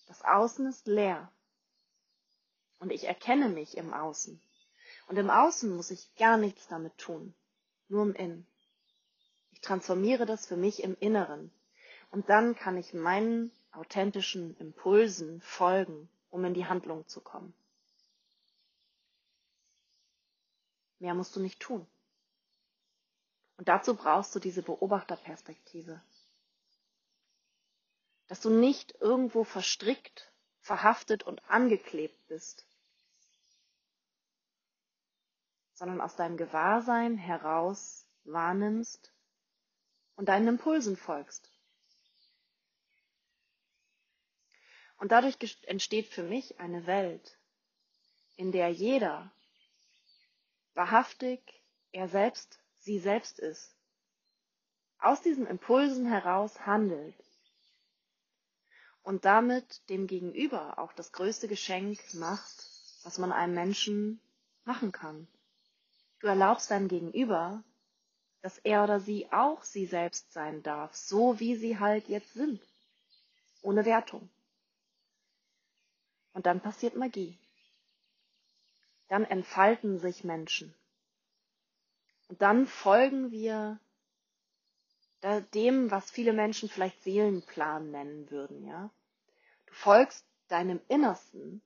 Das 0.08 0.24
Außen 0.24 0.66
ist 0.66 0.88
leer. 0.88 1.32
Und 2.80 2.92
ich 2.92 3.04
erkenne 3.04 3.50
mich 3.50 3.78
im 3.78 3.94
Außen. 3.94 4.42
Und 5.08 5.18
im 5.18 5.30
Außen 5.30 5.76
muss 5.76 5.92
ich 5.92 6.16
gar 6.16 6.38
nichts 6.38 6.68
damit 6.68 6.98
tun. 6.98 7.36
Nur 7.90 8.04
im 8.04 8.16
Innen. 8.16 8.48
Ich 9.52 9.62
transformiere 9.62 10.26
das 10.26 10.48
für 10.48 10.58
mich 10.58 10.82
im 10.82 10.98
Inneren. 11.00 11.52
Und 12.10 12.28
dann 12.30 12.56
kann 12.56 12.76
ich 12.76 12.96
meinen 12.96 13.52
authentischen 13.72 14.58
Impulsen 14.58 15.40
folgen, 15.42 16.10
um 16.34 16.44
in 16.46 16.56
die 16.56 16.66
Handlung 16.66 17.08
zu 17.08 17.22
kommen. 17.22 17.54
Mehr 20.98 21.14
musst 21.14 21.36
du 21.36 21.40
nicht 21.40 21.60
tun. 21.60 21.86
Und 23.58 23.68
dazu 23.68 23.96
brauchst 23.96 24.34
du 24.34 24.40
diese 24.40 24.64
Beobachterperspektive. 24.64 26.02
Dass 28.28 28.42
du 28.42 28.50
nicht 28.50 28.96
irgendwo 29.00 29.44
verstrickt, 29.44 30.34
verhaftet 30.60 31.22
und 31.22 31.48
angeklebt 31.52 32.26
bist, 32.28 32.66
sondern 35.76 36.02
aus 36.02 36.16
deinem 36.16 36.38
Gewahrsein 36.38 37.16
heraus 37.16 38.08
wahrnimmst 38.24 39.14
und 40.16 40.30
deinen 40.30 40.48
Impulsen 40.48 40.98
folgst. 40.98 41.53
Und 45.04 45.12
dadurch 45.12 45.36
entsteht 45.64 46.08
für 46.08 46.24
mich 46.24 46.62
eine 46.62 46.88
Welt, 46.88 47.38
in 48.38 48.54
der 48.54 48.70
jeder 48.70 49.30
wahrhaftig 50.76 51.42
er 51.92 52.08
selbst, 52.08 52.58
sie 52.78 53.00
selbst 53.00 53.38
ist, 53.38 53.76
aus 55.00 55.22
diesen 55.22 55.46
Impulsen 55.46 56.06
heraus 56.06 56.66
handelt 56.66 57.16
und 59.02 59.26
damit 59.26 59.90
dem 59.90 60.08
Gegenüber 60.08 60.80
auch 60.80 60.94
das 60.94 61.12
größte 61.12 61.50
Geschenk 61.50 62.00
macht, 62.14 62.66
was 63.04 63.18
man 63.18 63.34
einem 63.34 63.56
Menschen 63.56 64.22
machen 64.64 64.94
kann 64.94 65.28
Du 66.22 66.28
erlaubst 66.28 66.72
deinem 66.72 66.88
Gegenüber, 66.88 67.62
dass 68.42 68.58
er 68.60 68.86
oder 68.86 69.02
sie 69.02 69.30
auch 69.34 69.62
sie 69.64 69.86
selbst 69.86 70.32
sein 70.32 70.64
darf, 70.64 70.96
so 70.96 71.42
wie 71.42 71.58
sie 71.58 71.78
halt 71.78 72.08
jetzt 72.08 72.34
sind, 72.34 72.62
ohne 73.62 73.84
Wertung. 73.84 74.30
Und 76.34 76.46
dann 76.46 76.62
passiert 76.62 76.96
Magie. 76.96 77.38
Dann 79.08 79.24
entfalten 79.26 80.00
sich 80.00 80.24
Menschen. 80.24 80.76
Und 82.28 82.42
dann 82.42 82.66
folgen 82.66 83.32
wir 83.32 83.80
dem, 85.54 85.90
was 85.90 86.12
viele 86.12 86.34
Menschen 86.34 86.68
vielleicht 86.70 87.02
Seelenplan 87.04 87.92
nennen 87.92 88.30
würden, 88.30 88.66
ja. 88.66 88.90
Du 89.68 89.74
folgst 89.74 90.26
deinem 90.50 90.82
Innersten 90.90 91.62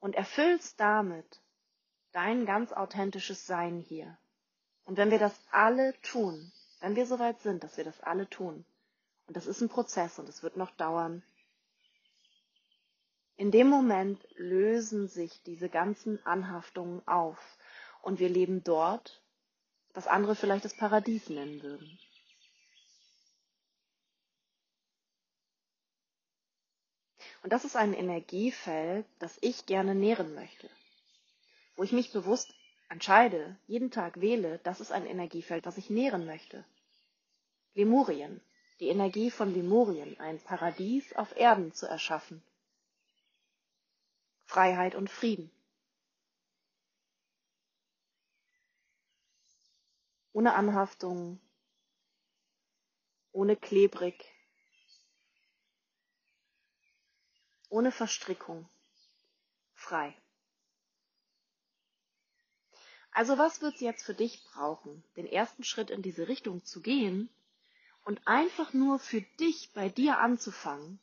und 0.00 0.14
erfüllst 0.14 0.80
damit 0.80 1.42
dein 2.12 2.46
ganz 2.46 2.72
authentisches 2.72 3.46
Sein 3.46 3.78
hier. 3.80 4.16
Und 4.84 4.96
wenn 4.96 5.10
wir 5.10 5.18
das 5.18 5.38
alle 5.50 5.94
tun, 6.02 6.52
wenn 6.80 6.96
wir 6.96 7.06
soweit 7.06 7.40
sind, 7.40 7.62
dass 7.62 7.76
wir 7.76 7.84
das 7.84 8.00
alle 8.00 8.28
tun, 8.28 8.64
und 9.26 9.36
das 9.36 9.46
ist 9.46 9.60
ein 9.60 9.68
Prozess 9.68 10.18
und 10.18 10.28
es 10.28 10.42
wird 10.42 10.56
noch 10.56 10.70
dauern, 10.72 11.22
in 13.36 13.50
dem 13.50 13.68
Moment 13.68 14.20
lösen 14.36 15.08
sich 15.08 15.42
diese 15.42 15.68
ganzen 15.68 16.24
Anhaftungen 16.24 17.06
auf 17.06 17.38
und 18.02 18.20
wir 18.20 18.28
leben 18.28 18.62
dort, 18.62 19.22
was 19.92 20.06
andere 20.06 20.36
vielleicht 20.36 20.64
das 20.64 20.76
Paradies 20.76 21.28
nennen 21.28 21.62
würden. 21.62 21.98
Und 27.42 27.52
das 27.52 27.64
ist 27.64 27.76
ein 27.76 27.92
Energiefeld, 27.92 29.04
das 29.18 29.36
ich 29.42 29.66
gerne 29.66 29.94
nähren 29.94 30.34
möchte. 30.34 30.70
Wo 31.76 31.82
ich 31.82 31.92
mich 31.92 32.12
bewusst 32.12 32.54
entscheide, 32.88 33.56
jeden 33.66 33.90
Tag 33.90 34.20
wähle, 34.20 34.60
das 34.62 34.80
ist 34.80 34.92
ein 34.92 35.04
Energiefeld, 35.04 35.66
das 35.66 35.76
ich 35.76 35.90
nähren 35.90 36.24
möchte. 36.24 36.64
Lemurien, 37.74 38.40
die 38.80 38.88
Energie 38.88 39.30
von 39.30 39.52
Lemurien, 39.52 40.18
ein 40.20 40.38
Paradies 40.38 41.12
auf 41.16 41.36
Erden 41.36 41.72
zu 41.74 41.86
erschaffen. 41.86 42.42
Freiheit 44.46 44.94
und 44.94 45.10
Frieden. 45.10 45.50
Ohne 50.32 50.54
Anhaftung, 50.54 51.40
ohne 53.32 53.56
klebrig, 53.56 54.24
ohne 57.68 57.92
Verstrickung, 57.92 58.68
frei. 59.74 60.14
Also 63.12 63.38
was 63.38 63.62
wird 63.62 63.76
es 63.76 63.80
jetzt 63.80 64.04
für 64.04 64.14
dich 64.14 64.42
brauchen, 64.52 65.04
den 65.16 65.26
ersten 65.26 65.62
Schritt 65.62 65.90
in 65.90 66.02
diese 66.02 66.26
Richtung 66.26 66.64
zu 66.64 66.80
gehen 66.80 67.28
und 68.04 68.26
einfach 68.26 68.72
nur 68.72 68.98
für 68.98 69.20
dich 69.20 69.72
bei 69.72 69.88
dir 69.88 70.18
anzufangen, 70.18 70.98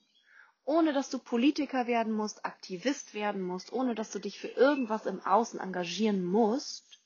ohne 0.65 0.93
dass 0.93 1.09
du 1.09 1.19
Politiker 1.19 1.87
werden 1.87 2.13
musst, 2.13 2.45
Aktivist 2.45 3.13
werden 3.13 3.41
musst, 3.41 3.73
ohne 3.73 3.95
dass 3.95 4.11
du 4.11 4.19
dich 4.19 4.39
für 4.39 4.47
irgendwas 4.47 5.05
im 5.05 5.19
Außen 5.21 5.59
engagieren 5.59 6.23
musst, 6.23 6.99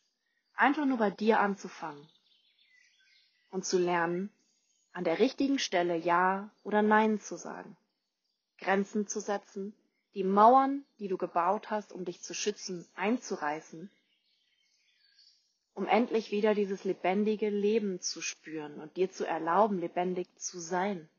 einfach 0.55 0.85
nur 0.85 0.97
bei 0.97 1.11
dir 1.11 1.39
anzufangen 1.39 2.07
und 3.49 3.65
zu 3.65 3.77
lernen, 3.77 4.29
an 4.91 5.03
der 5.03 5.19
richtigen 5.19 5.59
Stelle 5.59 5.95
Ja 5.95 6.51
oder 6.63 6.81
Nein 6.81 7.19
zu 7.19 7.37
sagen. 7.37 7.75
Grenzen 8.57 9.07
zu 9.07 9.19
setzen, 9.19 9.73
die 10.13 10.23
Mauern, 10.23 10.85
die 10.99 11.09
du 11.09 11.17
gebaut 11.17 11.69
hast, 11.69 11.91
um 11.91 12.05
dich 12.05 12.21
zu 12.21 12.33
schützen, 12.33 12.87
einzureißen, 12.95 13.91
um 15.73 15.87
endlich 15.87 16.31
wieder 16.31 16.55
dieses 16.55 16.85
lebendige 16.85 17.49
Leben 17.49 17.99
zu 17.99 18.21
spüren 18.21 18.79
und 18.79 18.95
dir 18.95 19.11
zu 19.11 19.25
erlauben, 19.25 19.79
lebendig 19.79 20.27
zu 20.37 20.59
sein. 20.59 21.09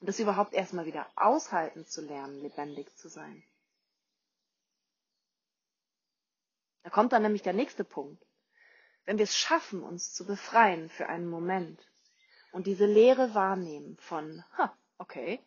Und 0.00 0.06
das 0.06 0.18
überhaupt 0.20 0.54
erstmal 0.54 0.86
wieder 0.86 1.06
aushalten 1.16 1.84
zu 1.86 2.02
lernen, 2.02 2.40
lebendig 2.40 2.94
zu 2.96 3.08
sein. 3.08 3.42
Da 6.82 6.90
kommt 6.90 7.12
dann 7.12 7.22
nämlich 7.22 7.42
der 7.42 7.52
nächste 7.52 7.84
Punkt. 7.84 8.24
Wenn 9.04 9.18
wir 9.18 9.24
es 9.24 9.36
schaffen, 9.36 9.82
uns 9.82 10.14
zu 10.14 10.26
befreien 10.26 10.88
für 10.88 11.08
einen 11.08 11.28
Moment 11.28 11.80
und 12.52 12.66
diese 12.66 12.86
Leere 12.86 13.34
wahrnehmen 13.34 13.96
von, 13.98 14.44
ha, 14.56 14.76
okay, 14.98 15.42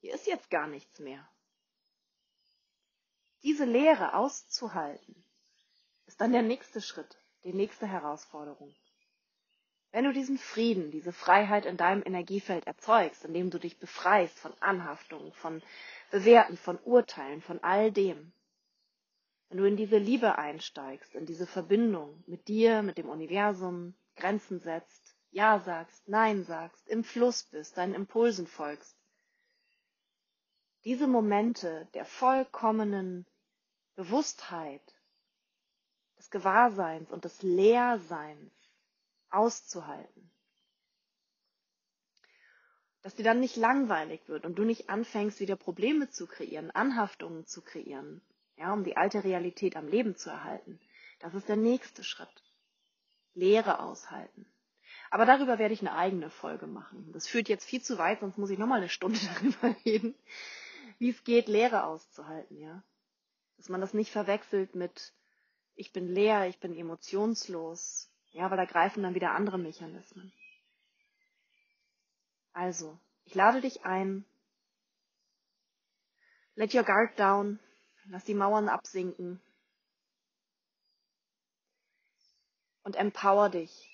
hier 0.00 0.14
ist 0.14 0.26
jetzt 0.26 0.50
gar 0.50 0.66
nichts 0.66 0.98
mehr. 0.98 1.28
Diese 3.42 3.64
Leere 3.64 4.14
auszuhalten, 4.14 5.24
ist 6.06 6.20
dann 6.20 6.32
der 6.32 6.42
nächste 6.42 6.80
Schritt, 6.80 7.18
die 7.44 7.52
nächste 7.52 7.86
Herausforderung. 7.86 8.74
Wenn 9.94 10.06
du 10.06 10.12
diesen 10.12 10.38
Frieden, 10.38 10.90
diese 10.90 11.12
Freiheit 11.12 11.66
in 11.66 11.76
deinem 11.76 12.02
Energiefeld 12.04 12.66
erzeugst, 12.66 13.24
indem 13.24 13.50
du 13.50 13.60
dich 13.60 13.78
befreist 13.78 14.36
von 14.36 14.52
Anhaftungen, 14.58 15.30
von 15.34 15.62
Bewerten, 16.10 16.56
von 16.56 16.80
Urteilen, 16.80 17.40
von 17.40 17.62
all 17.62 17.92
dem, 17.92 18.32
wenn 19.48 19.58
du 19.58 19.64
in 19.68 19.76
diese 19.76 19.98
Liebe 19.98 20.36
einsteigst, 20.36 21.14
in 21.14 21.26
diese 21.26 21.46
Verbindung 21.46 22.24
mit 22.26 22.48
dir, 22.48 22.82
mit 22.82 22.98
dem 22.98 23.08
Universum, 23.08 23.94
Grenzen 24.16 24.58
setzt, 24.58 25.14
Ja 25.30 25.60
sagst, 25.60 26.08
Nein 26.08 26.42
sagst, 26.42 26.88
im 26.88 27.04
Fluss 27.04 27.44
bist, 27.44 27.76
deinen 27.76 27.94
Impulsen 27.94 28.48
folgst, 28.48 28.96
diese 30.82 31.06
Momente 31.06 31.86
der 31.94 32.04
vollkommenen 32.04 33.26
Bewusstheit, 33.94 34.82
des 36.18 36.30
Gewahrseins 36.30 37.12
und 37.12 37.24
des 37.24 37.42
Leerseins 37.42 38.63
auszuhalten. 39.34 40.30
Dass 43.02 43.14
dir 43.14 43.24
dann 43.24 43.40
nicht 43.40 43.56
langweilig 43.56 44.28
wird 44.28 44.46
und 44.46 44.54
du 44.56 44.64
nicht 44.64 44.88
anfängst, 44.88 45.40
wieder 45.40 45.56
Probleme 45.56 46.08
zu 46.08 46.26
kreieren, 46.26 46.70
Anhaftungen 46.70 47.46
zu 47.46 47.60
kreieren, 47.60 48.22
ja, 48.56 48.72
um 48.72 48.84
die 48.84 48.96
alte 48.96 49.24
Realität 49.24 49.76
am 49.76 49.88
Leben 49.88 50.16
zu 50.16 50.30
erhalten. 50.30 50.80
Das 51.20 51.34
ist 51.34 51.48
der 51.48 51.56
nächste 51.56 52.02
Schritt. 52.02 52.42
Lehre 53.34 53.80
aushalten. 53.80 54.46
Aber 55.10 55.26
darüber 55.26 55.58
werde 55.58 55.74
ich 55.74 55.80
eine 55.80 55.94
eigene 55.94 56.30
Folge 56.30 56.66
machen. 56.66 57.10
Das 57.12 57.26
führt 57.26 57.48
jetzt 57.48 57.64
viel 57.64 57.82
zu 57.82 57.98
weit, 57.98 58.20
sonst 58.20 58.38
muss 58.38 58.50
ich 58.50 58.58
nochmal 58.58 58.78
eine 58.78 58.88
Stunde 58.88 59.18
darüber 59.34 59.76
reden 59.84 60.14
wie 60.98 61.10
es 61.10 61.24
geht, 61.24 61.48
Leere 61.48 61.84
auszuhalten, 61.84 62.58
ja. 62.58 62.82
Dass 63.56 63.68
man 63.68 63.80
das 63.80 63.94
nicht 63.94 64.10
verwechselt 64.10 64.74
mit 64.74 65.12
ich 65.76 65.92
bin 65.92 66.06
leer, 66.06 66.46
ich 66.46 66.60
bin 66.60 66.76
emotionslos, 66.76 68.10
ja, 68.34 68.50
weil 68.50 68.56
da 68.56 68.64
greifen 68.64 69.02
dann 69.04 69.14
wieder 69.14 69.30
andere 69.30 69.58
Mechanismen. 69.58 70.32
Also, 72.52 72.98
ich 73.24 73.34
lade 73.34 73.60
dich 73.60 73.84
ein. 73.84 74.24
Let 76.56 76.74
your 76.74 76.82
guard 76.82 77.18
down. 77.18 77.60
Lass 78.06 78.24
die 78.24 78.34
Mauern 78.34 78.68
absinken. 78.68 79.40
Und 82.82 82.96
empower 82.96 83.50
dich. 83.50 83.90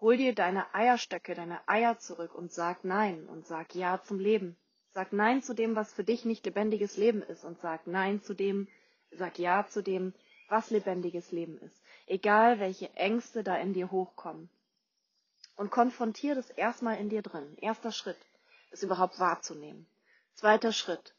Hol 0.00 0.16
dir 0.16 0.34
deine 0.34 0.74
Eierstöcke, 0.74 1.34
deine 1.34 1.66
Eier 1.68 1.98
zurück 1.98 2.34
und 2.34 2.52
sag 2.52 2.84
Nein 2.84 3.26
und 3.28 3.46
sag 3.46 3.74
Ja 3.74 4.02
zum 4.02 4.18
Leben. 4.18 4.56
Sag 4.90 5.12
Nein 5.12 5.42
zu 5.42 5.54
dem, 5.54 5.76
was 5.76 5.92
für 5.92 6.04
dich 6.04 6.24
nicht 6.24 6.44
lebendiges 6.44 6.96
Leben 6.96 7.22
ist 7.22 7.44
und 7.44 7.60
sag 7.60 7.86
Nein 7.86 8.20
zu 8.20 8.34
dem, 8.34 8.68
sag 9.12 9.38
Ja 9.38 9.66
zu 9.68 9.80
dem, 9.80 10.12
was 10.48 10.70
lebendiges 10.70 11.30
Leben 11.30 11.56
ist. 11.58 11.83
Egal 12.06 12.60
welche 12.60 12.92
Ängste 12.94 13.42
da 13.42 13.56
in 13.56 13.72
dir 13.72 13.90
hochkommen. 13.90 14.50
Und 15.56 15.70
konfrontier 15.70 16.34
das 16.34 16.50
erstmal 16.50 16.98
in 16.98 17.08
dir 17.08 17.22
drin. 17.22 17.56
Erster 17.58 17.92
Schritt, 17.92 18.18
es 18.70 18.82
überhaupt 18.82 19.18
wahrzunehmen. 19.18 19.86
Zweiter 20.34 20.72
Schritt, 20.72 21.14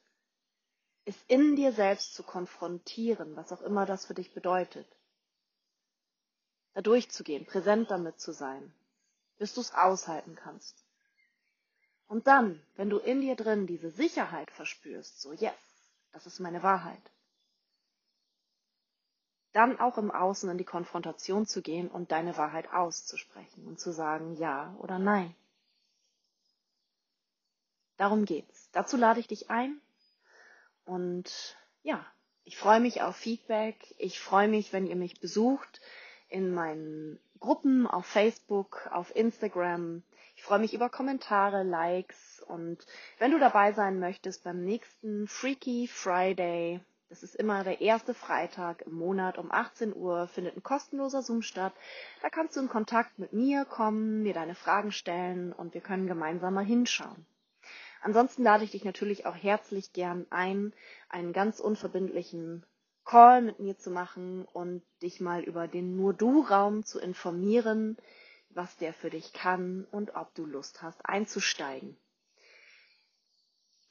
es 1.05 1.15
in 1.27 1.55
dir 1.55 1.71
selbst 1.71 2.13
zu 2.15 2.23
konfrontieren, 2.23 3.35
was 3.35 3.51
auch 3.51 3.61
immer 3.61 3.85
das 3.85 4.05
für 4.05 4.13
dich 4.13 4.33
bedeutet. 4.33 4.87
Da 6.73 6.81
durchzugehen, 6.81 7.45
präsent 7.45 7.89
damit 7.89 8.19
zu 8.19 8.33
sein, 8.33 8.73
bis 9.37 9.53
du 9.53 9.61
es 9.61 9.73
aushalten 9.73 10.35
kannst. 10.35 10.83
Und 12.07 12.27
dann, 12.27 12.61
wenn 12.75 12.89
du 12.89 12.97
in 12.97 13.21
dir 13.21 13.35
drin 13.35 13.65
diese 13.65 13.89
Sicherheit 13.89 14.51
verspürst, 14.51 15.21
so, 15.21 15.31
yes, 15.33 15.53
das 16.11 16.25
ist 16.25 16.39
meine 16.39 16.61
Wahrheit, 16.61 17.01
dann 19.55 19.79
auch 19.79 19.97
im 19.97 20.11
Außen 20.11 20.49
in 20.49 20.57
die 20.57 20.65
Konfrontation 20.65 21.45
zu 21.45 21.61
gehen 21.61 21.87
und 21.87 22.11
deine 22.11 22.35
Wahrheit 22.35 22.73
auszusprechen 22.73 23.65
und 23.65 23.79
zu 23.79 23.93
sagen 23.93 24.35
ja 24.35 24.75
oder 24.79 24.99
nein. 24.99 25.33
Darum 27.95 28.25
geht's. 28.25 28.69
Dazu 28.73 28.97
lade 28.97 29.21
ich 29.21 29.27
dich 29.27 29.49
ein 29.49 29.79
und 30.83 31.55
ja, 31.83 32.05
ich 32.43 32.57
freue 32.57 32.81
mich 32.81 33.01
auf 33.01 33.15
Feedback. 33.15 33.95
Ich 33.97 34.19
freue 34.19 34.49
mich, 34.49 34.73
wenn 34.73 34.87
ihr 34.87 34.97
mich 34.97 35.21
besucht 35.21 35.79
in 36.27 36.53
meinen 36.53 37.17
Gruppen 37.39 37.87
auf 37.87 38.05
Facebook, 38.05 38.89
auf 38.91 39.15
Instagram. 39.15 40.03
Ich 40.35 40.43
freue 40.43 40.59
mich 40.59 40.73
über 40.73 40.89
Kommentare, 40.89 41.63
Likes 41.63 42.43
und 42.45 42.85
wenn 43.19 43.31
du 43.31 43.39
dabei 43.39 43.71
sein 43.71 44.01
möchtest 44.01 44.43
beim 44.43 44.65
nächsten 44.65 45.29
Freaky 45.29 45.87
Friday 45.87 46.81
Es 47.15 47.23
ist 47.23 47.35
immer 47.37 47.63
der 47.63 47.79
erste 47.79 48.13
Freitag 48.13 48.81
im 48.81 48.95
Monat 48.95 49.37
um 49.37 49.49
18 49.49 49.95
Uhr, 49.95 50.27
findet 50.27 50.57
ein 50.57 50.63
kostenloser 50.63 51.21
Zoom 51.21 51.43
statt. 51.43 51.71
Da 52.21 52.29
kannst 52.29 52.57
du 52.57 52.59
in 52.59 52.67
Kontakt 52.67 53.17
mit 53.17 53.31
mir 53.31 53.63
kommen, 53.63 54.21
mir 54.21 54.33
deine 54.33 54.53
Fragen 54.53 54.91
stellen 54.91 55.53
und 55.53 55.73
wir 55.73 55.79
können 55.79 56.07
gemeinsam 56.07 56.55
mal 56.55 56.65
hinschauen. 56.65 57.25
Ansonsten 58.01 58.43
lade 58.43 58.65
ich 58.65 58.71
dich 58.71 58.83
natürlich 58.83 59.25
auch 59.25 59.35
herzlich 59.35 59.93
gern 59.93 60.27
ein, 60.29 60.73
einen 61.07 61.31
ganz 61.31 61.61
unverbindlichen 61.61 62.65
Call 63.05 63.41
mit 63.43 63.61
mir 63.61 63.77
zu 63.77 63.91
machen 63.91 64.43
und 64.51 64.83
dich 65.01 65.21
mal 65.21 65.41
über 65.41 65.69
den 65.69 65.95
Nur-Du-Raum 65.95 66.83
zu 66.83 66.99
informieren, 66.99 67.95
was 68.49 68.75
der 68.75 68.93
für 68.93 69.09
dich 69.09 69.31
kann 69.31 69.87
und 69.89 70.17
ob 70.17 70.35
du 70.35 70.45
Lust 70.45 70.81
hast 70.81 70.99
einzusteigen. 71.05 71.95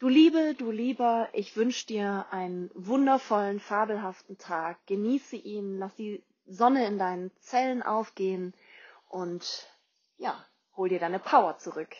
Du 0.04 0.10
Liebe, 0.10 0.54
du 0.54 0.70
Lieber, 0.70 1.30
ich 1.32 1.56
wünsche 1.56 1.86
dir 1.86 2.26
einen 2.30 2.70
wundervollen, 2.74 3.58
fabelhaften 3.58 4.36
Tag. 4.36 4.76
Genieße 4.84 5.34
ihn, 5.36 5.78
lass 5.78 5.94
die 5.94 6.22
Sonne 6.44 6.86
in 6.86 6.98
deinen 6.98 7.30
Zellen 7.40 7.82
aufgehen 7.82 8.52
und 9.08 9.66
ja, 10.18 10.44
hol 10.76 10.90
dir 10.90 10.98
deine 10.98 11.18
Power 11.18 11.56
zurück. 11.56 11.96